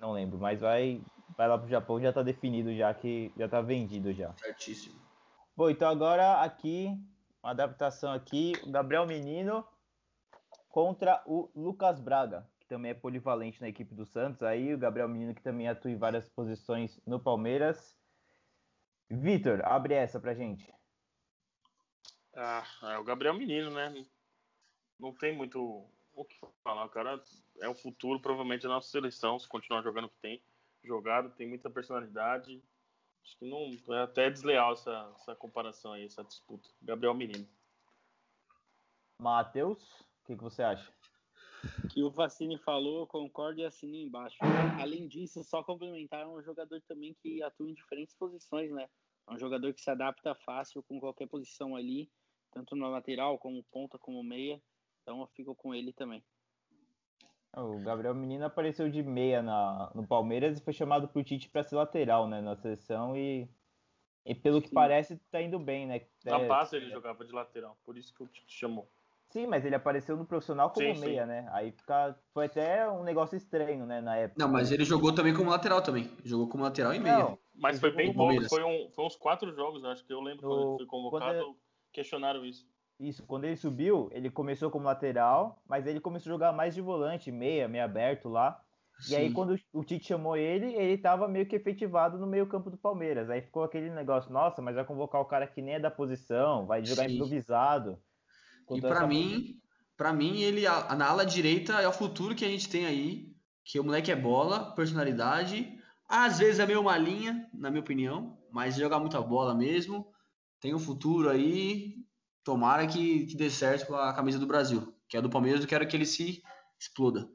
Não 0.01 0.12
lembro, 0.12 0.38
mas 0.38 0.61
vai, 0.61 1.03
vai 1.37 1.48
lá 1.48 1.59
pro 1.59 1.68
Japão, 1.68 2.01
já 2.01 2.12
tá 2.12 2.22
definido, 2.22 2.74
já 2.74 2.92
que 2.94 3.33
já 3.37 3.48
tá 3.48 3.61
vendido 3.61 4.12
já. 4.12 4.33
Certíssimo. 4.35 5.01
Bom, 5.57 5.68
então 5.68 5.88
agora 5.88 6.40
aqui, 6.42 6.96
uma 7.42 7.51
adaptação 7.51 8.12
aqui, 8.12 8.53
o 8.62 8.70
Gabriel 8.70 9.07
Menino 9.07 9.66
contra 10.68 11.22
o 11.27 11.51
Lucas 11.55 11.98
Braga, 11.98 12.48
que 12.61 12.66
também 12.68 12.92
é 12.92 12.94
polivalente 12.94 13.61
na 13.61 13.68
equipe 13.68 13.94
do 13.94 14.07
Santos. 14.07 14.42
Aí 14.42 14.72
o 14.72 14.79
Gabriel 14.79 15.09
Menino 15.09 15.35
que 15.35 15.42
também 15.42 15.68
atua 15.68 15.90
em 15.90 15.98
várias 15.98 16.29
posições 16.29 17.01
no 17.05 17.18
Palmeiras. 17.18 17.96
Vitor, 19.11 19.64
abre 19.64 19.94
essa 19.94 20.20
pra 20.20 20.35
gente. 20.35 20.72
Ah, 22.37 22.64
é 22.83 22.98
o 22.98 23.05
Gabriel 23.05 23.35
Menino, 23.35 23.70
né? 23.70 23.92
Não 25.01 25.12
tem 25.12 25.37
muito 25.37 25.90
o 26.21 26.25
que 26.25 26.37
falar. 26.63 26.85
O 26.85 26.91
cara 26.91 27.23
é 27.61 27.69
o 27.69 27.75
futuro, 27.75 28.21
provavelmente, 28.21 28.63
da 28.63 28.69
nossa 28.69 28.89
seleção, 28.89 29.39
se 29.39 29.49
continuar 29.49 29.83
jogando 29.83 30.07
o 30.07 30.09
que 30.09 30.19
tem 30.21 30.43
jogado, 30.83 31.31
tem 31.31 31.47
muita 31.47 31.71
personalidade. 31.71 32.63
Acho 33.23 33.37
que 33.39 33.45
não 33.45 33.95
é 33.95 34.03
até 34.03 34.31
desleal 34.31 34.73
essa, 34.73 35.13
essa 35.17 35.35
comparação 35.35 35.93
aí, 35.93 36.05
essa 36.05 36.25
disputa. 36.25 36.69
Gabriel 36.83 37.15
Menino. 37.15 37.47
Matheus, 39.21 40.01
o 40.01 40.27
que, 40.27 40.37
que 40.37 40.43
você 40.43 40.63
acha? 40.63 40.93
que 41.91 42.03
o 42.03 42.11
Facine 42.11 42.57
falou, 42.59 43.01
eu 43.01 43.07
concordo 43.07 43.61
e 43.61 43.65
assino 43.65 43.97
embaixo. 43.97 44.37
Além 44.81 45.09
disso, 45.09 45.43
só 45.43 45.63
complementar, 45.63 46.23
é 46.23 46.27
um 46.27 46.43
jogador 46.43 46.81
também 46.83 47.15
que 47.15 47.43
atua 47.43 47.69
em 47.69 47.75
diferentes 47.75 48.15
posições, 48.15 48.71
né? 48.71 48.89
É 49.29 49.33
um 49.33 49.39
jogador 49.39 49.73
que 49.75 49.81
se 49.81 49.91
adapta 49.91 50.35
fácil 50.35 50.83
com 50.85 51.01
qualquer 51.01 51.27
posição 51.27 51.75
ali, 51.75 52.11
tanto 52.53 52.77
na 52.77 52.89
lateral, 52.89 53.39
como 53.39 53.63
ponta, 53.65 53.99
como 53.99 54.23
meia. 54.23 54.63
Então 55.09 55.23
eu 55.23 55.27
fico 55.29 55.55
com 55.55 55.75
ele 55.75 55.90
também. 55.90 56.23
O 57.57 57.79
Gabriel 57.83 58.14
Menino 58.14 58.44
apareceu 58.44 58.90
de 58.90 59.03
meia 59.03 59.40
na, 59.40 59.90
no 59.94 60.07
Palmeiras 60.07 60.59
e 60.59 60.62
foi 60.62 60.75
chamado 60.75 61.09
pro 61.09 61.25
Tite 61.25 61.49
para 61.49 61.64
ser 61.64 61.77
lateral, 61.77 62.29
né, 62.29 62.42
na 62.42 62.55
seleção 62.55 63.16
e, 63.16 63.49
e 64.27 64.35
pelo 64.35 64.61
que 64.61 64.68
Sim. 64.68 64.75
parece 64.75 65.16
tá 65.31 65.40
indo 65.40 65.59
bem, 65.59 65.87
né? 65.87 66.03
Na 66.27 66.40
É, 66.40 66.47
passa 66.47 66.77
ele 66.77 66.90
jogava 66.90 67.25
de 67.25 67.33
lateral, 67.33 67.79
por 67.87 67.97
isso 67.97 68.12
que 68.14 68.23
o 68.23 68.27
Tite 68.27 68.53
chamou. 68.55 68.87
Sim, 69.31 69.47
mas 69.47 69.64
ele 69.64 69.75
apareceu 69.75 70.14
no 70.14 70.27
profissional 70.27 70.71
como 70.71 70.88
Sim, 70.88 70.97
sim. 70.97 71.07
meia, 71.07 71.25
né? 71.25 71.49
Aí 71.53 71.73
fica, 71.73 72.14
foi 72.35 72.44
até 72.47 72.87
um 72.90 73.03
negócio 73.03 73.35
estranho, 73.35 73.87
né, 73.87 74.03
na 74.03 74.14
época. 74.16 74.44
Não, 74.44 74.53
mas 74.53 74.71
ele 74.71 74.85
jogou 74.85 75.14
também 75.14 75.35
como 75.35 75.49
lateral 75.51 75.83
também. 75.83 76.11
Jogou 76.23 76.49
como 76.49 76.64
lateral 76.64 76.92
e 76.94 77.01
meia. 77.01 77.14
Não, 77.14 77.38
Mas 77.55 77.81
foi 77.81 77.90
bem 77.90 78.12
pouco, 78.12 78.47
foi, 78.47 78.62
um, 78.62 78.90
foi 78.90 79.05
uns 79.07 79.16
quatro 79.16 79.51
jogos, 79.55 79.85
acho 79.87 80.05
que 80.05 80.12
eu 80.12 80.21
lembro 80.21 80.42
No- 80.42 80.51
quando 80.51 80.68
ele 80.68 80.77
foi 80.77 80.87
convocado, 80.87 81.44
quando 81.44 81.57
questionaram 81.92 82.44
isso. 82.44 82.68
Isso, 82.99 83.25
quando 83.27 83.45
ele 83.45 83.57
subiu, 83.57 84.09
ele 84.13 84.31
começou 84.31 84.71
como 84.71 84.87
lateral, 84.87 85.63
mas 85.69 85.87
ele 85.87 86.01
começou 86.01 86.31
a 86.31 86.35
jogar 86.35 86.53
mais 86.53 86.75
de 86.75 86.81
volante, 86.81 87.31
meia, 87.31 87.69
meio 87.69 87.85
aberto 87.85 88.29
lá. 88.29 88.61
E 89.09 89.15
aí, 89.15 89.29
Sim. 89.29 89.33
quando 89.33 89.57
o 89.73 89.85
Tite 89.85 90.07
chamou 90.07 90.37
ele, 90.37 90.75
ele 90.75 90.99
tava 90.99 91.29
meio 91.29 91.47
que 91.47 91.55
efetivado 91.55 92.19
no 92.19 92.27
meio-campo 92.27 92.69
do 92.71 92.77
Palmeiras. 92.77 93.31
Aí 93.31 93.41
ficou 93.41 93.63
aquele 93.63 93.91
negócio, 93.91 94.33
nossa, 94.33 94.61
mas 94.61 94.75
vai 94.75 94.85
convocar 94.85 95.21
o 95.21 95.27
cara 95.27 95.47
que 95.47 95.63
nem 95.63 95.75
é 95.75 95.81
da 95.81 95.91
posição, 95.91 96.67
vai 96.67 96.85
jogar 96.85 97.09
Sim. 97.09 97.15
improvisado. 97.15 98.03
E 98.71 98.79
essa 98.79 99.07
mim, 99.07 99.61
para 99.97 100.13
mim, 100.13 100.41
ele 100.41 100.63
na 100.63 101.07
ala 101.07 101.25
direita 101.25 101.75
é 101.75 101.87
o 101.87 101.93
futuro 101.93 102.35
que 102.35 102.45
a 102.45 102.49
gente 102.49 102.69
tem 102.69 102.87
aí. 102.87 103.33
Que 103.65 103.79
o 103.79 103.85
moleque 103.85 104.11
é 104.11 104.17
bola, 104.17 104.75
personalidade. 104.75 105.79
Às 106.09 106.39
vezes 106.39 106.59
é 106.59 106.67
meio 106.67 106.83
malinha, 106.83 107.49
na 107.53 107.71
minha 107.71 107.83
opinião, 107.83 108.39
mas 108.51 108.77
joga 108.77 108.99
muita 108.99 109.21
bola 109.21 109.55
mesmo. 109.55 110.11
Tem 110.59 110.75
um 110.75 110.79
futuro 110.79 111.29
aí. 111.29 112.08
Tomara 112.49 112.87
que, 112.87 113.27
que 113.27 113.37
dê 113.37 113.51
certo 113.51 113.89
com 113.89 113.95
a 113.95 114.11
camisa 114.15 114.39
do 114.39 114.47
Brasil. 114.47 114.97
Que 115.07 115.19
é 115.19 115.21
do 115.21 115.29
Palmeiras, 115.29 115.61
eu 115.61 115.69
quero 115.69 115.87
que 115.87 115.95
ele 115.95 116.07
se 116.07 116.43
exploda. 116.81 117.29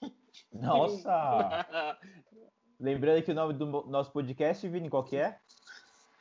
Nossa! 0.54 1.66
Lembrando 2.78 3.24
que 3.24 3.32
o 3.32 3.34
nome 3.34 3.54
do 3.54 3.66
nosso 3.88 4.12
podcast, 4.12 4.68
Vini, 4.68 4.88
qual 4.88 5.02
que 5.02 5.16
é? 5.16 5.36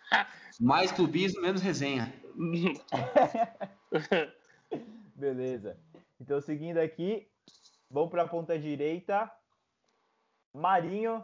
Mais 0.59 0.91
clubismo, 0.91 1.43
menos 1.43 1.61
resenha. 1.61 2.11
Beleza. 5.13 5.79
Então, 6.19 6.41
seguindo 6.41 6.79
aqui, 6.79 7.29
vamos 7.91 8.09
para 8.09 8.23
a 8.23 8.27
ponta 8.27 8.57
direita. 8.57 9.31
Marinho 10.51 11.23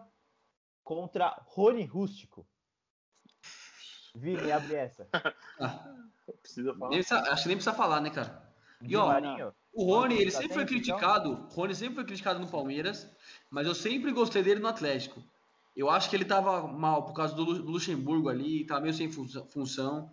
contra 0.83 1.35
Rony 1.47 1.83
Rústico. 1.83 2.47
Vini, 4.13 4.51
abre 4.51 4.75
essa. 4.75 5.09
Precisa 6.41 6.73
falar. 6.73 6.89
nem 6.89 6.99
precisa- 6.99 7.31
acho 7.31 7.41
que 7.43 7.47
nem 7.49 7.57
precisa 7.57 7.75
falar, 7.75 8.01
né, 8.01 8.09
cara? 8.09 8.43
E 8.81 8.95
ó? 8.95 9.51
O 9.73 9.83
Rony, 9.83 10.15
ele 10.15 10.31
Tá 10.31 10.37
sempre 10.39 10.53
foi 10.53 10.63
então? 10.63 10.73
criticado. 10.73 11.31
O 11.31 11.53
Rony 11.53 11.75
sempre 11.75 11.95
foi 11.95 12.05
criticado 12.05 12.39
no 12.39 12.47
Palmeiras, 12.47 13.09
mas 13.49 13.67
eu 13.67 13.75
sempre 13.75 14.11
gostei 14.11 14.41
dele 14.41 14.59
no 14.61 14.67
Atlético. 14.67 15.21
Eu 15.75 15.89
acho 15.89 16.09
que 16.09 16.15
ele 16.15 16.23
tava 16.25 16.65
mal 16.67 17.03
por 17.03 17.13
causa 17.13 17.35
do 17.35 17.43
Lu- 17.43 17.59
do 17.61 17.71
Luxemburgo 17.71 18.29
ali, 18.29 18.65
tava 18.65 18.81
meio 18.81 18.93
sem 18.93 19.11
fun- 19.11 19.27
função. 19.49 20.09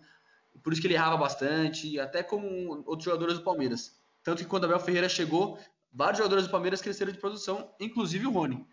Por 0.61 0.73
isso 0.73 0.81
que 0.81 0.87
ele 0.87 0.93
errava 0.95 1.15
bastante, 1.17 1.97
até 1.99 2.21
como 2.21 2.83
outros 2.85 3.05
jogadores 3.05 3.37
do 3.37 3.43
Palmeiras. 3.43 3.97
Tanto 4.21 4.43
que 4.43 4.49
quando 4.49 4.63
o 4.63 4.65
Abel 4.67 4.79
Ferreira 4.79 5.07
chegou, 5.07 5.57
vários 5.91 6.17
jogadores 6.17 6.45
do 6.45 6.51
Palmeiras 6.51 6.81
cresceram 6.81 7.11
de 7.13 7.17
produção, 7.17 7.73
inclusive 7.79 8.27
o 8.27 8.31
Rony. 8.31 8.65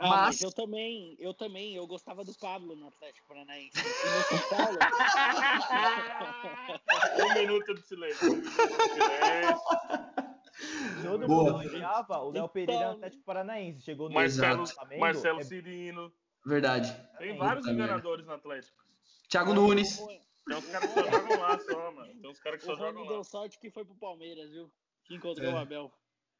Ah, 0.00 0.08
mas... 0.08 0.20
Mas- 0.26 0.42
eu 0.42 0.52
também, 0.52 1.16
eu 1.18 1.34
também, 1.34 1.74
eu 1.74 1.86
gostava 1.86 2.24
do 2.24 2.34
Pablo 2.38 2.74
no 2.76 2.88
Atlético 2.88 3.26
Paranaense. 3.28 3.72
E 3.78 3.82
no 3.82 4.38
São 4.38 4.48
Paulo, 4.56 4.78
um 7.30 7.34
minuto 7.34 7.74
de 7.74 7.82
silêncio. 7.82 8.30
Um 8.30 8.36
minuto 8.36 8.50
de 8.50 8.92
silêncio. 8.92 9.58
Todo 11.02 11.26
Boa. 11.26 11.52
mundo 11.52 11.66
odiava 11.66 12.18
o 12.18 12.22
Léo 12.24 12.30
Então- 12.30 12.48
Pereira 12.48 12.84
no 12.86 12.92
Atlético 12.92 13.22
Paranaense. 13.24 13.80
Chegou 13.82 14.08
no 14.08 14.14
Marcelo, 14.14 14.66
Flamengo, 14.66 15.00
Marcelo 15.00 15.40
é- 15.40 15.44
Cirino. 15.44 16.12
Verdade. 16.44 16.92
Tem 17.18 17.30
É, 17.30 17.36
vários 17.36 17.64
puta 17.64 17.74
enganadores 17.74 18.26
no 18.26 18.32
Atlético. 18.32 18.78
Thiago 19.28 19.54
Nunes. 19.54 19.96
Tem 19.98 20.56
uns 20.56 20.66
caras 20.70 20.92
que 20.92 21.00
só 21.00 21.10
jogam 21.10 21.38
lá 21.40 21.58
só, 21.58 21.92
mano. 21.92 22.20
Tem 22.20 22.30
uns 22.30 22.40
caras 22.40 22.58
que 22.60 22.64
o 22.64 22.70
só 22.70 22.76
jogam 22.76 22.94
Rony 23.02 23.06
lá. 23.08 23.12
deu 23.14 23.24
sorte 23.24 23.58
que 23.58 23.70
foi 23.70 23.84
pro 23.84 23.94
Palmeiras, 23.96 24.50
viu? 24.50 24.70
Que 25.04 25.14
encontrou 25.14 25.50
É. 25.50 25.54
o 25.54 25.58
Abel. 25.58 25.92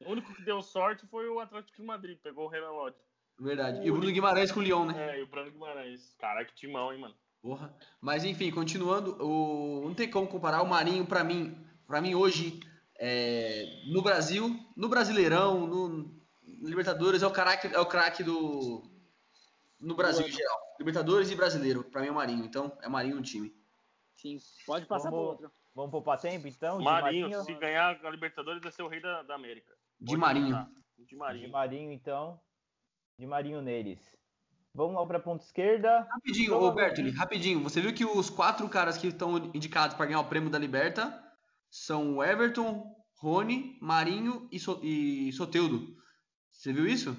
O 0.05 0.11
único 0.11 0.33
que 0.33 0.41
deu 0.43 0.61
sorte 0.61 1.05
foi 1.07 1.27
o 1.29 1.39
Atlético 1.39 1.77
de 1.77 1.83
Madrid, 1.83 2.17
pegou 2.19 2.45
o 2.45 2.47
Renan 2.47 2.71
Lodge. 2.71 2.97
Verdade. 3.39 3.85
E 3.85 3.89
o 3.89 3.95
Bruno 3.95 4.11
Guimarães 4.11 4.51
com 4.51 4.59
o 4.59 4.63
Lyon, 4.63 4.85
né? 4.85 5.15
É, 5.15 5.19
e 5.19 5.23
o 5.23 5.27
Bruno 5.27 5.49
Guimarães. 5.51 6.15
Caraca, 6.19 6.51
que 6.51 6.55
timão, 6.55 6.91
hein, 6.91 6.99
mano. 6.99 7.15
Porra. 7.41 7.73
Mas 8.01 8.25
enfim, 8.25 8.51
continuando, 8.51 9.15
o... 9.23 9.87
não 9.87 9.93
tem 9.93 10.09
como 10.09 10.27
comparar 10.27 10.61
o 10.61 10.67
Marinho 10.67 11.05
pra 11.05 11.23
mim, 11.23 11.57
para 11.87 12.01
mim 12.01 12.13
hoje 12.13 12.59
é, 12.99 13.63
no 13.87 14.01
Brasil, 14.01 14.53
no 14.75 14.89
Brasileirão, 14.89 15.65
no 15.65 16.19
Libertadores 16.61 17.23
é 17.23 17.27
o 17.27 17.31
craque, 17.31 17.67
é 17.67 17.79
o 17.79 17.85
craque 17.85 18.23
do 18.23 18.83
no 19.79 19.95
Brasil 19.95 20.27
em 20.27 20.31
geral. 20.31 20.57
Libertadores 20.77 21.31
e 21.31 21.35
Brasileiro, 21.35 21.85
pra 21.85 22.01
mim 22.01 22.07
é 22.07 22.11
o 22.11 22.15
Marinho. 22.15 22.43
Então 22.43 22.77
é 22.81 22.89
Marinho 22.89 23.15
no 23.15 23.21
time. 23.21 23.55
Sim, 24.17 24.37
pode 24.65 24.85
passar 24.85 25.09
Vamos- 25.09 25.37
pro 25.37 25.45
outro. 25.45 25.59
Vamos 25.73 25.91
poupar 25.91 26.19
tempo, 26.19 26.45
então? 26.45 26.77
De 26.77 26.83
Marinho, 26.83 27.41
se 27.43 27.53
ganhar 27.53 27.97
a 28.03 28.09
Libertadores, 28.09 28.61
vai 28.61 28.71
ser 28.71 28.81
o 28.81 28.87
rei 28.89 28.99
da, 28.99 29.23
da 29.23 29.35
América. 29.35 29.73
De 30.01 30.17
Marinho. 30.17 30.67
De 30.97 31.05
De 31.05 31.15
Marinho. 31.15 31.49
Marinho, 31.49 31.91
então. 31.93 32.41
De 33.19 33.27
Marinho 33.27 33.61
neles. 33.61 33.99
Vamos 34.73 34.95
lá 34.95 35.05
para 35.05 35.19
ponta 35.19 35.43
esquerda. 35.43 36.07
Rapidinho, 36.09 36.55
ô 36.55 36.71
Bertoli, 36.71 37.11
rapidinho. 37.11 37.61
Você 37.61 37.81
viu 37.81 37.93
que 37.93 38.05
os 38.05 38.29
quatro 38.29 38.69
caras 38.69 38.97
que 38.97 39.07
estão 39.07 39.51
indicados 39.53 39.97
para 39.97 40.05
ganhar 40.05 40.21
o 40.21 40.29
prêmio 40.29 40.49
da 40.49 40.57
Liberta 40.57 41.21
são 41.69 42.15
o 42.15 42.23
Everton, 42.23 42.95
Rony, 43.17 43.77
Marinho 43.81 44.47
e, 44.49 44.57
so 44.57 44.79
e 44.81 45.33
Soteudo. 45.33 45.97
Você 46.49 46.71
viu 46.71 46.87
isso? 46.87 47.13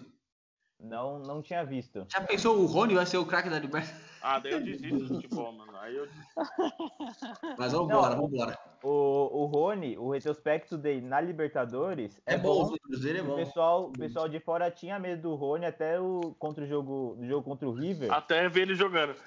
Não, 0.78 1.18
não 1.18 1.42
tinha 1.42 1.62
visto. 1.66 2.06
Já 2.10 2.22
pensou 2.22 2.58
o 2.58 2.64
Rony 2.64 2.94
vai 2.94 3.04
ser 3.04 3.18
o 3.18 3.26
craque 3.26 3.50
da 3.50 3.58
Liberta? 3.58 3.94
Ah, 4.22 4.38
daí 4.38 4.52
eu 4.52 4.64
desisto 4.64 5.00
do 5.00 5.06
futebol, 5.16 5.52
mano. 5.52 5.69
Aí 5.80 5.96
eu 5.96 6.06
Mas 7.58 7.72
vambora, 7.72 8.14
Não, 8.14 8.28
vambora. 8.28 8.58
O, 8.82 9.42
o 9.42 9.46
Rony, 9.46 9.96
o 9.96 10.10
retrospecto 10.10 10.76
dele 10.76 11.00
na 11.00 11.20
Libertadores 11.22 12.20
É 12.26 12.36
bom, 12.36 12.64
os 12.64 12.70
números 12.70 13.00
dele 13.02 13.20
é 13.20 13.22
O 13.22 13.26
bom. 13.26 13.36
pessoal, 13.36 13.84
o 13.86 13.92
pessoal 13.92 14.28
de 14.28 14.38
fora 14.40 14.70
tinha 14.70 14.98
medo 14.98 15.22
do 15.22 15.34
Rony 15.34 15.64
até 15.64 15.98
o 15.98 16.34
contra 16.38 16.64
o 16.64 16.66
jogo, 16.66 17.16
no 17.18 17.26
jogo 17.26 17.42
contra 17.42 17.66
o 17.66 17.72
River. 17.72 18.12
até 18.12 18.46
ver 18.48 18.62
ele 18.62 18.74
jogando. 18.74 19.14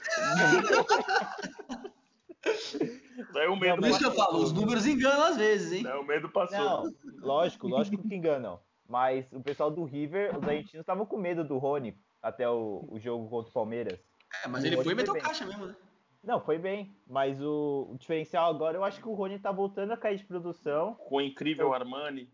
daí 3.34 3.48
o 3.48 3.56
medo 3.56 3.82
Por 3.82 3.90
isso 3.90 4.00
que 4.00 4.06
eu 4.06 4.14
falo, 4.14 4.40
os 4.40 4.52
números 4.54 4.86
enganam 4.86 5.24
às 5.26 5.38
vezes, 5.38 5.72
hein? 5.74 5.84
Daí 5.84 5.98
o 5.98 6.04
medo 6.04 6.30
passou. 6.30 6.58
Não, 6.58 6.94
lógico, 7.20 7.68
lógico 7.68 8.08
que 8.08 8.16
enganam. 8.16 8.60
Mas 8.88 9.26
o 9.32 9.42
pessoal 9.42 9.72
do 9.72 9.84
River, 9.86 10.38
os 10.38 10.48
argentinos 10.48 10.82
estavam 10.82 11.06
com 11.06 11.18
medo 11.18 11.44
do 11.44 11.58
Rony 11.58 11.98
até 12.22 12.48
o, 12.48 12.86
o 12.92 13.00
jogo 13.00 13.28
contra 13.30 13.50
o 13.50 13.54
Palmeiras. 13.54 14.00
É, 14.44 14.48
mas 14.48 14.64
O 14.64 14.68
ele 14.68 14.76
Rony 14.76 14.84
foi 14.86 14.94
e 14.94 14.98
meteu 14.98 15.16
caixa 15.16 15.46
mesmo, 15.46 15.66
né? 15.66 15.76
Não, 16.24 16.40
foi 16.40 16.58
bem. 16.58 16.96
Mas 17.06 17.42
o, 17.42 17.90
o 17.92 17.98
diferencial 17.98 18.50
agora, 18.50 18.78
eu 18.78 18.84
acho 18.84 19.02
que 19.02 19.08
o 19.08 19.14
Rony 19.14 19.38
tá 19.40 19.52
voltando 19.52 19.92
a 19.92 19.98
cair 19.98 20.18
de 20.18 20.24
produção. 20.24 20.96
Com 20.96 21.18
o 21.18 21.22
incrível 21.22 21.74
Armani. 21.74 22.30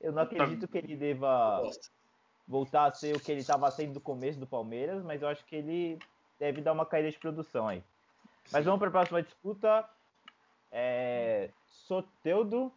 Eu 0.00 0.12
não 0.12 0.22
acredito 0.22 0.68
que 0.68 0.78
ele 0.78 0.96
deva 0.96 1.62
voltar 2.46 2.86
a 2.86 2.92
ser 2.92 3.16
o 3.16 3.20
que 3.20 3.32
ele 3.32 3.40
estava 3.40 3.70
sendo 3.70 3.94
no 3.94 4.00
começo 4.00 4.38
do 4.38 4.46
Palmeiras, 4.46 5.02
mas 5.02 5.20
eu 5.20 5.28
acho 5.28 5.44
que 5.44 5.56
ele 5.56 5.98
deve 6.38 6.60
dar 6.60 6.72
uma 6.72 6.86
caída 6.86 7.10
de 7.10 7.18
produção 7.18 7.66
aí. 7.66 7.82
Mas 8.52 8.64
vamos 8.64 8.78
para 8.78 8.88
a 8.88 8.92
próxima 8.92 9.22
disputa. 9.22 9.88
É, 10.70 11.50
Soteudo 11.66 12.72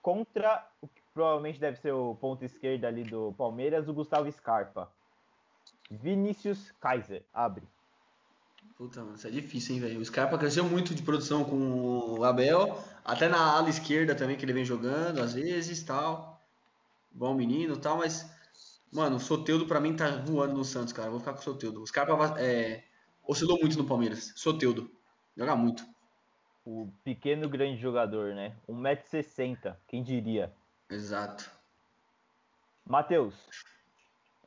contra 0.00 0.66
o 0.80 0.88
que 0.88 1.02
provavelmente 1.12 1.60
deve 1.60 1.78
ser 1.78 1.92
o 1.92 2.14
ponto 2.14 2.44
esquerdo 2.44 2.84
ali 2.84 3.04
do 3.04 3.34
Palmeiras, 3.36 3.88
o 3.88 3.94
Gustavo 3.94 4.30
Scarpa. 4.32 4.90
Vinícius 5.90 6.72
Kaiser, 6.80 7.22
abre. 7.32 7.66
Puta, 8.76 9.04
mano, 9.04 9.14
isso 9.14 9.28
é 9.28 9.30
difícil, 9.30 9.74
hein, 9.74 9.80
velho. 9.80 10.00
O 10.00 10.04
Scarpa 10.04 10.36
cresceu 10.36 10.64
muito 10.64 10.94
de 10.94 11.02
produção 11.02 11.44
com 11.44 12.18
o 12.18 12.24
Abel, 12.24 12.76
até 13.04 13.28
na 13.28 13.38
ala 13.38 13.70
esquerda 13.70 14.16
também, 14.16 14.36
que 14.36 14.44
ele 14.44 14.52
vem 14.52 14.64
jogando, 14.64 15.20
às 15.20 15.34
vezes, 15.34 15.82
tal. 15.84 16.40
Bom 17.12 17.34
menino 17.34 17.76
tal, 17.76 17.98
mas, 17.98 18.28
mano, 18.92 19.16
o 19.16 19.20
Soteudo 19.20 19.66
pra 19.66 19.78
mim 19.78 19.94
tá 19.94 20.16
voando 20.16 20.54
no 20.54 20.64
Santos, 20.64 20.92
cara. 20.92 21.08
vou 21.08 21.20
ficar 21.20 21.34
com 21.34 21.38
o 21.38 21.44
Soteudo. 21.44 21.82
O 21.82 21.86
Scarpa 21.86 22.40
é, 22.40 22.82
oscilou 23.24 23.60
muito 23.60 23.78
no 23.78 23.86
Palmeiras. 23.86 24.32
Soteudo. 24.34 24.90
Joga 25.36 25.54
muito. 25.54 25.86
O 26.64 26.90
pequeno 27.04 27.48
grande 27.48 27.80
jogador, 27.80 28.34
né? 28.34 28.56
1,60m, 28.68 29.76
quem 29.86 30.02
diria? 30.02 30.52
Exato. 30.90 31.48
Matheus. 32.84 33.34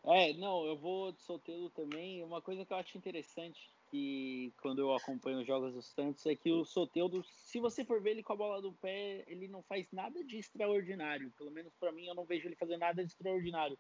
É, 0.04 0.34
não, 0.34 0.66
eu 0.66 0.76
vou 0.78 1.14
de 1.14 1.22
Soteudo 1.22 1.70
também. 1.70 2.22
Uma 2.24 2.42
coisa 2.42 2.66
que 2.66 2.74
eu 2.74 2.78
acho 2.78 2.98
interessante 2.98 3.77
que 3.90 4.54
quando 4.62 4.80
eu 4.80 4.94
acompanho 4.94 5.40
os 5.40 5.48
jogos 5.48 5.74
do 5.74 5.82
Santos 5.82 6.26
é 6.26 6.36
que 6.36 6.52
o 6.52 6.66
Soteudo, 6.66 7.24
se 7.24 7.60
você 7.60 7.84
for 7.84 8.02
ver 8.02 8.12
ele 8.12 8.24
com 8.24 8.34
a 8.34 8.38
bola 8.38 8.62
do 8.62 8.74
pé, 8.74 9.24
ele 9.28 9.48
não 9.48 9.64
faz 9.64 9.88
nada 9.92 10.24
de 10.24 10.38
extraordinário. 10.38 11.32
Pelo 11.38 11.52
menos 11.52 11.74
para 11.80 11.92
mim, 11.92 12.08
eu 12.08 12.16
não 12.16 12.26
vejo 12.26 12.48
ele 12.48 12.56
fazer 12.56 12.78
nada 12.78 13.04
de 13.04 13.12
extraordinário. 13.12 13.78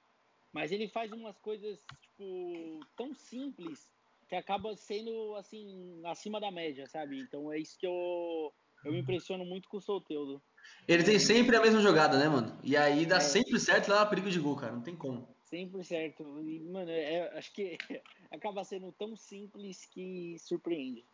Mas 0.53 0.71
ele 0.71 0.87
faz 0.87 1.11
umas 1.11 1.37
coisas, 1.39 1.85
tipo, 2.01 2.79
tão 2.95 3.13
simples 3.13 3.91
que 4.27 4.35
acaba 4.35 4.75
sendo, 4.75 5.35
assim, 5.35 6.01
acima 6.05 6.39
da 6.39 6.51
média, 6.51 6.87
sabe? 6.87 7.19
Então 7.19 7.51
é 7.51 7.59
isso 7.59 7.77
que 7.77 7.85
eu, 7.85 8.53
eu 8.83 8.91
me 8.91 8.99
impressiono 8.99 9.45
muito 9.45 9.69
com 9.69 9.77
o 9.77 9.81
Soteudo. 9.81 10.41
Ele 10.87 11.03
tem 11.03 11.19
sempre 11.19 11.55
a 11.55 11.61
mesma 11.61 11.81
jogada, 11.81 12.17
né, 12.17 12.27
mano? 12.27 12.57
E 12.63 12.75
aí 12.75 13.05
dá 13.05 13.17
é. 13.17 13.21
sempre 13.21 13.59
certo 13.59 13.89
lá 13.89 14.05
perigo 14.05 14.29
de 14.29 14.39
gol, 14.39 14.55
cara. 14.55 14.73
Não 14.73 14.81
tem 14.81 14.95
como. 14.95 15.36
Sempre 15.49 15.83
certo. 15.83 16.23
E, 16.41 16.59
mano, 16.59 16.91
é, 16.91 17.37
acho 17.37 17.53
que 17.53 17.77
acaba 18.31 18.63
sendo 18.63 18.91
tão 18.91 19.15
simples 19.15 19.85
que 19.85 20.37
surpreende. 20.39 21.05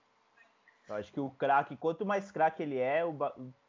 Eu 0.89 0.95
acho 0.95 1.13
que 1.13 1.19
o 1.19 1.29
craque, 1.29 1.77
quanto 1.77 2.05
mais 2.05 2.31
craque 2.31 2.63
ele 2.63 2.77
é, 2.77 3.05
o, 3.05 3.15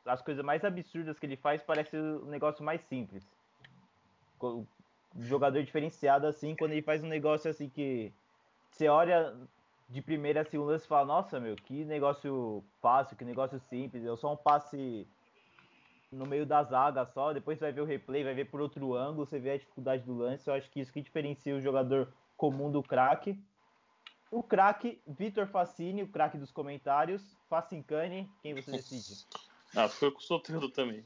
as 0.06 0.22
coisas 0.22 0.44
mais 0.44 0.64
absurdas 0.64 1.18
que 1.18 1.26
ele 1.26 1.36
faz 1.36 1.62
parece 1.62 1.96
um 1.96 2.26
negócio 2.26 2.64
mais 2.64 2.80
simples. 2.82 3.22
O 4.40 4.66
jogador 5.18 5.62
diferenciado 5.62 6.26
assim, 6.26 6.56
quando 6.56 6.72
ele 6.72 6.82
faz 6.82 7.04
um 7.04 7.08
negócio 7.08 7.50
assim 7.50 7.68
que 7.68 8.12
você 8.70 8.88
olha 8.88 9.36
de 9.88 10.00
primeira 10.02 10.40
a 10.40 10.44
segunda 10.44 10.76
e 10.76 10.78
fala, 10.80 11.06
nossa 11.06 11.38
meu, 11.38 11.54
que 11.56 11.84
negócio 11.84 12.64
fácil, 12.80 13.16
que 13.16 13.24
negócio 13.24 13.60
simples, 13.60 14.02
eu 14.02 14.16
só 14.16 14.32
um 14.32 14.36
passe 14.36 15.06
no 16.14 16.26
meio 16.26 16.46
da 16.46 16.62
zaga 16.62 17.04
só, 17.06 17.32
depois 17.32 17.58
você 17.58 17.64
vai 17.66 17.72
ver 17.72 17.80
o 17.80 17.84
replay, 17.84 18.24
vai 18.24 18.34
ver 18.34 18.46
por 18.46 18.60
outro 18.60 18.94
ângulo, 18.94 19.26
você 19.26 19.38
vê 19.38 19.52
a 19.52 19.58
dificuldade 19.58 20.02
do 20.04 20.14
lance. 20.14 20.48
Eu 20.48 20.54
acho 20.54 20.70
que 20.70 20.80
isso 20.80 20.92
que 20.92 21.02
diferencia 21.02 21.54
o 21.54 21.60
jogador 21.60 22.12
comum 22.36 22.70
do 22.70 22.82
craque. 22.82 23.38
O 24.30 24.42
craque, 24.42 25.00
Vitor 25.06 25.46
Facini, 25.46 26.02
o 26.02 26.08
craque 26.08 26.38
dos 26.38 26.50
comentários. 26.50 27.36
Facincani, 27.48 28.30
quem 28.42 28.54
você 28.54 28.70
decide? 28.70 29.26
Ah, 29.76 29.88
foi 29.88 30.10
com 30.10 30.18
o 30.18 30.22
Solteiro 30.22 30.68
também. 30.70 31.04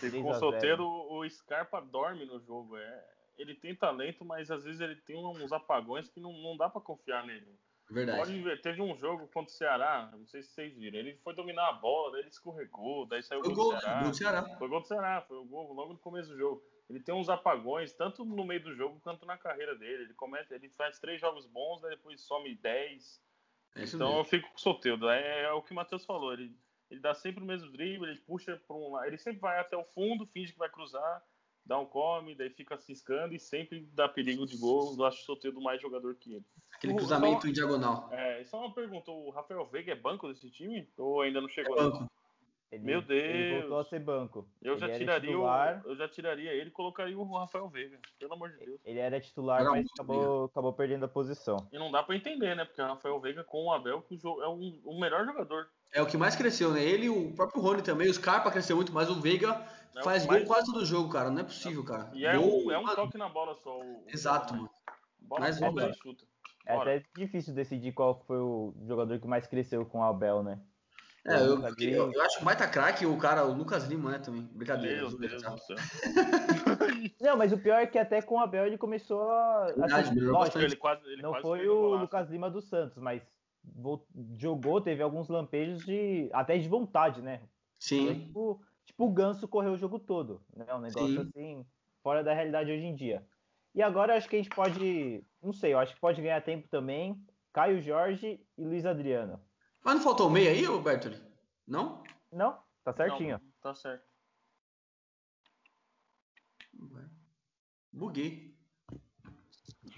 Com 0.00 0.30
o 0.30 0.34
Solteiro, 0.34 0.86
o 0.86 1.28
Scarpa 1.28 1.80
dorme 1.80 2.24
no 2.24 2.40
jogo. 2.40 2.76
É, 2.76 3.04
ele 3.38 3.54
tem 3.54 3.74
talento, 3.74 4.24
mas 4.24 4.50
às 4.50 4.64
vezes 4.64 4.80
ele 4.80 4.96
tem 4.96 5.16
uns 5.16 5.52
apagões 5.52 6.08
que 6.08 6.20
não, 6.20 6.32
não 6.32 6.56
dá 6.56 6.68
para 6.68 6.80
confiar 6.80 7.26
nele. 7.26 7.46
Verdade. 7.90 8.18
Pode 8.18 8.42
ver, 8.42 8.60
teve 8.62 8.80
um 8.80 8.96
jogo 8.96 9.28
contra 9.28 9.52
o 9.52 9.56
Ceará, 9.56 10.10
não 10.12 10.26
sei 10.26 10.42
se 10.42 10.50
vocês 10.50 10.74
viram. 10.74 10.98
Ele 10.98 11.16
foi 11.18 11.34
dominar 11.34 11.68
a 11.68 11.72
bola, 11.72 12.12
daí 12.12 12.20
ele 12.20 12.30
escorregou, 12.30 13.06
daí 13.06 13.22
saiu 13.22 13.40
o 13.40 13.42
gol, 13.42 13.74
do 13.74 13.80
Ceará. 13.80 14.00
Gol 14.00 14.10
do 14.10 14.16
Ceará. 14.16 14.56
Foi 14.58 14.68
gol 14.68 14.80
do 14.80 14.86
Ceará, 14.86 15.22
foi 15.22 15.36
o 15.36 15.44
gol 15.44 15.72
logo 15.72 15.92
no 15.92 15.98
começo 15.98 16.30
do 16.30 16.38
jogo. 16.38 16.64
Ele 16.88 17.00
tem 17.00 17.14
uns 17.14 17.28
apagões, 17.28 17.92
tanto 17.92 18.24
no 18.24 18.44
meio 18.44 18.62
do 18.62 18.74
jogo 18.74 19.00
quanto 19.00 19.24
na 19.24 19.36
carreira 19.36 19.74
dele. 19.74 20.04
Ele 20.04 20.14
começa, 20.14 20.54
ele 20.54 20.68
faz 20.70 20.98
três 20.98 21.20
jogos 21.20 21.46
bons, 21.46 21.80
daí 21.80 21.90
depois 21.90 22.20
some 22.20 22.54
dez. 22.56 23.20
É 23.74 23.84
então 23.84 24.08
mesmo. 24.08 24.20
eu 24.20 24.24
fico 24.24 24.48
com 24.48 24.56
o 24.56 24.60
solteiro. 24.60 25.08
É, 25.08 25.44
é, 25.44 25.52
o 25.52 25.62
que 25.62 25.72
o 25.72 25.74
Matheus 25.74 26.04
falou. 26.04 26.32
Ele, 26.32 26.54
ele 26.90 27.00
dá 27.00 27.14
sempre 27.14 27.42
o 27.42 27.46
mesmo 27.46 27.70
drible, 27.72 28.08
ele 28.08 28.20
puxa 28.20 28.60
para 28.66 28.76
um 28.76 28.92
lado. 28.92 29.06
Ele 29.06 29.18
sempre 29.18 29.40
vai 29.40 29.58
até 29.58 29.76
o 29.76 29.84
fundo, 29.84 30.26
finge 30.26 30.52
que 30.52 30.58
vai 30.58 30.68
cruzar, 30.68 31.24
dá 31.64 31.78
um 31.78 31.86
come, 31.86 32.34
daí 32.34 32.50
fica 32.50 32.76
ciscando 32.76 33.34
e 33.34 33.38
sempre 33.38 33.88
dá 33.92 34.08
perigo 34.08 34.46
de 34.46 34.56
gol. 34.56 34.94
Eu 34.96 35.04
acho 35.04 35.22
o 35.22 35.24
solteiro 35.24 35.60
mais 35.60 35.80
jogador 35.80 36.14
que 36.16 36.34
ele. 36.34 36.44
Aquele 36.72 36.94
cruzamento 36.94 37.46
em 37.46 37.52
diagonal. 37.52 38.08
É, 38.12 38.44
só 38.44 38.58
uma 38.58 38.74
pergunta: 38.74 39.10
o 39.10 39.30
Rafael 39.30 39.64
Veiga 39.66 39.92
é 39.92 39.96
banco 39.96 40.28
desse 40.28 40.50
time? 40.50 40.88
Ou 40.96 41.22
ainda 41.22 41.40
não 41.40 41.48
chegou? 41.48 41.76
É 41.76 41.82
banco. 41.82 42.10
Ele, 42.72 42.84
Meu 42.84 43.02
Deus. 43.02 43.22
Ele 43.22 43.60
voltou 43.60 43.78
a 43.80 43.84
ser 43.84 44.00
banco. 44.00 44.48
Eu 44.62 44.78
já, 44.78 44.88
tiraria 44.88 45.38
o, 45.38 45.46
eu 45.84 45.94
já 45.94 46.08
tiraria 46.08 46.52
ele 46.52 46.68
e 46.68 46.72
colocaria 46.72 47.18
o 47.18 47.36
Rafael 47.36 47.68
Veiga. 47.68 47.98
Pelo 48.18 48.32
amor 48.32 48.48
de 48.48 48.64
Deus. 48.64 48.80
Ele 48.82 48.98
era 48.98 49.20
titular, 49.20 49.62
mas 49.62 49.86
acabou, 49.92 50.46
acabou 50.46 50.72
perdendo 50.72 51.04
a 51.04 51.08
posição. 51.08 51.68
E 51.70 51.78
não 51.78 51.92
dá 51.92 52.02
pra 52.02 52.16
entender, 52.16 52.56
né? 52.56 52.64
Porque 52.64 52.80
o 52.80 52.86
Rafael 52.86 53.20
Veiga 53.20 53.44
com 53.44 53.66
o 53.66 53.72
Abel 53.72 54.00
que 54.00 54.18
é 54.24 54.48
um, 54.48 54.80
o 54.86 54.98
melhor 54.98 55.26
jogador. 55.26 55.68
É 55.92 56.00
o 56.00 56.06
que 56.06 56.16
mais 56.16 56.34
cresceu, 56.34 56.72
né? 56.72 56.82
Ele 56.82 57.10
o 57.10 57.34
próprio 57.34 57.60
Rony 57.60 57.82
também. 57.82 58.08
O 58.08 58.14
Scarpa 58.14 58.50
cresceu 58.50 58.74
muito, 58.74 58.90
mas 58.90 59.10
o 59.10 59.20
Veiga 59.20 59.66
é 59.94 60.02
faz 60.02 60.24
gol 60.24 60.36
mais... 60.36 60.48
quase 60.48 60.72
todo 60.72 60.86
jogo, 60.86 61.10
cara. 61.10 61.30
Não 61.30 61.42
é 61.42 61.44
possível, 61.44 61.84
cara. 61.84 62.10
E 62.14 62.24
é, 62.24 62.38
um, 62.38 62.70
é 62.70 62.78
um 62.78 62.86
toque 62.86 63.18
na 63.18 63.28
bola 63.28 63.54
só. 63.56 63.78
O... 63.78 64.04
Exato, 64.08 64.54
mano. 64.54 64.70
Bola 65.20 65.42
mais 65.42 65.60
volta 65.60 65.90
e 65.90 65.94
chuta. 65.94 66.24
É 66.64 66.74
até 66.74 67.04
difícil 67.14 67.52
decidir 67.52 67.92
qual 67.92 68.22
foi 68.26 68.38
o 68.38 68.72
jogador 68.86 69.18
que 69.18 69.26
mais 69.26 69.46
cresceu 69.46 69.84
com 69.84 69.98
o 69.98 70.04
Abel, 70.04 70.42
né? 70.42 70.58
É, 71.24 71.36
eu, 71.36 71.60
eu, 71.78 72.12
eu 72.12 72.22
acho 72.22 72.38
que 72.38 72.44
baita 72.44 72.66
craque 72.66 73.06
o 73.06 73.16
cara, 73.16 73.46
o 73.46 73.52
Lucas 73.52 73.86
Lima, 73.86 74.10
né, 74.10 74.18
também. 74.18 74.42
Brincadeira. 74.52 75.08
Meu 75.08 75.18
Deus 75.18 75.40
do 75.40 75.58
céu. 75.58 75.76
não, 77.20 77.36
mas 77.36 77.52
o 77.52 77.58
pior 77.58 77.76
é 77.76 77.86
que 77.86 77.96
até 77.96 78.20
com 78.20 78.34
o 78.34 78.40
Abel 78.40 78.66
ele 78.66 78.76
começou 78.76 79.30
a. 79.30 79.66
Verdade, 79.66 80.10
assim, 80.10 80.20
lógico, 80.20 80.58
ele 80.58 80.76
quase, 80.76 81.06
ele 81.06 81.22
não 81.22 81.30
quase 81.30 81.42
foi 81.42 81.68
o 81.68 81.94
Lucas 81.94 82.28
Lima 82.28 82.50
do 82.50 82.60
Santos, 82.60 82.98
mas 82.98 83.22
jogou, 84.36 84.80
teve 84.80 85.00
alguns 85.00 85.28
lampejos 85.28 85.84
de. 85.84 86.28
até 86.32 86.58
de 86.58 86.68
vontade, 86.68 87.22
né? 87.22 87.40
Sim. 87.78 88.06
Foi, 88.06 88.14
tipo, 88.16 88.60
tipo, 88.84 89.04
o 89.04 89.12
Ganso 89.12 89.46
correu 89.46 89.74
o 89.74 89.78
jogo 89.78 90.00
todo. 90.00 90.42
Né? 90.56 90.66
Um 90.74 90.80
negócio 90.80 91.08
Sim. 91.08 91.20
assim, 91.20 91.66
fora 92.02 92.24
da 92.24 92.34
realidade 92.34 92.72
hoje 92.72 92.84
em 92.84 92.96
dia. 92.96 93.24
E 93.76 93.80
agora 93.80 94.16
acho 94.16 94.28
que 94.28 94.34
a 94.34 94.42
gente 94.42 94.50
pode. 94.50 95.24
Não 95.40 95.52
sei, 95.52 95.72
eu 95.72 95.78
acho 95.78 95.94
que 95.94 96.00
pode 96.00 96.20
ganhar 96.20 96.40
tempo 96.42 96.66
também. 96.68 97.16
Caio 97.52 97.80
Jorge 97.80 98.40
e 98.58 98.64
Luiz 98.64 98.84
Adriano. 98.84 99.40
Mas 99.84 99.94
não 99.96 100.02
faltou 100.02 100.30
meia 100.30 100.50
aí, 100.50 100.64
Roberto? 100.64 101.10
Não? 101.66 102.02
Não, 102.30 102.58
tá 102.84 102.92
certinho. 102.92 103.38
Não, 103.38 103.52
tá 103.60 103.74
certo. 103.74 104.04
Buguei. 107.92 108.54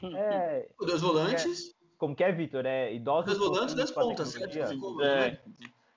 É, 0.03 0.69
Dois 0.81 1.01
volantes. 1.01 1.75
Como 1.97 2.15
que 2.15 2.25
é, 2.25 2.33
Vitor? 2.33 2.67
É 2.67 2.93
idosos. 2.93 3.27
Dois 3.27 3.39
volantes, 3.39 3.75
dois 3.75 3.91
pontas, 3.91 4.29
certo? 4.29 4.59
É, 5.03 5.41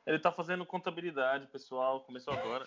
ele 0.05 0.19
tá 0.19 0.31
fazendo 0.31 0.65
contabilidade, 0.65 1.47
pessoal. 1.47 2.01
Começou 2.01 2.33
agora. 2.33 2.65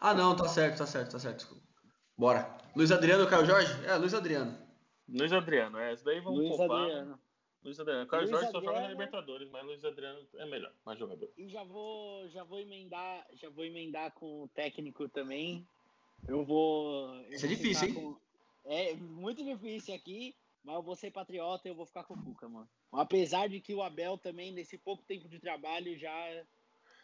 ah, 0.00 0.14
não, 0.14 0.36
tá 0.36 0.48
certo, 0.48 0.78
tá 0.78 0.86
certo, 0.86 1.12
tá 1.12 1.18
certo. 1.18 1.60
Bora. 2.16 2.56
Luiz 2.76 2.92
Adriano 2.92 3.24
ou 3.24 3.28
Caio 3.28 3.44
Jorge? 3.44 3.84
É, 3.84 3.96
Luiz 3.96 4.14
Adriano. 4.14 4.56
Luiz 5.08 5.32
Adriano, 5.32 5.78
é. 5.78 5.92
Esse 5.92 6.04
daí 6.04 6.20
vamos 6.20 6.38
Luiz 6.38 6.56
poupar. 6.56 6.82
Adriano. 6.82 7.20
Luiz 7.64 7.80
Adriano. 7.80 8.06
Caio 8.06 8.26
Jorge 8.26 8.46
Adriano... 8.46 8.52
só 8.52 8.72
joga 8.72 8.80
na 8.82 8.88
Libertadores, 8.88 9.50
mas 9.50 9.64
Luiz 9.64 9.84
Adriano 9.84 10.26
é 10.34 10.44
melhor, 10.44 10.72
mais 10.84 10.98
jogador. 10.98 11.30
E 11.36 11.48
já 11.48 11.64
vou, 11.64 12.28
já 12.28 12.44
vou 12.44 12.60
emendar, 12.60 13.26
já 13.32 13.48
vou 13.48 13.64
emendar 13.64 14.12
com 14.12 14.42
o 14.42 14.48
técnico 14.48 15.08
também. 15.08 15.66
Eu 16.28 16.44
vou. 16.44 17.14
Eu 17.14 17.30
Isso 17.30 17.46
é 17.46 17.48
difícil, 17.48 17.88
hein? 17.88 17.94
Com... 17.94 18.16
É 18.66 18.94
muito 18.94 19.42
difícil 19.42 19.94
aqui, 19.94 20.34
mas 20.62 20.76
eu 20.76 20.82
vou 20.82 20.94
ser 20.94 21.10
patriota 21.10 21.66
e 21.66 21.70
eu 21.70 21.74
vou 21.74 21.86
ficar 21.86 22.04
com 22.04 22.14
o 22.14 22.22
Cuca, 22.22 22.48
mano. 22.48 22.68
Apesar 22.92 23.48
de 23.48 23.60
que 23.60 23.74
o 23.74 23.82
Abel 23.82 24.18
também, 24.18 24.52
nesse 24.52 24.76
pouco 24.76 25.02
tempo 25.02 25.28
de 25.28 25.38
trabalho, 25.38 25.98
já. 25.98 26.44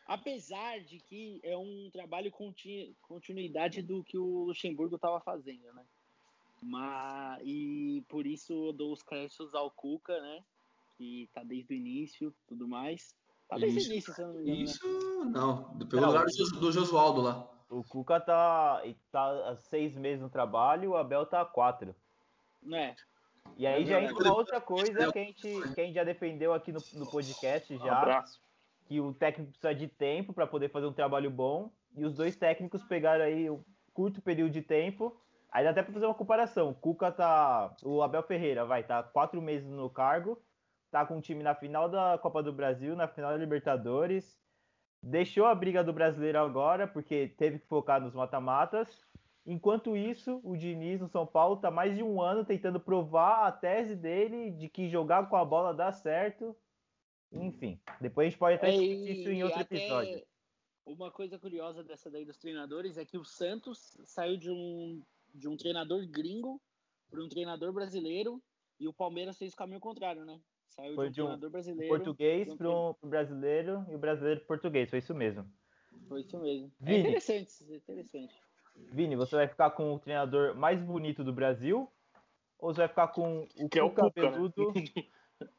Apesar 0.07 0.81
de 0.81 0.99
que 1.01 1.41
é 1.43 1.57
um 1.57 1.89
trabalho 1.91 2.31
continu... 2.31 2.95
continuidade 3.03 3.81
do 3.81 4.03
que 4.03 4.19
o 4.19 4.45
Luxemburgo 4.45 4.97
estava 4.97 5.21
fazendo, 5.21 5.73
né? 5.73 5.87
Mas, 6.63 7.41
e 7.45 8.05
por 8.09 8.27
isso 8.27 8.69
eu 8.69 8.73
dou 8.73 8.93
os 8.93 9.03
créditos 9.03 9.55
ao 9.55 9.71
Cuca, 9.71 10.21
né? 10.21 10.45
Que 10.97 11.29
tá 11.33 11.43
desde 11.43 11.73
o 11.73 11.77
início 11.77 12.35
tudo 12.47 12.69
mais. 12.69 13.15
Tá 13.49 13.57
desde 13.57 13.79
isso, 13.79 13.89
o 13.89 13.93
início, 13.93 14.15
se 14.15 14.21
não 14.21 14.35
me 14.35 14.43
engano. 14.43 14.57
Né? 14.57 14.63
Isso, 14.63 15.25
né? 15.25 15.31
não. 15.33 15.79
Pelo 15.89 16.07
lugar 16.07 16.27
do, 16.27 16.61
do 16.61 16.73
Josualdo 16.73 17.21
lá. 17.23 17.51
O 17.71 17.83
Cuca 17.85 18.21
tá, 18.21 18.83
tá 19.11 19.51
há 19.51 19.57
seis 19.57 19.97
meses 19.97 20.21
no 20.21 20.29
trabalho, 20.29 20.91
o 20.91 20.97
Abel 20.97 21.25
tá 21.25 21.41
há 21.41 21.45
quatro. 21.45 21.95
É. 22.73 22.95
E 23.57 23.67
aí 23.67 23.87
já 23.87 24.01
entra 24.03 24.25
uma 24.25 24.37
outra 24.37 24.61
coisa 24.61 25.11
que 25.13 25.19
a 25.19 25.23
gente, 25.23 25.75
que 25.75 25.81
a 25.81 25.85
gente 25.85 25.95
já 25.95 26.05
defendeu 26.05 26.53
aqui 26.53 26.73
no, 26.73 26.81
no 26.95 27.11
podcast 27.11 27.75
já. 27.77 27.85
Um 27.85 27.91
abraço. 27.91 28.41
Que 28.87 29.01
o 29.01 29.15
técnico 29.15 29.53
precisa 29.53 29.75
de 29.75 29.89
tempo 29.89 30.33
para 30.33 30.47
poder 30.47 30.69
fazer 30.69 30.87
um 30.87 30.93
trabalho 30.93 31.31
bom. 31.31 31.71
E 31.97 32.05
os 32.05 32.15
dois 32.15 32.37
técnicos 32.37 32.83
pegaram 32.83 33.25
aí 33.25 33.49
um 33.49 33.63
curto 33.95 34.21
período 34.21 34.53
de 34.53 34.63
tempo 34.63 35.17
Aí 35.53 35.65
dá 35.65 35.71
até 35.71 35.83
pra 35.83 35.93
fazer 35.93 36.07
uma 36.07 36.15
comparação. 36.15 36.71
O 36.71 36.75
Cuca 36.75 37.11
tá. 37.11 37.75
O 37.83 38.03
Abel 38.03 38.23
Ferreira 38.23 38.65
vai 38.65 38.85
tá 38.85 39.03
quatro 39.03 39.43
meses 39.43 39.69
no 39.69 39.91
cargo, 39.91 40.41
tá 40.91 41.05
com 41.05 41.19
o 41.19 41.21
time 41.21 41.43
na 41.43 41.55
final 41.55 41.89
da 41.89 42.19
Copa 42.19 42.43
do 42.43 42.53
Brasil, 42.53 42.95
na 42.95 43.09
final 43.09 43.33
da 43.33 43.37
Libertadores. 43.37 44.39
Deixou 45.03 45.47
a 45.47 45.55
briga 45.55 45.83
do 45.83 45.93
brasileiro 45.93 46.39
agora, 46.39 46.87
porque 46.87 47.29
teve 47.29 47.59
que 47.59 47.67
focar 47.67 48.01
nos 48.01 48.15
mata-matas. 48.15 49.01
Enquanto 49.47 49.97
isso, 49.97 50.41
o 50.45 50.57
Diniz 50.57 51.01
no 51.01 51.09
São 51.09 51.27
Paulo 51.27 51.57
tá 51.57 51.71
mais 51.71 51.97
de 51.97 52.03
um 52.03 52.21
ano 52.21 52.45
tentando 52.45 52.79
provar 52.79 53.47
a 53.47 53.53
tese 53.53 53.97
dele 53.97 54.51
de 54.51 54.69
que 54.69 54.89
jogar 54.89 55.29
com 55.29 55.37
a 55.37 55.45
bola 55.45 55.73
dá 55.73 55.91
certo. 55.91 56.55
Enfim, 57.33 57.81
depois 58.01 58.27
a 58.27 58.31
gente 58.31 58.39
pode 58.39 58.57
até 58.57 58.69
É, 58.69 58.73
discutir 58.73 59.21
isso 59.21 59.31
em 59.31 59.43
outro 59.43 59.61
até 59.61 59.77
episódio. 59.77 60.23
Uma 60.85 61.11
coisa 61.11 61.39
curiosa 61.39 61.83
dessa 61.83 62.11
daí 62.11 62.25
dos 62.25 62.37
treinadores 62.37 62.99
é 62.99 63.05
que 63.05 63.17
o 63.17 63.25
Santos 63.25 63.97
saiu 64.05 64.37
de 64.37 64.51
um, 64.51 65.03
de 65.35 65.49
um 65.49 65.57
treinador 65.57 66.07
gringo 66.07 66.61
para 67.11 67.23
um 67.23 67.29
treinador 67.29 67.73
brasileiro 67.73 68.43
e 68.79 68.87
o 68.89 68.93
Palmeiras 68.93 69.37
fez 69.39 69.53
o 69.53 69.57
caminho 69.57 69.81
contrário, 69.81 70.25
né? 70.25 70.41
Saiu 70.69 70.95
Foi 70.95 71.09
de 71.09 71.15
de 71.15 71.23
um 71.23 71.25
treinador 71.27 71.51
brasileiro. 71.51 71.89
Português 71.97 72.55
pra 72.55 72.69
um 72.71 72.95
brasileiro 73.05 73.85
e 73.91 73.95
o 73.95 73.99
brasileiro 73.99 74.41
pro 74.41 74.49
português, 74.49 74.89
foi 74.89 75.01
isso 75.01 75.15
mesmo. 75.15 75.47
Foi 76.09 76.21
isso 76.21 76.39
mesmo. 76.39 76.71
É 76.83 76.85
Vini. 76.85 77.01
interessante, 77.01 77.51
é 77.69 77.77
interessante. 77.77 78.35
Vini, 78.93 79.17
você 79.17 79.37
vai 79.37 79.49
ficar 79.49 79.71
com 79.71 79.93
o 79.95 79.99
treinador 79.99 80.55
mais 80.55 80.81
bonito 80.81 81.23
do 81.25 81.33
Brasil? 81.33 81.89
Ou 82.59 82.73
você 82.73 82.79
vai 82.79 82.89
ficar 82.89 83.09
com 83.09 83.49
o 83.59 83.69
Que 83.69 83.79
é 83.79 83.83
o 83.83 83.91
Cuca, 83.91 84.03
né? 84.05 84.11
cabeludo, 84.13 84.73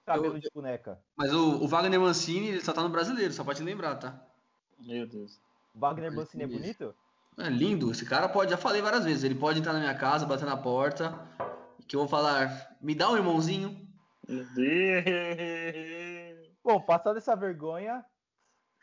cabelo 0.05 0.35
Eu- 0.35 0.39
de 0.39 0.49
boneca? 0.53 1.03
Mas 1.15 1.33
o, 1.33 1.63
o 1.63 1.67
Wagner 1.67 1.99
Mancini, 1.99 2.49
ele 2.49 2.61
só 2.61 2.73
tá 2.73 2.81
no 2.81 2.89
brasileiro, 2.89 3.33
só 3.33 3.43
pode 3.43 3.59
te 3.59 3.63
lembrar, 3.65 3.95
tá? 3.97 4.25
Meu 4.79 5.07
Deus. 5.07 5.39
Wagner 5.73 6.11
Mancini 6.11 6.43
é 6.43 6.47
Isso. 6.47 6.57
bonito? 6.57 6.95
É 7.37 7.49
lindo, 7.49 7.91
esse 7.91 8.05
cara 8.05 8.29
pode, 8.29 8.51
já 8.51 8.57
falei 8.57 8.81
várias 8.81 9.05
vezes, 9.05 9.23
ele 9.23 9.35
pode 9.35 9.59
entrar 9.59 9.73
na 9.73 9.79
minha 9.79 9.95
casa, 9.95 10.25
bater 10.25 10.45
na 10.45 10.57
porta, 10.57 11.27
que 11.87 11.95
eu 11.95 12.01
vou 12.01 12.09
falar, 12.09 12.77
me 12.81 12.93
dá 12.93 13.09
um 13.09 13.17
irmãozinho. 13.17 13.87
Bom, 16.63 16.79
passando 16.81 17.17
essa 17.17 17.35
vergonha, 17.35 18.05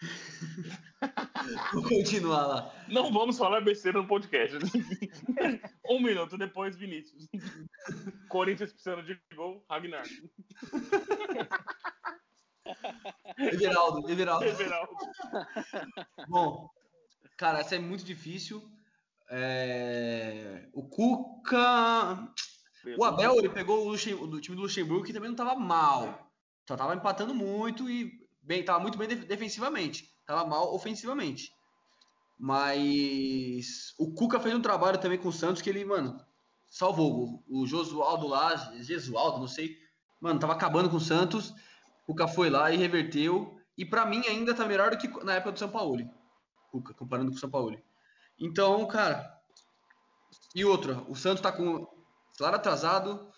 Vou 1.72 1.82
continuar 1.82 2.46
lá. 2.46 2.74
Não 2.88 3.12
vamos 3.12 3.38
falar 3.38 3.60
besteira 3.60 4.00
no 4.00 4.06
podcast. 4.06 4.58
um 5.88 6.00
minuto 6.00 6.38
depois, 6.38 6.76
Vinícius. 6.76 7.26
Corinthians 8.28 8.72
precisando 8.72 9.02
de 9.02 9.20
gol, 9.34 9.64
Ragnar. 9.68 10.04
Everaldo, 13.38 14.10
Everaldo. 14.10 14.44
Everaldo. 14.44 14.96
Bom, 16.28 16.70
cara, 17.38 17.60
essa 17.60 17.74
é 17.76 17.78
muito 17.78 18.04
difícil. 18.04 18.62
É, 19.30 20.68
O 20.74 20.82
Cuca. 20.82 22.28
O 22.98 23.04
Abel, 23.04 23.36
ele 23.38 23.48
pegou 23.48 23.84
o, 23.84 23.88
Luxem- 23.90 24.14
o 24.14 24.40
time 24.40 24.56
do 24.56 24.62
Luxemburgo 24.62 25.04
que 25.04 25.12
também 25.12 25.28
não 25.30 25.36
tava 25.36 25.54
mal. 25.54 26.30
Só 26.66 26.76
tava 26.76 26.94
empatando 26.94 27.34
muito 27.34 27.88
e 27.90 28.12
bem, 28.42 28.62
tava 28.64 28.78
muito 28.80 28.96
bem 28.98 29.08
def- 29.08 29.24
defensivamente. 29.24 30.10
Tava 30.26 30.46
mal 30.46 30.74
ofensivamente. 30.74 31.52
Mas 32.38 33.94
o 33.98 34.12
Cuca 34.14 34.38
fez 34.40 34.54
um 34.54 34.60
trabalho 34.62 34.98
também 34.98 35.18
com 35.18 35.28
o 35.28 35.32
Santos 35.32 35.60
que 35.60 35.68
ele, 35.70 35.84
mano, 35.84 36.20
salvou. 36.68 37.42
O 37.48 37.66
Josualdo 37.66 38.26
lá, 38.26 38.54
Jesualdo, 38.80 39.40
não 39.40 39.48
sei. 39.48 39.76
Mano, 40.20 40.38
tava 40.38 40.52
acabando 40.52 40.88
com 40.88 40.96
o 40.96 41.00
Santos. 41.00 41.50
O 42.06 42.12
Cuca 42.12 42.28
foi 42.28 42.48
lá 42.50 42.70
e 42.72 42.76
reverteu. 42.76 43.58
E 43.76 43.84
pra 43.84 44.06
mim 44.06 44.22
ainda 44.26 44.54
tá 44.54 44.64
melhor 44.66 44.90
do 44.90 44.98
que 44.98 45.08
na 45.24 45.34
época 45.34 45.52
do 45.52 45.58
São 45.58 45.68
Paulo. 45.68 45.98
Cuca, 46.70 46.94
comparando 46.94 47.30
com 47.30 47.36
o 47.36 47.40
São 47.40 47.50
Paulo. 47.50 47.78
Então, 48.38 48.86
cara. 48.86 49.36
E 50.54 50.64
outra, 50.64 51.02
o 51.08 51.14
Santos 51.14 51.40
tá 51.40 51.52
com 51.52 51.86
claro 52.36 52.56
atrasado, 52.56 53.30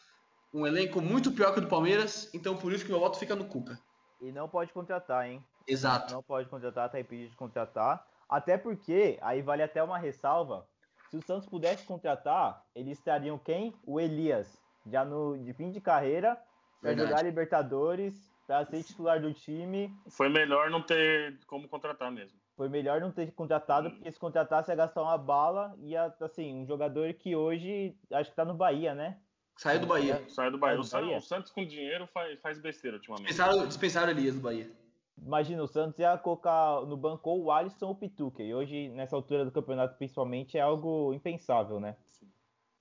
um 0.52 0.66
elenco 0.66 1.00
muito 1.00 1.32
pior 1.32 1.52
que 1.52 1.58
o 1.58 1.62
do 1.62 1.68
Palmeiras, 1.68 2.32
então 2.34 2.56
por 2.56 2.72
isso 2.72 2.84
que 2.84 2.90
meu 2.90 3.00
voto 3.00 3.18
fica 3.18 3.34
no 3.34 3.46
Cuca. 3.46 3.78
e 4.20 4.30
não 4.32 4.48
pode 4.48 4.72
contratar, 4.72 5.26
hein? 5.28 5.44
Exato. 5.66 6.12
Não 6.12 6.22
pode 6.22 6.48
contratar, 6.48 6.90
tá 6.90 7.00
impedido 7.00 7.30
de 7.30 7.36
contratar. 7.36 8.06
Até 8.28 8.58
porque, 8.58 9.18
aí 9.22 9.42
vale 9.42 9.62
até 9.62 9.82
uma 9.82 9.98
ressalva, 9.98 10.66
se 11.10 11.16
o 11.16 11.22
Santos 11.22 11.48
pudesse 11.48 11.84
contratar, 11.84 12.64
eles 12.74 12.98
estariam 12.98 13.38
quem? 13.38 13.74
O 13.84 13.98
Elias, 13.98 14.60
já 14.86 15.04
no 15.04 15.36
de 15.38 15.52
fim 15.52 15.70
de 15.70 15.80
carreira, 15.80 16.36
para 16.80 16.90
Verdade. 16.90 17.08
jogar 17.10 17.22
Libertadores, 17.24 18.32
para 18.46 18.64
ser 18.66 18.82
titular 18.84 19.20
do 19.20 19.32
time. 19.34 19.94
Foi 20.08 20.28
melhor 20.28 20.70
não 20.70 20.82
ter 20.82 21.38
como 21.46 21.68
contratar 21.68 22.10
mesmo. 22.10 22.38
Foi 22.60 22.68
melhor 22.68 23.00
não 23.00 23.10
ter 23.10 23.32
contratado, 23.32 23.90
porque 23.90 24.12
se 24.12 24.20
contratasse 24.20 24.70
ia 24.70 24.76
gastar 24.76 25.00
uma 25.00 25.16
bala 25.16 25.74
e 25.78 25.92
ia, 25.92 26.14
assim, 26.20 26.54
um 26.54 26.66
jogador 26.66 27.14
que 27.14 27.34
hoje 27.34 27.96
acho 28.12 28.28
que 28.28 28.36
tá 28.36 28.44
no 28.44 28.52
Bahia, 28.52 28.94
né? 28.94 29.18
Saiu 29.56 29.80
do 29.80 29.86
Bahia. 29.86 30.22
Sai 30.28 30.50
do 30.50 30.58
Bahia. 30.58 30.78
O, 30.78 30.86
Bahia? 30.86 31.16
o 31.16 31.22
Santos 31.22 31.50
com 31.50 31.64
dinheiro 31.64 32.06
faz, 32.08 32.38
faz 32.40 32.60
besteira 32.60 32.98
ultimamente. 32.98 33.28
Dispensaram, 33.28 33.66
dispensaram 33.66 34.10
Elias 34.10 34.34
do 34.34 34.42
Bahia. 34.42 34.70
Imagina, 35.16 35.62
o 35.62 35.66
Santos 35.66 35.98
ia 35.98 36.18
colocar 36.18 36.82
no 36.82 36.98
banco 36.98 37.30
ou 37.30 37.44
o 37.44 37.50
Alisson 37.50 37.86
ou 37.86 37.92
o 37.92 37.96
Pituca. 37.96 38.42
E 38.42 38.52
hoje, 38.52 38.90
nessa 38.90 39.16
altura 39.16 39.46
do 39.46 39.50
campeonato, 39.50 39.96
principalmente, 39.96 40.58
é 40.58 40.60
algo 40.60 41.14
impensável, 41.14 41.80
né? 41.80 41.96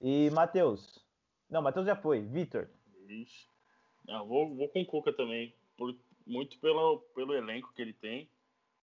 E 0.02 0.30
Matheus. 0.32 1.00
Não, 1.50 1.62
Matheus 1.62 1.86
já 1.86 1.96
foi. 1.96 2.20
Vitor. 2.20 2.68
Ixi. 3.08 3.48
Ah, 4.10 4.24
vou, 4.24 4.54
vou 4.58 4.68
com 4.68 4.82
o 4.82 4.86
Cuca 4.86 5.14
também. 5.14 5.56
por- 5.78 5.96
muito 6.28 6.60
pelo, 6.60 7.00
pelo 7.16 7.34
elenco 7.34 7.72
que 7.74 7.82
ele 7.82 7.94
tem. 7.94 8.30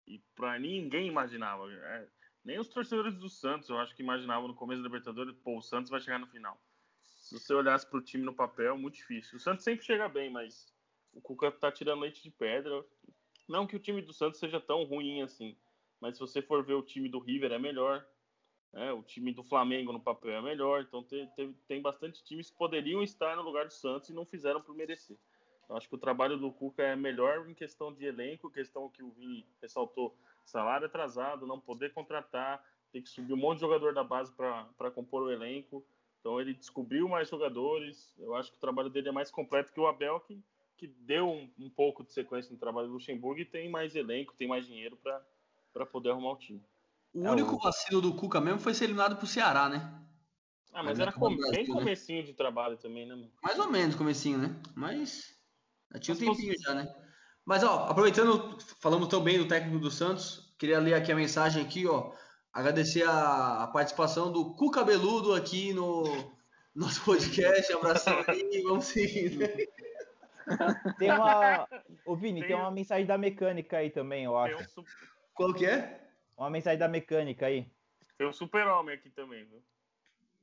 E 0.07 0.19
pra 0.35 0.59
ninguém 0.59 1.09
imaginava. 1.09 1.71
é, 1.73 2.09
nem 2.45 2.61
os 2.61 2.69
torcedores 2.69 3.14
do 3.16 3.29
Santos, 3.29 3.69
eu 3.69 3.79
acho 3.79 3.95
que 3.95 4.03
imaginavam 4.03 4.47
no 4.47 4.55
começo 4.55 4.81
da 4.81 4.87
Libertadores, 4.87 5.35
pô, 5.38 5.59
o 5.59 5.62
Santos 5.62 5.90
vai 5.90 6.01
chegar 6.01 6.19
no 6.19 6.29
final. 6.29 6.61
Se 7.03 7.38
você 7.38 7.53
olhasse 7.53 7.85
pro 7.85 8.01
time 8.01 8.25
no 8.25 8.35
papel, 8.35 8.79
muito 8.79 8.95
difícil. 8.95 9.37
O 9.37 9.40
Santos 9.40 9.64
sempre 9.64 9.85
chega 9.85 10.09
bem, 10.09 10.31
mas 10.31 10.73
o 11.12 11.21
Cuca 11.21 11.51
tá 11.51 11.73
tirando 11.73 12.03
leite 12.03 12.23
de 12.23 12.31
pedra. 12.31 12.85
Não 13.49 13.66
que 13.66 13.75
o 13.75 13.81
time 13.81 14.01
do 14.01 14.12
Santos 14.12 14.38
seja 14.38 14.61
tão 14.61 14.85
ruim 14.85 15.23
assim, 15.23 15.57
mas 16.01 16.14
se 16.14 16.21
você 16.21 16.40
for 16.40 16.64
ver 16.64 16.75
o 16.75 16.83
time 16.83 17.09
do 17.09 17.19
River 17.19 17.51
é 17.51 17.59
melhor. 17.59 18.07
né? 18.73 18.92
o 18.92 19.03
time 19.03 19.33
do 19.33 19.42
Flamengo 19.42 19.92
no 19.92 20.01
papel 20.01 20.35
é 20.35 20.42
melhor. 20.42 20.83
Então 20.83 21.03
tem, 21.03 21.27
tem, 21.31 21.53
tem 21.66 21.83
bastante 21.83 22.23
times 22.23 22.51
que 22.51 22.57
poderiam 22.57 23.03
estar 23.03 23.35
no 23.35 23.42
lugar 23.42 23.66
do 23.66 23.73
Santos 23.73 24.09
e 24.09 24.14
não 24.14 24.25
fizeram 24.25 24.61
por 24.61 24.77
merecer. 24.77 25.19
Eu 25.68 25.76
acho 25.76 25.88
que 25.88 25.94
o 25.94 25.98
trabalho 25.98 26.37
do 26.38 26.52
Cuca 26.52 26.83
é 26.83 26.94
melhor 26.96 27.48
em 27.48 27.55
questão 27.55 27.92
de 27.92 28.05
elenco, 28.05 28.50
questão 28.50 28.88
que 28.88 29.02
o 29.02 29.11
Vini 29.11 29.44
ressaltou, 29.61 30.14
salário 30.44 30.87
atrasado, 30.87 31.46
não 31.46 31.61
poder 31.61 31.92
contratar, 31.92 32.64
tem 32.92 33.02
que 33.02 33.09
subir 33.09 33.33
um 33.33 33.37
monte 33.37 33.57
de 33.57 33.62
jogador 33.62 33.92
da 33.92 34.05
base 34.05 34.33
para 34.33 34.90
compor 34.94 35.22
o 35.24 35.31
elenco. 35.31 35.85
Então 36.20 36.40
ele 36.40 36.55
descobriu 36.55 37.09
mais 37.09 37.29
jogadores. 37.29 38.14
Eu 38.18 38.35
acho 38.37 38.50
que 38.52 38.57
o 38.59 38.61
trabalho 38.61 38.90
dele 38.90 39.09
é 39.09 39.12
mais 39.12 39.31
completo 39.31 39.72
que 39.72 39.81
o 39.81 39.87
Abel, 39.87 40.20
que, 40.20 40.40
que 40.76 40.87
deu 40.87 41.29
um, 41.29 41.50
um 41.59 41.68
pouco 41.70 42.05
de 42.05 42.12
sequência 42.12 42.52
no 42.52 42.59
trabalho 42.59 42.87
do 42.88 42.94
Luxemburgo 42.94 43.40
e 43.40 43.44
tem 43.44 43.68
mais 43.68 43.94
elenco, 43.96 44.35
tem 44.35 44.46
mais 44.48 44.66
dinheiro 44.66 44.96
para 44.96 45.87
poder 45.87 46.11
arrumar 46.11 46.33
o 46.33 46.37
time. 46.37 46.62
O 47.12 47.20
É, 47.20 47.31
único 47.33 47.57
o- 47.57 47.59
vacilo 47.59 48.00
do 48.00 48.14
Cuca 48.14 48.40
mesmo 48.40 48.61
foi 48.61 48.72
ser 48.74 48.85
eliminado 48.85 49.16
pro 49.16 49.26
Ceará, 49.26 49.68
né? 49.68 50.07
Ah, 50.72 50.83
mas 50.83 50.98
Mas 50.98 51.00
era 51.00 51.11
é 51.11 51.12
Copa 51.12 51.37
com, 51.37 51.50
bem 51.50 51.66
né? 51.66 51.72
comecinho 51.72 52.22
de 52.24 52.33
trabalho 52.35 52.76
também, 52.76 53.07
né, 53.07 53.14
mano? 53.16 53.33
Mais 53.42 53.59
ou 53.59 53.70
menos 53.70 53.94
comecinho, 53.94 54.38
né? 54.38 54.61
Mas 54.74 55.36
já 55.92 55.99
tinha 56.01 56.14
um 56.14 56.18
tempinho 56.20 56.55
já, 56.61 56.75
né? 56.75 56.94
Mas 57.44 57.62
ó, 57.62 57.87
aproveitando, 57.88 58.59
falamos 58.81 59.09
tão 59.09 59.22
bem 59.22 59.38
do 59.38 59.46
técnico 59.49 59.79
do 59.79 59.90
Santos, 59.90 60.55
queria 60.59 60.79
ler 60.81 60.94
aqui 60.94 61.12
a 61.12 61.16
mensagem 61.16 61.62
aqui, 61.64 61.87
ó. 61.87 62.12
Agradecer 62.53 63.03
a, 63.07 63.64
a 63.64 63.66
participação 63.68 64.33
do 64.33 64.55
Cuca 64.55 64.83
Beludo 64.83 65.35
aqui 65.35 65.72
no 65.75 66.35
nosso 66.75 67.05
podcast. 67.05 67.72
Abração 67.72 68.25
aí, 68.27 68.62
vamos 68.62 68.87
seguir. 68.87 69.68
Tem 70.99 71.11
uma. 71.12 71.68
Ô, 72.05 72.14
Vini, 72.16 72.40
Tem 72.40 72.49
tem 72.51 72.57
um- 72.57 72.61
uma 72.61 72.70
mensagem 72.70 73.05
da 73.07 73.18
mecânica 73.18 73.79
aí 73.79 73.90
também, 73.90 74.25
eu 74.25 74.37
acho. 74.38 74.57
um, 74.57 74.64
su- 74.68 74.85
Qual 75.35 75.53
que 75.53 75.66
é? 75.66 76.01
Uma 76.37 76.49
mensagem 76.51 76.79
da 76.79 76.88
mecânica 76.88 77.46
aí. 77.46 77.66
tem 78.16 78.27
um 78.27 78.33
super-homem 78.33 78.94
aqui 78.94 79.11
também, 79.11 79.45
viu? 79.45 79.62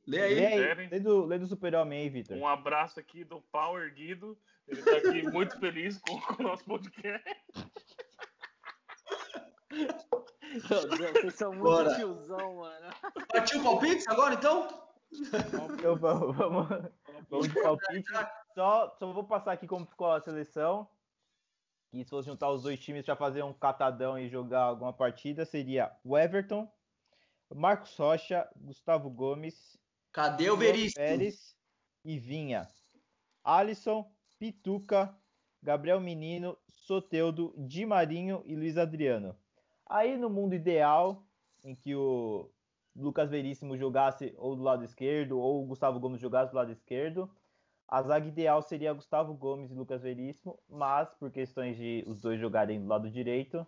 Lê 0.05 0.21
aí. 0.21 0.35
Lê 0.35 0.45
aí. 0.45 0.87
Lê 0.89 0.99
do, 0.99 1.25
lê 1.25 1.39
do 1.39 1.47
super-homem 1.47 1.99
aí, 2.01 2.09
Vitor. 2.09 2.35
Um 2.37 2.45
abraço 2.47 2.99
aqui 2.99 3.23
do 3.23 3.41
Power 3.51 3.93
Guido. 3.93 4.37
Ele 4.67 4.81
tá 4.81 4.97
aqui 4.97 5.23
muito 5.23 5.59
feliz 5.59 5.97
com, 5.99 6.19
com 6.21 6.43
o 6.43 6.47
nosso 6.47 6.63
podcast. 6.65 7.45
Meu 9.71 10.87
Deus, 10.89 11.11
vocês 11.11 11.35
são 11.35 11.51
muito 11.51 11.63
Bora. 11.63 11.95
tiozão, 11.95 12.55
mano. 12.55 12.93
Partiu 13.31 13.59
o 13.59 13.63
palpite 13.63 14.03
agora, 14.09 14.35
então? 14.35 14.67
Então 15.11 15.95
vamos, 15.95 16.35
vamos, 16.35 16.67
vamos 17.29 17.47
de 17.47 17.61
palpite. 17.61 18.11
Só, 18.53 18.95
só 18.97 19.11
vou 19.11 19.23
passar 19.23 19.53
aqui 19.53 19.67
como 19.67 19.85
ficou 19.85 20.11
a 20.11 20.21
seleção. 20.21 20.87
E 21.91 22.03
se 22.03 22.09
fosse 22.09 22.27
juntar 22.27 22.49
os 22.49 22.63
dois 22.63 22.79
times 22.79 23.05
para 23.05 23.15
fazer 23.15 23.43
um 23.43 23.53
catadão 23.53 24.17
e 24.17 24.27
jogar 24.27 24.61
alguma 24.61 24.91
partida, 24.91 25.45
seria 25.45 25.95
o 26.03 26.17
Everton, 26.17 26.71
Marcos 27.53 27.95
Rocha, 27.95 28.49
Gustavo 28.55 29.11
Gomes, 29.11 29.77
Cadê 30.11 30.49
o 30.49 30.57
Veríssimo? 30.57 30.95
Pérez 30.95 31.55
e 32.05 32.19
Vinha. 32.19 32.67
Alisson, 33.43 34.11
Pituca, 34.43 35.17
Gabriel 35.61 36.01
Menino, 36.01 36.57
Soteudo, 36.67 37.53
Di 37.57 37.85
Marinho 37.85 38.43
e 38.45 38.57
Luiz 38.57 38.77
Adriano. 38.77 39.33
Aí 39.85 40.17
no 40.17 40.29
mundo 40.29 40.53
ideal, 40.53 41.23
em 41.63 41.73
que 41.73 41.95
o 41.95 42.51
Lucas 42.93 43.29
Veríssimo 43.29 43.77
jogasse 43.77 44.33
ou 44.37 44.53
do 44.53 44.61
lado 44.61 44.83
esquerdo, 44.83 45.39
ou 45.39 45.63
o 45.63 45.65
Gustavo 45.65 45.97
Gomes 45.97 46.19
jogasse 46.19 46.51
do 46.51 46.57
lado 46.57 46.73
esquerdo. 46.73 47.33
A 47.87 48.01
zaga 48.01 48.27
ideal 48.27 48.61
seria 48.61 48.91
Gustavo 48.91 49.33
Gomes 49.33 49.71
e 49.71 49.75
Lucas 49.75 50.01
Veríssimo, 50.01 50.59
mas 50.67 51.09
por 51.13 51.31
questões 51.31 51.77
de 51.77 52.03
os 52.05 52.19
dois 52.19 52.37
jogarem 52.37 52.81
do 52.81 52.87
lado 52.87 53.09
direito, 53.09 53.65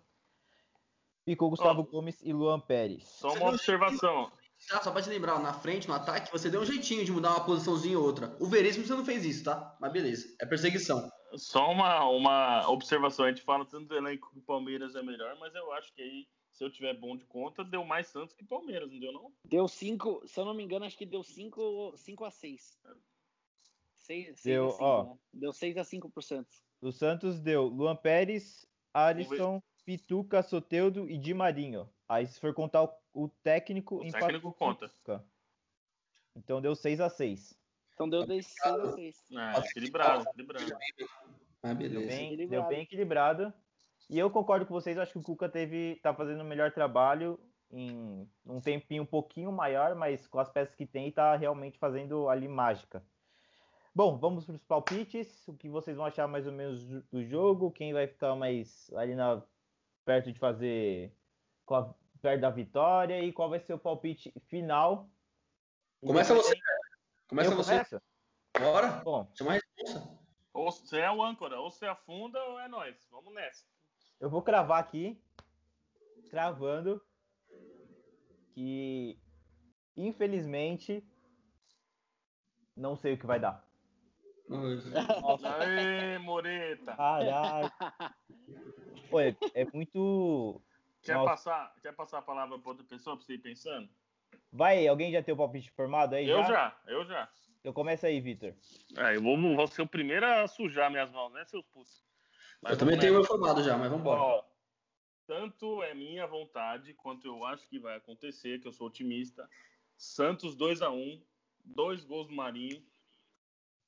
ficou 1.23 1.51
Gustavo 1.51 1.83
Ó. 1.83 1.89
Gomes 1.89 2.21
e 2.21 2.33
Luan 2.33 2.59
Pérez. 2.59 3.07
Só 3.07 3.31
uma 3.31 3.47
observação. 3.51 4.29
Tá, 4.67 4.81
só 4.81 4.91
pra 4.91 5.01
te 5.01 5.09
lembrar, 5.09 5.39
na 5.39 5.53
frente, 5.53 5.87
no 5.87 5.93
ataque, 5.93 6.31
você 6.31 6.49
deu 6.49 6.61
um 6.61 6.65
jeitinho 6.65 7.05
de 7.05 7.11
mudar 7.11 7.29
uma 7.29 7.45
posiçãozinha 7.45 7.99
ou 7.99 8.05
outra. 8.05 8.35
O 8.39 8.47
Veríssimo 8.47 8.85
você 8.85 8.93
não 8.93 9.05
fez 9.05 9.23
isso, 9.23 9.43
tá? 9.43 9.77
Mas 9.79 9.91
beleza. 9.91 10.35
É 10.41 10.45
perseguição. 10.45 11.07
Só 11.35 11.71
uma, 11.71 12.03
uma 12.09 12.67
observação. 12.69 13.25
A 13.25 13.29
gente 13.29 13.43
fala 13.43 13.65
tanto 13.65 13.87
do 13.87 13.95
elenco 13.95 14.31
que 14.31 14.39
o 14.39 14.41
Palmeiras 14.41 14.95
é 14.95 15.03
melhor, 15.03 15.37
mas 15.39 15.53
eu 15.53 15.71
acho 15.73 15.93
que 15.93 16.01
aí, 16.01 16.27
se 16.51 16.63
eu 16.63 16.71
tiver 16.71 16.93
bom 16.95 17.15
de 17.15 17.25
conta, 17.25 17.63
deu 17.63 17.85
mais 17.85 18.07
Santos 18.07 18.33
que 18.33 18.43
Palmeiras, 18.43 18.91
não 18.91 18.99
deu 18.99 19.11
não? 19.13 19.31
Deu 19.43 19.67
5, 19.67 20.23
se 20.25 20.39
eu 20.39 20.45
não 20.45 20.53
me 20.53 20.63
engano, 20.63 20.85
acho 20.85 20.97
que 20.97 21.05
deu 21.05 21.21
5 21.21 21.93
a 22.25 22.31
6. 22.31 22.79
6 23.97 24.41
Deu, 24.43 24.67
a 24.67 24.71
5, 24.71 24.83
ó. 24.83 25.03
né? 25.03 25.17
Deu 25.33 25.53
6 25.53 25.77
a 25.77 25.83
5 25.83 26.09
por 26.09 26.23
Santos. 26.23 26.63
O 26.81 26.91
Santos 26.91 27.39
deu 27.39 27.65
Luan 27.65 27.95
Pérez, 27.95 28.65
Alisson, 28.93 29.61
Pituca, 29.83 30.41
Soteudo 30.41 31.09
e 31.09 31.17
Di 31.17 31.33
Marinho. 31.33 31.89
Aí 32.07 32.25
se 32.27 32.39
for 32.39 32.53
contar 32.53 32.83
o, 32.83 32.93
o 33.13 33.29
técnico, 33.43 33.95
O 33.97 34.11
técnico 34.11 34.53
conta. 34.53 34.87
Pituca. 34.87 35.23
Então 36.35 36.61
deu 36.61 36.75
6 36.75 36.99
a 37.01 37.09
6 37.09 37.57
Então 37.93 38.09
deu 38.09 38.25
6 38.25 38.53
a 38.63 38.91
6. 38.93 39.31
É, 39.31 39.59
equilibrado, 39.59 40.23
equilibrado. 40.29 40.65
Deu 41.63 41.75
beleza. 41.75 42.07
bem, 42.07 42.25
Equilibrado. 42.33 42.49
deu 42.49 42.67
bem 42.69 42.81
equilibrado. 42.83 43.53
E 44.09 44.19
eu 44.19 44.29
concordo 44.29 44.65
com 44.67 44.73
vocês, 44.73 44.97
acho 44.99 45.13
que 45.13 45.17
o 45.17 45.23
Cuca 45.23 45.49
teve, 45.49 45.95
tá 46.03 46.13
fazendo 46.13 46.41
o 46.41 46.45
melhor 46.45 46.71
trabalho 46.71 47.39
em 47.71 48.29
um 48.45 48.61
tempinho 48.61 49.01
um 49.01 49.05
pouquinho 49.07 49.51
maior, 49.51 49.95
mas 49.95 50.27
com 50.27 50.37
as 50.39 50.47
peças 50.49 50.75
que 50.75 50.85
tem, 50.85 51.11
tá 51.11 51.35
realmente 51.35 51.79
fazendo 51.79 52.29
ali 52.29 52.47
mágica. 52.47 53.03
Bom, 53.95 54.17
vamos 54.17 54.45
para 54.45 54.53
os 54.55 54.63
palpites. 54.63 55.47
O 55.47 55.55
que 55.55 55.67
vocês 55.69 55.97
vão 55.97 56.05
achar 56.05 56.27
mais 56.27 56.45
ou 56.45 56.53
menos 56.53 56.83
do- 56.85 57.23
jogo? 57.23 57.71
Quem 57.71 57.93
vai 57.93 58.05
ficar 58.07 58.35
mais 58.35 58.91
ali 58.93 59.15
na, 59.15 59.41
perto 60.03 60.31
de 60.31 60.37
fazer 60.37 61.11
a- 61.73 61.93
perto 62.21 62.41
da 62.41 62.49
vitória 62.49 63.23
e 63.23 63.31
qual 63.33 63.49
vai 63.49 63.59
ser 63.59 63.73
o 63.73 63.79
palpite 63.79 64.31
final? 64.47 65.09
Começa 66.01 66.33
você. 66.35 66.53
Começa 67.27 67.51
Eu 67.51 67.55
você. 67.55 67.71
começo? 67.71 68.01
Bora. 68.59 68.87
Bom, 69.03 69.31
Chama 69.35 69.51
a 69.51 69.53
responsa. 69.55 70.19
Ou 70.53 70.71
você 70.71 70.99
é 70.99 71.11
o 71.11 71.21
âncora, 71.23 71.59
ou 71.59 71.71
você 71.71 71.85
afunda 71.85 72.39
ou 72.43 72.59
é 72.59 72.67
nós. 72.67 72.95
Vamos 73.11 73.33
nessa. 73.33 73.65
Eu 74.19 74.29
vou 74.29 74.41
cravar 74.41 74.79
aqui, 74.79 75.19
cravando 76.29 77.01
que 78.53 79.19
infelizmente 79.97 81.03
não 82.75 82.95
sei 82.95 83.13
o 83.13 83.17
que 83.17 83.25
vai 83.25 83.39
dar. 83.39 83.65
Aê, 85.43 86.17
Moreta! 86.19 86.95
Pô, 89.09 89.19
é, 89.19 89.35
é 89.53 89.65
muito. 89.73 90.61
Quer 91.05 91.13
Nossa. 91.13 91.29
passar, 91.29 91.75
quer 91.83 91.93
passar 91.93 92.17
a 92.17 92.21
palavra 92.23 92.57
para 92.57 92.69
outra 92.69 92.83
pessoa 92.83 93.15
para 93.15 93.23
você 93.23 93.35
ir 93.35 93.37
pensando? 93.37 93.87
Vai, 94.51 94.87
alguém 94.87 95.11
já 95.11 95.21
tem 95.21 95.35
o 95.35 95.37
palpite 95.37 95.69
formado 95.69 96.15
aí? 96.15 96.27
Eu 96.27 96.43
já, 96.43 96.75
eu 96.87 97.05
já. 97.05 97.29
Então 97.59 97.71
começa 97.71 98.07
aí, 98.07 98.19
Vitor. 98.19 98.55
É, 98.97 99.15
eu 99.15 99.21
vou, 99.21 99.37
vou 99.55 99.67
ser 99.67 99.83
o 99.83 99.87
primeiro 99.87 100.25
a 100.25 100.47
sujar 100.47 100.89
minhas 100.89 101.11
mãos, 101.11 101.31
né, 101.31 101.45
seus 101.45 101.63
putos? 101.67 102.03
Mas 102.59 102.73
Eu 102.73 102.79
também 102.79 102.95
vamos 102.95 103.05
tenho 103.05 103.13
o 103.13 103.17
meu 103.17 103.23
formado 103.23 103.61
já, 103.61 103.77
mas 103.77 103.91
vambora. 103.91 104.19
Ó, 104.19 104.43
tanto 105.27 105.83
é 105.83 105.93
minha 105.93 106.25
vontade 106.25 106.95
quanto 106.95 107.27
eu 107.27 107.45
acho 107.45 107.69
que 107.69 107.77
vai 107.77 107.97
acontecer, 107.97 108.59
que 108.59 108.67
eu 108.67 108.73
sou 108.73 108.87
otimista. 108.87 109.47
Santos 109.95 110.55
2 110.55 110.81
a 110.81 110.89
1 110.89 111.21
dois 111.63 112.03
gols 112.03 112.27
do 112.27 112.33
Marinho. 112.33 112.83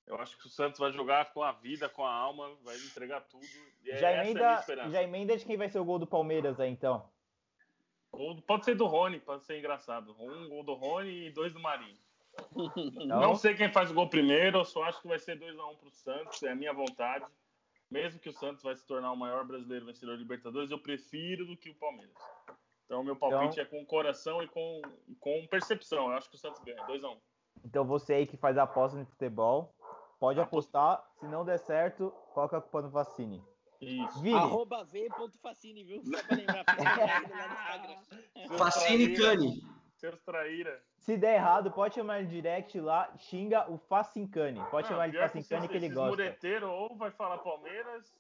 Eu 0.08 0.16
acho 0.22 0.38
que 0.38 0.48
o 0.48 0.50
Santos 0.50 0.80
vai 0.80 0.92
jogar 0.92 1.34
com 1.34 1.44
a 1.44 1.52
vida, 1.52 1.90
com 1.90 2.06
a 2.06 2.12
alma, 2.14 2.56
vai 2.64 2.76
entregar 2.78 3.22
tudo. 3.22 3.46
E 3.84 3.92
é- 3.92 3.98
Já 3.98 4.10
é 4.10 4.20
a 4.20 4.24
emenda, 4.24 4.54
esperança. 4.60 4.90
já 4.90 5.04
emenda 5.04 5.38
de 5.38 5.46
quem 5.46 5.58
vai 5.58 5.70
ser 5.70 5.80
o 5.80 5.86
gol 5.86 6.00
do 6.00 6.08
Palmeiras 6.08 6.60
aí, 6.60 6.70
então. 6.72 7.10
Pode 8.48 8.66
ser 8.66 8.74
do 8.76 8.86
Rony, 8.88 9.20
pode 9.20 9.44
ser 9.46 9.60
engraçado. 9.60 10.16
Um 10.18 10.48
gol 10.50 10.64
do 10.64 10.74
Rony 10.74 11.28
e 11.28 11.32
dois 11.32 11.54
do 11.54 11.60
Marinho. 11.60 11.98
Então, 12.78 13.20
Não 13.20 13.36
sei 13.36 13.54
quem 13.56 13.72
faz 13.72 13.92
o 13.92 13.94
gol 13.94 14.10
primeiro, 14.10 14.60
eu 14.60 14.66
só 14.66 14.84
acho 14.84 15.02
que 15.02 15.08
vai 15.08 15.20
ser 15.20 15.38
2x1 15.40 15.76
pro 15.78 15.92
Santos, 15.92 16.42
é 16.44 16.52
a 16.52 16.56
minha 16.56 16.74
vontade. 16.74 17.26
Mesmo 17.90 18.20
que 18.20 18.30
o 18.30 18.34
Santos 18.34 18.64
vai 18.64 18.76
se 18.76 18.86
tornar 18.86 19.12
o 19.12 19.16
maior 19.18 19.46
brasileiro 19.46 19.86
vencedor 19.86 20.14
da 20.16 20.22
Libertadores, 20.22 20.72
eu 20.72 20.80
prefiro 20.80 21.46
do 21.46 21.56
que 21.58 21.70
o 21.70 21.76
Palmeiras. 21.76 22.16
Então, 22.86 23.04
meu 23.04 23.16
palpite 23.16 23.60
Então- 23.60 23.64
é 23.64 23.66
com 23.66 23.86
coração 23.86 24.42
e 24.42 24.48
com, 24.48 24.82
com 25.20 25.46
percepção. 25.48 26.10
Eu 26.12 26.18
acho 26.18 26.30
que 26.30 26.36
o 26.36 26.40
Santos 26.40 26.62
ganha, 26.64 26.84
2x1. 26.86 27.18
então 27.66 27.86
você 27.86 28.14
aí 28.14 28.28
que 28.28 28.38
faz 28.38 28.58
aposta 28.58 28.98
no 28.98 29.06
futebol, 29.06 29.74
pode 30.20 30.40
apostar. 30.40 31.04
Se 31.20 31.26
não 31.28 31.44
der 31.46 31.60
certo, 31.60 32.12
coloca 32.34 32.58
a 32.58 32.62
culpa 32.62 32.82
no 32.82 32.90
Vacine. 32.90 33.44
Isso. 33.80 34.20
Vini, 34.22 34.36
Arroba 34.36 34.84
v.facine, 34.84 35.84
viu? 35.84 36.02
Só 36.04 36.24
pra 36.24 36.36
lembrar. 36.36 36.66
Facine 38.58 39.16
Cane. 39.16 39.64
Seus 39.98 40.20
traíra. 40.22 40.80
se 41.00 41.18
der 41.18 41.36
errado, 41.36 41.72
pode 41.72 41.96
chamar 41.96 42.20
ele 42.20 42.28
direct 42.28 42.80
lá, 42.80 43.12
xinga 43.18 43.70
o 43.72 43.78
Facincane. 43.80 44.60
Pode 44.70 44.84
Não, 44.88 44.90
chamar 44.96 45.06
ele 45.08 45.14
de 45.14 45.18
que 45.18 45.24
Facincane 45.24 45.66
esses- 45.66 45.72
que 45.72 45.78
ele 45.86 45.90
gosta. 45.94 46.10
mureteiros 46.12 46.70
ou 46.70 46.96
vai 46.96 47.10
falar 47.12 47.38
Palmeiras, 47.40 48.14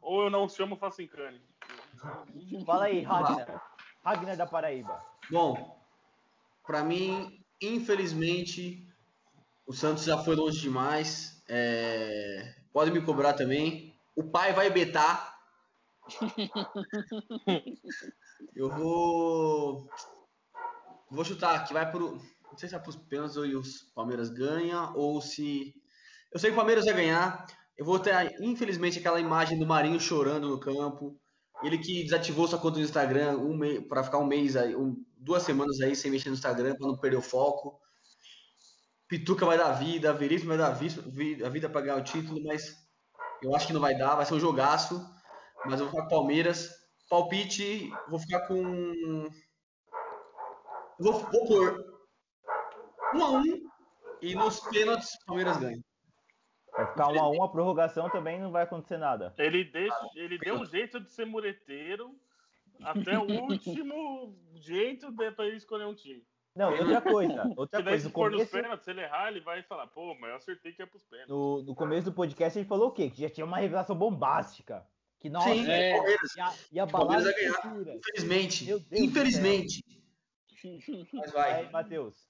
ou 0.00 0.22
eu 0.24 0.30
não 0.30 0.48
chamo 0.48 0.76
Facincane. 0.76 1.42
Fala 2.64 2.84
aí, 2.84 3.02
Ragnar. 3.02 3.62
Ragnar 4.02 4.36
da 4.38 4.46
Paraíba. 4.46 5.04
Bom, 5.30 5.78
pra 6.66 6.82
mim, 6.82 7.44
infelizmente, 7.60 8.85
o 9.66 9.72
Santos 9.72 10.04
já 10.04 10.18
foi 10.18 10.36
longe 10.36 10.60
demais. 10.60 11.42
É, 11.48 12.54
Pode 12.72 12.90
me 12.90 13.00
cobrar 13.02 13.32
também. 13.34 13.94
O 14.14 14.24
pai 14.24 14.52
vai 14.52 14.70
betar. 14.70 15.36
Eu 18.54 18.68
vou. 18.70 19.88
Vou 21.10 21.24
chutar 21.24 21.64
que 21.66 21.72
vai 21.72 21.90
pro. 21.90 22.16
Não 22.50 22.58
sei 22.58 22.68
se 22.68 22.74
é 22.74 22.78
pros 22.78 22.96
pênaltis 22.96 23.36
ou 23.36 23.44
os 23.60 23.82
Palmeiras 23.94 24.28
ganha 24.30 24.90
ou 24.94 25.20
se. 25.20 25.74
Eu 26.32 26.38
sei 26.40 26.50
que 26.50 26.54
o 26.54 26.56
Palmeiras 26.56 26.84
vai 26.84 26.94
ganhar. 26.94 27.46
Eu 27.76 27.84
vou 27.84 27.98
ter, 27.98 28.14
infelizmente, 28.42 28.98
aquela 28.98 29.20
imagem 29.20 29.58
do 29.58 29.66
Marinho 29.66 30.00
chorando 30.00 30.48
no 30.48 30.58
campo. 30.60 31.18
Ele 31.62 31.78
que 31.78 32.02
desativou 32.04 32.46
sua 32.48 32.58
conta 32.58 32.78
no 32.78 32.84
Instagram 32.84 33.38
um 33.38 33.56
mês, 33.56 33.86
para 33.88 34.02
ficar 34.04 34.18
um 34.18 34.26
mês 34.26 34.56
aí, 34.56 34.76
um- 34.76 34.96
duas 35.16 35.42
semanas 35.42 35.80
aí 35.80 35.94
sem 35.96 36.10
mexer 36.10 36.28
no 36.30 36.34
Instagram, 36.34 36.74
para 36.76 36.86
não 36.88 36.98
perder 36.98 37.16
o 37.16 37.22
foco. 37.22 37.78
Pituca 39.08 39.46
vai 39.46 39.56
dar 39.56 39.72
vida, 39.72 40.12
Veríssimo 40.12 40.48
vai 40.48 40.58
dar 40.58 40.70
vi- 40.72 40.88
vi- 40.88 41.44
a 41.44 41.48
vida 41.48 41.68
para 41.68 41.80
ganhar 41.80 41.96
o 41.96 42.04
título, 42.04 42.42
mas 42.44 42.74
eu 43.42 43.54
acho 43.54 43.66
que 43.66 43.72
não 43.72 43.80
vai 43.80 43.96
dar, 43.96 44.16
vai 44.16 44.26
ser 44.26 44.34
um 44.34 44.40
jogaço. 44.40 45.00
Mas 45.64 45.80
eu 45.80 45.86
vou 45.86 45.90
ficar 45.90 46.02
com 46.04 46.08
Palmeiras. 46.08 46.70
Palpite, 47.08 47.90
vou 48.08 48.18
ficar 48.18 48.46
com. 48.48 49.28
Vou, 50.98 51.12
vou 51.12 51.46
pôr 51.46 51.84
1 53.14 53.24
a 53.24 53.30
1 53.30 53.42
e 54.22 54.34
nos 54.34 54.60
pênaltis 54.60 55.14
o 55.14 55.26
Palmeiras 55.26 55.56
ganha. 55.58 55.78
Vai 56.72 56.86
ficar 56.88 57.08
um 57.08 57.20
a 57.20 57.30
um, 57.30 57.42
a 57.42 57.48
prorrogação 57.50 58.10
também 58.10 58.40
não 58.40 58.50
vai 58.50 58.64
acontecer 58.64 58.96
nada. 58.98 59.34
Ele, 59.38 59.64
deixa, 59.64 59.96
ele 60.14 60.38
deu 60.38 60.56
um 60.56 60.64
jeito 60.66 61.00
de 61.00 61.10
ser 61.12 61.24
mureteiro 61.24 62.14
até 62.82 63.18
o 63.18 63.22
último 63.50 64.36
jeito 64.54 65.10
de, 65.12 65.30
pra 65.32 65.46
ele 65.46 65.56
escolher 65.56 65.86
um 65.86 65.94
time. 65.94 66.26
Não, 66.56 66.74
e 66.74 66.80
outra 66.80 67.02
coisa, 67.02 67.42
outra 67.56 67.82
daí, 67.82 67.92
coisa, 67.92 68.02
se 68.02 68.08
no 68.08 68.12
for 68.14 68.30
nos 68.30 68.38
começo, 68.38 68.52
pênaltis, 68.52 68.84
se 68.84 68.90
ele 68.90 69.02
errar, 69.02 69.28
ele 69.28 69.40
vai 69.40 69.62
falar, 69.62 69.86
pô, 69.88 70.14
mas 70.14 70.30
eu 70.30 70.36
acertei 70.36 70.72
que 70.72 70.82
é 70.82 70.86
pros 70.86 71.04
pênaltis. 71.04 71.28
no, 71.28 71.62
no 71.62 71.74
começo 71.74 72.06
do 72.06 72.14
podcast 72.14 72.58
ele 72.58 72.66
falou 72.66 72.88
o 72.88 72.92
quê? 72.92 73.10
Que 73.10 73.20
já 73.20 73.30
tinha 73.30 73.44
uma 73.44 73.58
revelação 73.58 73.94
bombástica. 73.94 74.86
Que 75.18 75.30
nossa, 75.30 75.48
Sim, 75.48 75.66
é. 75.70 75.98
Balar 76.90 77.20
a 77.20 77.22
vai 77.22 77.32
ganhar. 77.32 77.50
estrutura. 77.50 77.94
Infelizmente. 77.96 78.72
Infelizmente. 78.92 79.84
Mas 81.12 81.32
vai. 81.32 81.62
Vai, 81.64 81.70
Matheus. 81.70 82.28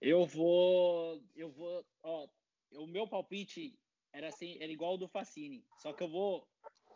Eu 0.00 0.26
vou. 0.26 1.22
Eu 1.34 1.50
vou. 1.50 1.84
Ó, 2.02 2.28
o 2.72 2.86
meu 2.86 3.08
palpite 3.08 3.78
era 4.12 4.28
assim, 4.28 4.56
era 4.60 4.70
igual 4.70 4.92
ao 4.92 4.98
do 4.98 5.08
Facine. 5.08 5.64
Só 5.78 5.92
que 5.92 6.02
eu 6.02 6.08
vou 6.08 6.46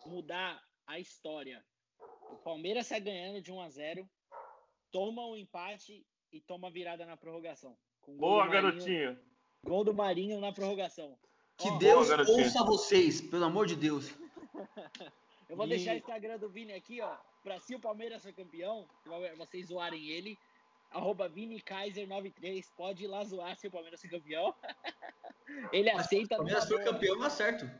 mudar 0.06 0.62
a 0.86 0.98
história. 0.98 1.64
O 2.30 2.36
Palmeiras 2.36 2.86
sai 2.86 3.00
ganhando 3.00 3.40
de 3.40 3.50
1 3.50 3.60
a 3.60 3.68
0 3.70 4.10
toma 4.90 5.26
um 5.26 5.36
empate 5.36 6.06
e 6.32 6.40
toma 6.40 6.70
virada 6.70 7.04
na 7.06 7.16
prorrogação. 7.16 7.76
Com 8.02 8.16
gol 8.16 8.30
Boa, 8.30 8.44
Marinho- 8.46 8.62
garotinho. 8.62 9.18
Gol 9.64 9.84
do 9.84 9.94
Marinho 9.94 10.40
na 10.40 10.52
prorrogação. 10.52 11.16
Que 11.56 11.68
Ó, 11.68 11.76
Deus 11.78 12.08
Boa, 12.08 12.20
ouça 12.30 12.64
vocês, 12.64 13.20
pelo 13.20 13.44
amor 13.44 13.66
de 13.66 13.76
Deus. 13.76 14.10
Eu 15.48 15.56
vou 15.56 15.66
E- 15.66 15.70
deixar 15.70 15.94
o 15.94 15.98
Instagram 15.98 16.38
do 16.38 16.48
Vini 16.48 16.72
aqui, 16.72 17.00
ó. 17.00 17.16
Pra 17.42 17.58
se 17.58 17.74
o 17.74 17.80
Palmeiras 17.80 18.22
for 18.22 18.32
campeão, 18.32 18.86
vocês 19.36 19.66
zoarem 19.66 20.08
ele. 20.08 20.38
Arroba 20.92 21.28
ViniKaiser93. 21.30 22.64
Pode 22.76 23.04
ir 23.04 23.06
lá 23.06 23.22
zoar 23.24 23.56
se 23.56 23.66
o 23.66 23.70
Palmeiras 23.70 24.00
for 24.00 24.10
campeão. 24.10 24.54
ele 25.72 25.92
Mas 25.92 26.06
aceita 26.06 26.34
O 26.34 26.38
Palmeiras 26.38 26.68
boa. 26.68 26.82
campeão, 26.84 27.16
não 27.16 27.26
acerto. 27.26 27.70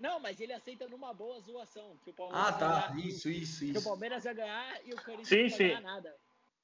Não, 0.00 0.20
mas 0.20 0.40
ele 0.40 0.52
aceita 0.52 0.86
numa 0.88 1.12
boa 1.12 1.40
zoação. 1.40 1.96
Que 2.04 2.10
o 2.10 2.14
Palmeiras 2.14 2.48
Ah, 2.48 2.52
tá. 2.52 2.88
ganhar- 2.88 3.06
Isso, 3.06 3.28
isso, 3.30 3.58
Que 3.60 3.64
o 3.66 3.70
isso. 3.78 3.84
Palmeiras 3.84 4.22
vai 4.24 4.34
ganhar 4.34 4.86
e 4.86 4.92
o 4.94 4.96
Corinthians 5.02 5.28
Sim, 5.28 5.36
não 5.42 5.48
vai 5.48 5.50
sim. 5.58 5.64
ganhar 5.68 5.80
nada. 5.80 6.16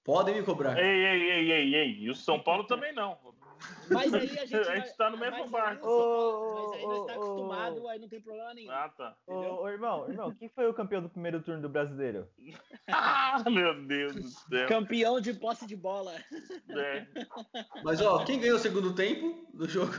Podem 0.08 0.36
me 0.36 0.42
cobrar. 0.42 0.78
Ei, 0.78 0.86
ei, 1.04 1.22
ei, 1.30 1.52
ei, 1.52 1.74
ei. 1.74 1.98
E 2.00 2.08
o 2.08 2.14
São 2.14 2.40
Paulo 2.40 2.64
também 2.64 2.94
não. 2.94 3.18
Mas 3.90 4.14
aí 4.14 4.38
a 4.38 4.46
gente. 4.46 4.54
A 4.70 4.76
gente 4.76 4.96
tá 4.96 5.10
no 5.10 5.18
mas 5.18 5.30
mesmo 5.32 5.44
aí 5.44 5.50
barco. 5.50 5.86
o 5.86 5.90
São 5.90 5.98
Paulo- 6.00 6.38
Ô, 6.38 6.54
Mas 6.62 6.72
aí 6.72 6.86
nós 6.86 7.06
tá 7.06 7.12
acostumado, 7.12 7.88
aí 7.88 7.98
não 7.98 8.08
tem 8.08 8.20
problema 8.22 8.54
nenhum. 8.54 8.70
Ah, 8.70 8.88
tá. 8.88 9.14
Ô, 9.26 9.68
irmão, 9.68 10.08
irmão, 10.08 10.34
quem 10.34 10.48
foi 10.48 10.66
o 10.66 10.72
campeão 10.72 11.02
do 11.02 11.10
primeiro 11.10 11.42
turno 11.42 11.60
do 11.60 11.68
brasileiro? 11.68 12.26
Ah, 12.90 13.44
meu 13.50 13.74
Deus 13.84 14.14
do 14.14 14.28
céu. 14.30 14.66
Campeão 14.66 15.20
de 15.20 15.34
posse 15.34 15.66
de 15.66 15.76
bola. 15.76 16.14
É. 16.70 17.06
Mas, 17.84 18.00
ó, 18.00 18.24
quem 18.24 18.40
ganhou 18.40 18.56
o 18.56 18.58
segundo 18.58 18.94
tempo 18.94 19.46
do 19.52 19.68
jogo? 19.68 19.92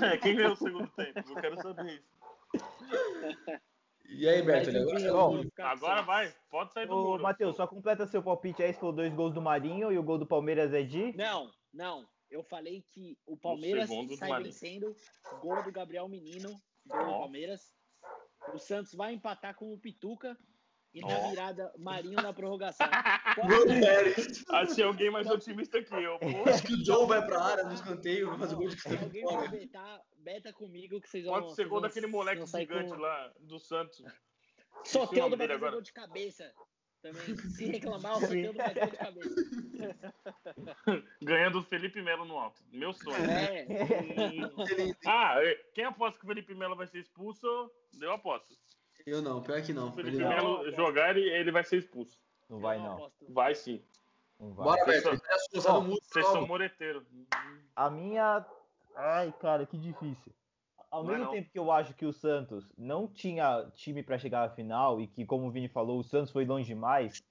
É, 0.00 0.16
Quem 0.18 0.36
ganhou 0.36 0.52
o 0.52 0.56
segundo 0.56 0.86
tempo? 0.90 1.18
Eu 1.28 1.34
quero 1.34 1.60
saber 1.60 1.94
isso. 1.94 3.60
E 4.08 4.26
aí, 4.26 4.40
enfim, 4.40 4.78
Agora... 5.58 6.00
Bom, 6.00 6.06
vai, 6.06 6.34
pode 6.50 6.72
sair 6.72 6.86
do 6.86 6.94
Ô, 6.94 7.10
muro. 7.10 7.22
Matheus, 7.22 7.56
só 7.56 7.66
completa 7.66 8.06
seu 8.06 8.22
palpite 8.22 8.62
aí, 8.62 8.72
se 8.72 8.80
for 8.80 8.90
dois 8.90 9.12
gols 9.12 9.34
do 9.34 9.42
Marinho 9.42 9.92
e 9.92 9.98
o 9.98 10.02
gol 10.02 10.18
do 10.18 10.26
Palmeiras 10.26 10.72
é 10.72 10.82
de. 10.82 11.14
Não, 11.14 11.50
não. 11.72 12.08
Eu 12.30 12.42
falei 12.42 12.82
que 12.82 13.18
o 13.26 13.36
Palmeiras 13.36 13.88
do 13.88 14.16
sai 14.16 14.42
vencendo. 14.42 14.96
Gol 15.40 15.62
do 15.62 15.70
Gabriel 15.70 16.08
Menino. 16.08 16.60
Gol 16.86 17.04
do. 17.04 17.10
Palmeiras. 17.10 17.74
O 18.54 18.58
Santos 18.58 18.94
vai 18.94 19.12
empatar 19.12 19.54
com 19.54 19.72
o 19.72 19.78
Pituca. 19.78 20.36
E 20.94 21.00
na 21.00 21.06
Ó. 21.18 21.30
virada, 21.30 21.72
Marinho 21.78 22.14
na 22.20 22.32
prorrogação. 22.32 22.86
Achei 24.50 24.84
alguém 24.84 25.10
mais 25.10 25.26
otimista 25.28 25.82
que 25.82 25.94
eu. 25.94 26.18
Pô, 26.18 26.48
Acho 26.48 26.62
que 26.62 26.74
o 26.74 26.82
John 26.82 27.06
vai 27.06 27.24
pra 27.24 27.42
área 27.42 27.64
no 27.64 27.74
escanteio, 27.74 28.28
vai 28.30 28.38
fazer 28.38 28.54
gol 28.56 28.68
de 28.68 28.76
alguém 28.76 28.92
escanteio 28.94 29.24
for 29.28 29.32
fora. 29.34 29.48
betar, 29.50 30.00
beta 30.16 30.52
comigo 30.52 31.00
que 31.00 31.08
vocês 31.08 31.24
vão. 31.24 31.40
pode 31.40 31.54
ser 31.54 31.68
gol 31.68 31.80
daquele 31.80 32.06
moleque 32.06 32.44
gigante 32.46 32.88
com- 32.90 32.96
lá 33.00 33.32
do 33.40 33.58
Santos. 33.58 34.02
Soteudo 34.84 35.36
vai 35.36 35.46
fazer 35.46 35.52
agora. 35.56 35.72
gol 35.72 35.82
de 35.82 35.92
cabeça. 35.92 36.52
Também. 37.02 37.36
Se 37.36 37.64
reclamar, 37.66 38.16
o 38.16 38.20
Soteudo 38.20 38.56
vai 38.56 38.74
fazer 38.74 38.80
gol 38.80 38.90
de 38.90 38.96
cabeça. 38.96 40.14
Ganhando 41.22 41.60
o 41.60 41.64
Felipe 41.64 42.02
Melo 42.02 42.24
no 42.24 42.36
alto. 42.38 42.60
Meu 42.72 42.92
sonho. 42.92 43.24
É. 43.30 43.66
Ele- 44.72 44.96
Ah, 45.06 45.36
quem 45.74 45.84
aposta 45.84 46.18
que 46.18 46.24
o 46.24 46.28
Felipe 46.28 46.54
Melo 46.54 46.74
vai 46.74 46.86
ser 46.88 46.98
expulso, 46.98 47.46
eu 48.00 48.12
aposto. 48.12 48.56
Eu 49.08 49.22
não, 49.22 49.42
pior 49.42 49.62
que 49.62 49.72
não. 49.72 49.92
Se 49.92 50.00
Ele 50.00 50.18
jogar, 50.76 51.16
ele, 51.16 51.28
ele 51.28 51.50
vai 51.50 51.64
ser 51.64 51.78
expulso. 51.78 52.18
Não 52.48 52.58
vai, 52.60 52.78
não. 52.78 53.10
Vai 53.28 53.54
sim. 53.54 53.82
Não 54.38 54.52
vai. 54.54 54.64
Bora, 54.66 54.84
Vocês 54.84 55.62
são- 55.62 55.82
mundo. 55.82 55.98
Vocês 56.02 56.26
são 56.26 56.46
moreteiros. 56.46 57.04
A 57.74 57.90
minha. 57.90 58.44
Ai, 58.96 59.32
cara, 59.40 59.66
que 59.66 59.76
difícil. 59.76 60.32
Ao 60.90 61.04
Não 61.04 61.10
é 61.10 61.12
mesmo 61.18 61.26
não. 61.26 61.32
tempo 61.32 61.50
que 61.50 61.58
eu 61.58 61.70
acho 61.70 61.92
que 61.94 62.06
o 62.06 62.12
Santos 62.12 62.66
não 62.76 63.06
tinha 63.06 63.70
time 63.74 64.02
pra 64.02 64.18
chegar 64.18 64.44
à 64.44 64.50
final 64.50 65.00
e 65.00 65.06
que, 65.06 65.24
como 65.26 65.46
o 65.46 65.50
Vini 65.50 65.68
falou, 65.68 65.98
o 65.98 66.04
Santos 66.04 66.32
foi 66.32 66.46
longe 66.46 66.66
demais. 66.66 67.22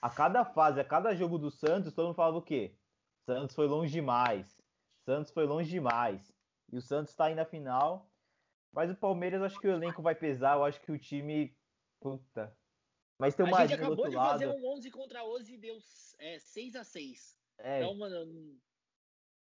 A 0.00 0.08
cada 0.08 0.44
fase, 0.44 0.80
a 0.80 0.84
cada 0.84 1.14
jogo 1.14 1.38
do 1.38 1.50
Santos, 1.50 1.92
todo 1.92 2.06
mundo 2.06 2.16
falava 2.16 2.38
o 2.38 2.42
quê? 2.42 2.74
Santos 3.26 3.54
foi 3.54 3.66
longe 3.66 3.92
demais. 3.92 4.58
Santos 5.04 5.30
foi 5.30 5.44
longe 5.46 5.68
demais. 5.70 6.32
E 6.72 6.76
o 6.78 6.80
Santos 6.80 7.14
tá 7.14 7.26
aí 7.26 7.34
na 7.34 7.44
final. 7.44 8.08
Mas 8.72 8.90
o 8.90 8.96
Palmeiras, 8.96 9.40
eu 9.40 9.46
acho 9.46 9.60
que 9.60 9.68
o 9.68 9.72
elenco 9.72 10.02
vai 10.02 10.14
pesar. 10.14 10.56
Eu 10.56 10.64
acho 10.64 10.80
que 10.80 10.90
o 10.90 10.98
time. 10.98 11.54
Puta. 12.00 12.56
Mas 13.18 13.34
tem 13.34 13.44
o 13.46 13.54
A 13.54 13.66
gente 13.66 13.78
acabou 13.78 14.08
de 14.08 14.16
lado. 14.16 14.30
fazer 14.30 14.48
um 14.48 14.66
11 14.72 14.90
contra 14.90 15.24
11 15.24 15.54
e 15.54 15.58
deu 15.58 15.78
é, 16.18 16.38
6x6. 16.38 17.36
É, 17.58 17.78
Então, 17.78 17.94
mano, 17.94 18.16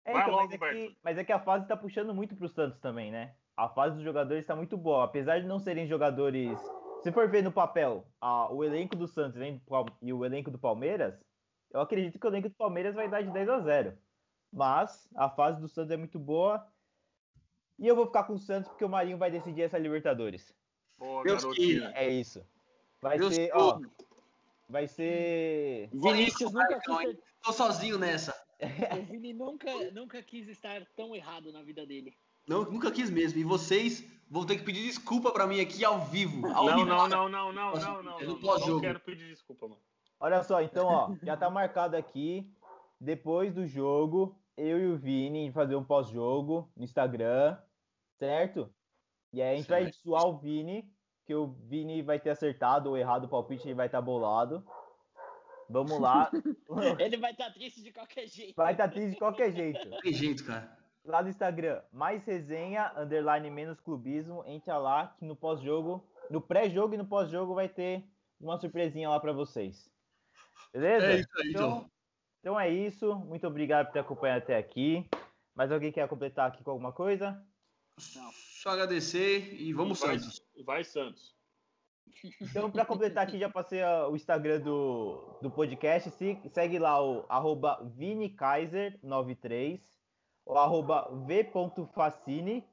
É, 0.05 0.11
então, 0.11 0.35
mas, 0.35 0.51
é 0.51 0.57
que, 0.57 0.97
mas 1.03 1.17
é 1.17 1.23
que 1.23 1.31
a 1.31 1.39
fase 1.39 1.67
tá 1.67 1.75
puxando 1.77 2.13
muito 2.13 2.35
pro 2.35 2.49
Santos 2.49 2.79
também, 2.79 3.11
né? 3.11 3.35
A 3.55 3.69
fase 3.69 3.95
dos 3.95 4.03
jogadores 4.03 4.45
tá 4.45 4.55
muito 4.55 4.77
boa. 4.77 5.05
Apesar 5.05 5.39
de 5.39 5.47
não 5.47 5.59
serem 5.59 5.87
jogadores. 5.87 6.59
Se 7.03 7.11
for 7.11 7.27
ver 7.29 7.41
no 7.41 7.51
papel 7.51 8.07
a- 8.19 8.51
o 8.51 8.63
elenco 8.63 8.95
do 8.95 9.07
Santos 9.07 9.39
e 9.41 9.61
e 10.03 10.13
o 10.13 10.23
elenco 10.23 10.51
do 10.51 10.59
Palmeiras, 10.59 11.19
eu 11.71 11.81
acredito 11.81 12.19
que 12.19 12.27
o 12.27 12.29
elenco 12.29 12.49
do 12.49 12.55
Palmeiras 12.55 12.93
vai 12.93 13.09
dar 13.09 13.23
de 13.23 13.31
10 13.31 13.49
a 13.49 13.59
0. 13.59 13.97
Mas 14.51 15.09
a 15.15 15.29
fase 15.29 15.59
do 15.59 15.67
Santos 15.67 15.91
é 15.91 15.97
muito 15.97 16.19
boa. 16.19 16.67
E 17.81 17.87
eu 17.87 17.95
vou 17.95 18.05
ficar 18.05 18.23
com 18.25 18.33
o 18.33 18.39
Santos 18.39 18.69
porque 18.69 18.85
o 18.85 18.89
Marinho 18.89 19.17
vai 19.17 19.31
decidir 19.31 19.63
essa 19.63 19.77
Libertadores. 19.77 20.53
Deus 21.23 21.43
garotinho. 21.43 21.83
É 21.95 22.07
isso. 22.07 22.45
Vai 23.01 23.17
Deus 23.17 23.33
ser, 23.33 23.49
ó. 23.55 23.79
Vai 24.69 24.87
ser. 24.87 25.89
Vinícius 25.91 26.53
nunca 26.53 26.79
quis 26.79 27.17
Tô 27.43 27.51
sozinho 27.51 27.97
nessa. 27.97 28.35
o 28.61 29.11
Vini 29.11 29.33
nunca, 29.33 29.71
nunca 29.91 30.21
quis 30.21 30.47
estar 30.47 30.85
tão 30.95 31.15
errado 31.15 31.51
na 31.51 31.63
vida 31.63 31.83
dele. 31.87 32.15
Não, 32.47 32.63
nunca 32.65 32.91
quis 32.91 33.09
mesmo. 33.09 33.39
E 33.39 33.43
vocês 33.43 34.03
vão 34.29 34.45
ter 34.45 34.57
que 34.57 34.63
pedir 34.63 34.83
desculpa 34.83 35.31
pra 35.31 35.47
mim 35.47 35.59
aqui 35.59 35.83
ao 35.83 36.05
vivo. 36.05 36.45
Ao 36.53 36.65
Não, 36.67 36.75
vivo. 36.75 36.85
não, 36.87 37.07
não, 37.07 37.29
não, 37.29 37.51
não, 37.51 37.73
não, 37.73 38.03
não. 38.03 38.19
É 38.19 38.25
Não, 38.25 38.39
pós-jogo. 38.39 38.73
não 38.73 38.81
quero 38.81 38.99
pedir 38.99 39.27
desculpa, 39.27 39.67
mano. 39.67 39.81
Olha 40.19 40.43
só, 40.43 40.61
então, 40.61 40.85
ó, 40.85 41.15
já 41.23 41.35
tá 41.35 41.49
marcado 41.49 41.97
aqui. 41.97 42.47
Depois 42.99 43.51
do 43.55 43.65
jogo, 43.65 44.39
eu 44.55 44.79
e 44.79 44.85
o 44.85 44.95
Vini 44.97 45.51
fazer 45.51 45.75
um 45.75 45.83
pós-jogo 45.83 46.71
no 46.77 46.83
Instagram, 46.83 47.57
certo? 48.21 48.71
E 49.33 49.41
aí 49.41 49.53
a 49.53 49.57
gente 49.57 49.67
vai 49.67 49.83
Certo. 49.85 50.03
zoar 50.03 50.27
o 50.27 50.37
Vini, 50.37 50.87
que 51.25 51.33
o 51.33 51.47
Vini 51.47 52.03
vai 52.03 52.19
ter 52.19 52.29
acertado 52.29 52.89
ou 52.89 52.97
errado 52.97 53.23
o 53.23 53.27
palpite, 53.27 53.67
ele 53.67 53.73
vai 53.73 53.87
estar 53.87 53.99
bolado. 53.99 54.63
Vamos 55.67 55.99
lá. 55.99 56.29
Ele 56.99 57.15
vai 57.15 57.31
estar 57.31 57.49
triste 57.53 57.81
de 57.81 57.93
qualquer 57.93 58.27
jeito. 58.27 58.53
Vai 58.57 58.73
estar 58.73 58.89
triste 58.89 59.11
de 59.11 59.17
qualquer 59.17 59.53
jeito. 59.53 59.79
Tem 60.01 60.11
jeito, 60.11 60.45
cara. 60.45 60.77
Lá 61.05 61.23
no 61.23 61.29
Instagram, 61.29 61.81
mais 61.93 62.25
resenha, 62.25 62.91
underline 62.97 63.49
menos 63.49 63.79
clubismo. 63.79 64.43
Entra 64.45 64.77
lá 64.77 65.15
que 65.17 65.23
no 65.23 65.33
pós-jogo, 65.33 66.05
no 66.29 66.41
pré-jogo 66.41 66.93
e 66.93 66.97
no 66.97 67.05
pós-jogo 67.05 67.55
vai 67.55 67.69
ter 67.69 68.03
uma 68.37 68.57
surpresinha 68.57 69.09
lá 69.09 69.17
pra 69.17 69.31
vocês. 69.31 69.89
Beleza? 70.73 71.05
É 71.05 71.15
isso 71.15 71.29
aí, 71.41 71.49
então, 71.51 71.69
João. 71.69 71.91
então 72.41 72.59
é 72.59 72.69
isso. 72.69 73.15
Muito 73.15 73.47
obrigado 73.47 73.85
por 73.85 73.93
ter 73.93 73.99
acompanhado 73.99 74.43
até 74.43 74.57
aqui. 74.57 75.09
Mais 75.55 75.71
alguém 75.71 75.89
quer 75.93 76.05
completar 76.09 76.49
aqui 76.49 76.61
com 76.65 76.71
alguma 76.71 76.91
coisa? 76.91 77.41
Só 78.61 78.69
agradecer 78.69 79.53
e 79.59 79.73
vamos, 79.73 79.99
vai, 79.99 80.19
Santos. 80.19 80.41
Vai, 80.65 80.83
Santos. 80.83 81.35
Então, 82.41 82.69
para 82.69 82.85
completar 82.85 83.25
aqui, 83.27 83.39
já 83.39 83.49
passei 83.49 83.83
o 83.83 84.15
Instagram 84.15 84.59
do, 84.59 85.39
do 85.41 85.49
podcast. 85.49 86.11
Se- 86.11 86.39
segue 86.53 86.77
lá 86.77 87.03
o 87.03 87.25
arroba 87.29 87.79
ViniKaiser93, 87.97 89.81
o 90.45 90.57
arroba 90.57 91.09
v.facine. 91.25 92.63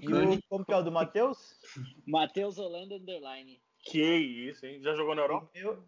E 0.00 0.06
o, 0.10 0.42
como 0.48 0.64
que 0.64 0.72
é 0.72 0.76
o 0.76 0.82
do 0.82 0.90
Matheus? 0.90 1.60
Matheus 2.06 2.56
Holanda 2.58 2.94
Underline. 2.94 3.60
Que 3.80 4.02
isso, 4.16 4.64
hein? 4.64 4.80
Já 4.82 4.94
jogou 4.94 5.14
na 5.14 5.22
Europa? 5.22 5.50
Eu... 5.54 5.84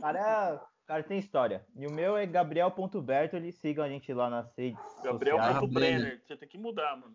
cara, 0.00 0.66
cara 0.86 1.02
tem 1.02 1.18
história. 1.18 1.64
E 1.76 1.86
o 1.86 1.90
meu 1.90 2.16
é 2.16 2.26
Gabriel.bertoli. 2.26 3.52
Sigam 3.52 3.84
a 3.84 3.88
gente 3.88 4.12
lá 4.12 4.28
nas 4.30 4.46
redes 4.56 4.78
Gabriel 5.02 5.36
sociais. 5.36 5.58
Ponto 5.58 5.70
Ah, 5.70 5.74
Brenner. 5.74 6.22
Você 6.26 6.36
tem 6.36 6.48
que 6.48 6.58
mudar, 6.58 6.96
mano. 6.96 7.14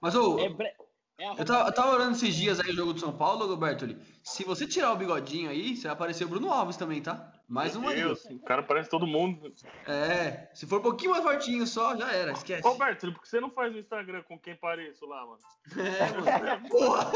Mas, 0.00 0.14
ô, 0.14 0.38
É, 0.38 0.48
bre- 0.48 0.72
é 1.20 1.30
eu 1.32 1.44
tava, 1.44 1.68
eu 1.68 1.74
tava 1.74 1.96
olhando 1.96 2.12
esses 2.12 2.34
dias 2.34 2.60
aí 2.60 2.70
o 2.70 2.74
jogo 2.74 2.92
do 2.92 3.00
São 3.00 3.12
Paulo, 3.16 3.56
Bertoli. 3.56 3.98
Se 4.22 4.44
você 4.44 4.66
tirar 4.66 4.92
o 4.92 4.96
bigodinho 4.96 5.50
aí, 5.50 5.76
você 5.76 5.84
vai 5.88 5.92
aparecer 5.92 6.24
o 6.24 6.28
Bruno 6.28 6.50
Alves 6.52 6.76
também, 6.76 7.02
tá? 7.02 7.32
Mais 7.48 7.74
Meu 7.74 7.82
uma. 7.82 7.94
Deus, 7.94 8.24
o 8.26 8.38
cara 8.40 8.62
parece 8.62 8.88
todo 8.88 9.06
mundo. 9.06 9.52
É, 9.86 10.48
se 10.54 10.66
for 10.66 10.78
um 10.78 10.82
pouquinho 10.82 11.10
mais 11.12 11.24
fortinho 11.24 11.66
só, 11.66 11.96
já 11.96 12.12
era, 12.12 12.32
esquece. 12.32 12.62
Roberto, 12.62 13.12
por 13.12 13.22
que 13.22 13.28
você 13.28 13.40
não 13.40 13.50
faz 13.50 13.74
o 13.74 13.78
Instagram 13.78 14.22
com 14.24 14.38
quem 14.38 14.54
pareço 14.54 15.06
lá, 15.06 15.26
mano? 15.26 15.38
É, 15.76 16.46
mano. 16.52 16.68
Porra! 16.68 17.10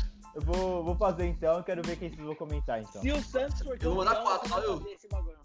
Eu 0.34 0.42
vou, 0.42 0.84
vou 0.84 0.94
fazer 0.96 1.26
então. 1.26 1.58
Eu 1.58 1.64
quero 1.64 1.82
ver 1.82 1.96
quem 1.96 2.08
vocês 2.08 2.24
vão 2.24 2.34
comentar 2.34 2.80
então. 2.80 3.02
Se 3.02 3.10
o 3.10 3.22
Santos 3.22 3.60
for 3.62 3.76
Eu 3.80 3.94
vou 3.94 4.04
mandar 4.04 4.16
campeão, 4.16 4.38
quatro, 4.38 4.48
só 4.48 4.58
eu. 4.60 4.78
fazer 4.78 4.90
esse 4.90 5.08
bagulho. 5.08 5.38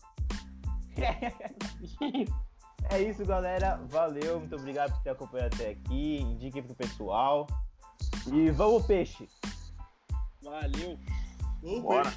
É 2.91 3.01
isso, 3.01 3.25
galera. 3.25 3.79
Valeu. 3.87 4.39
Muito 4.39 4.55
obrigado 4.55 4.93
por 4.93 5.01
ter 5.01 5.09
acompanhado 5.09 5.55
até 5.55 5.69
aqui. 5.71 6.21
Indique 6.21 6.61
pro 6.61 6.75
pessoal. 6.75 7.47
E 8.31 8.51
vamos, 8.51 8.85
peixe! 8.85 9.27
Valeu. 10.43 10.99
Bora. 11.81 12.13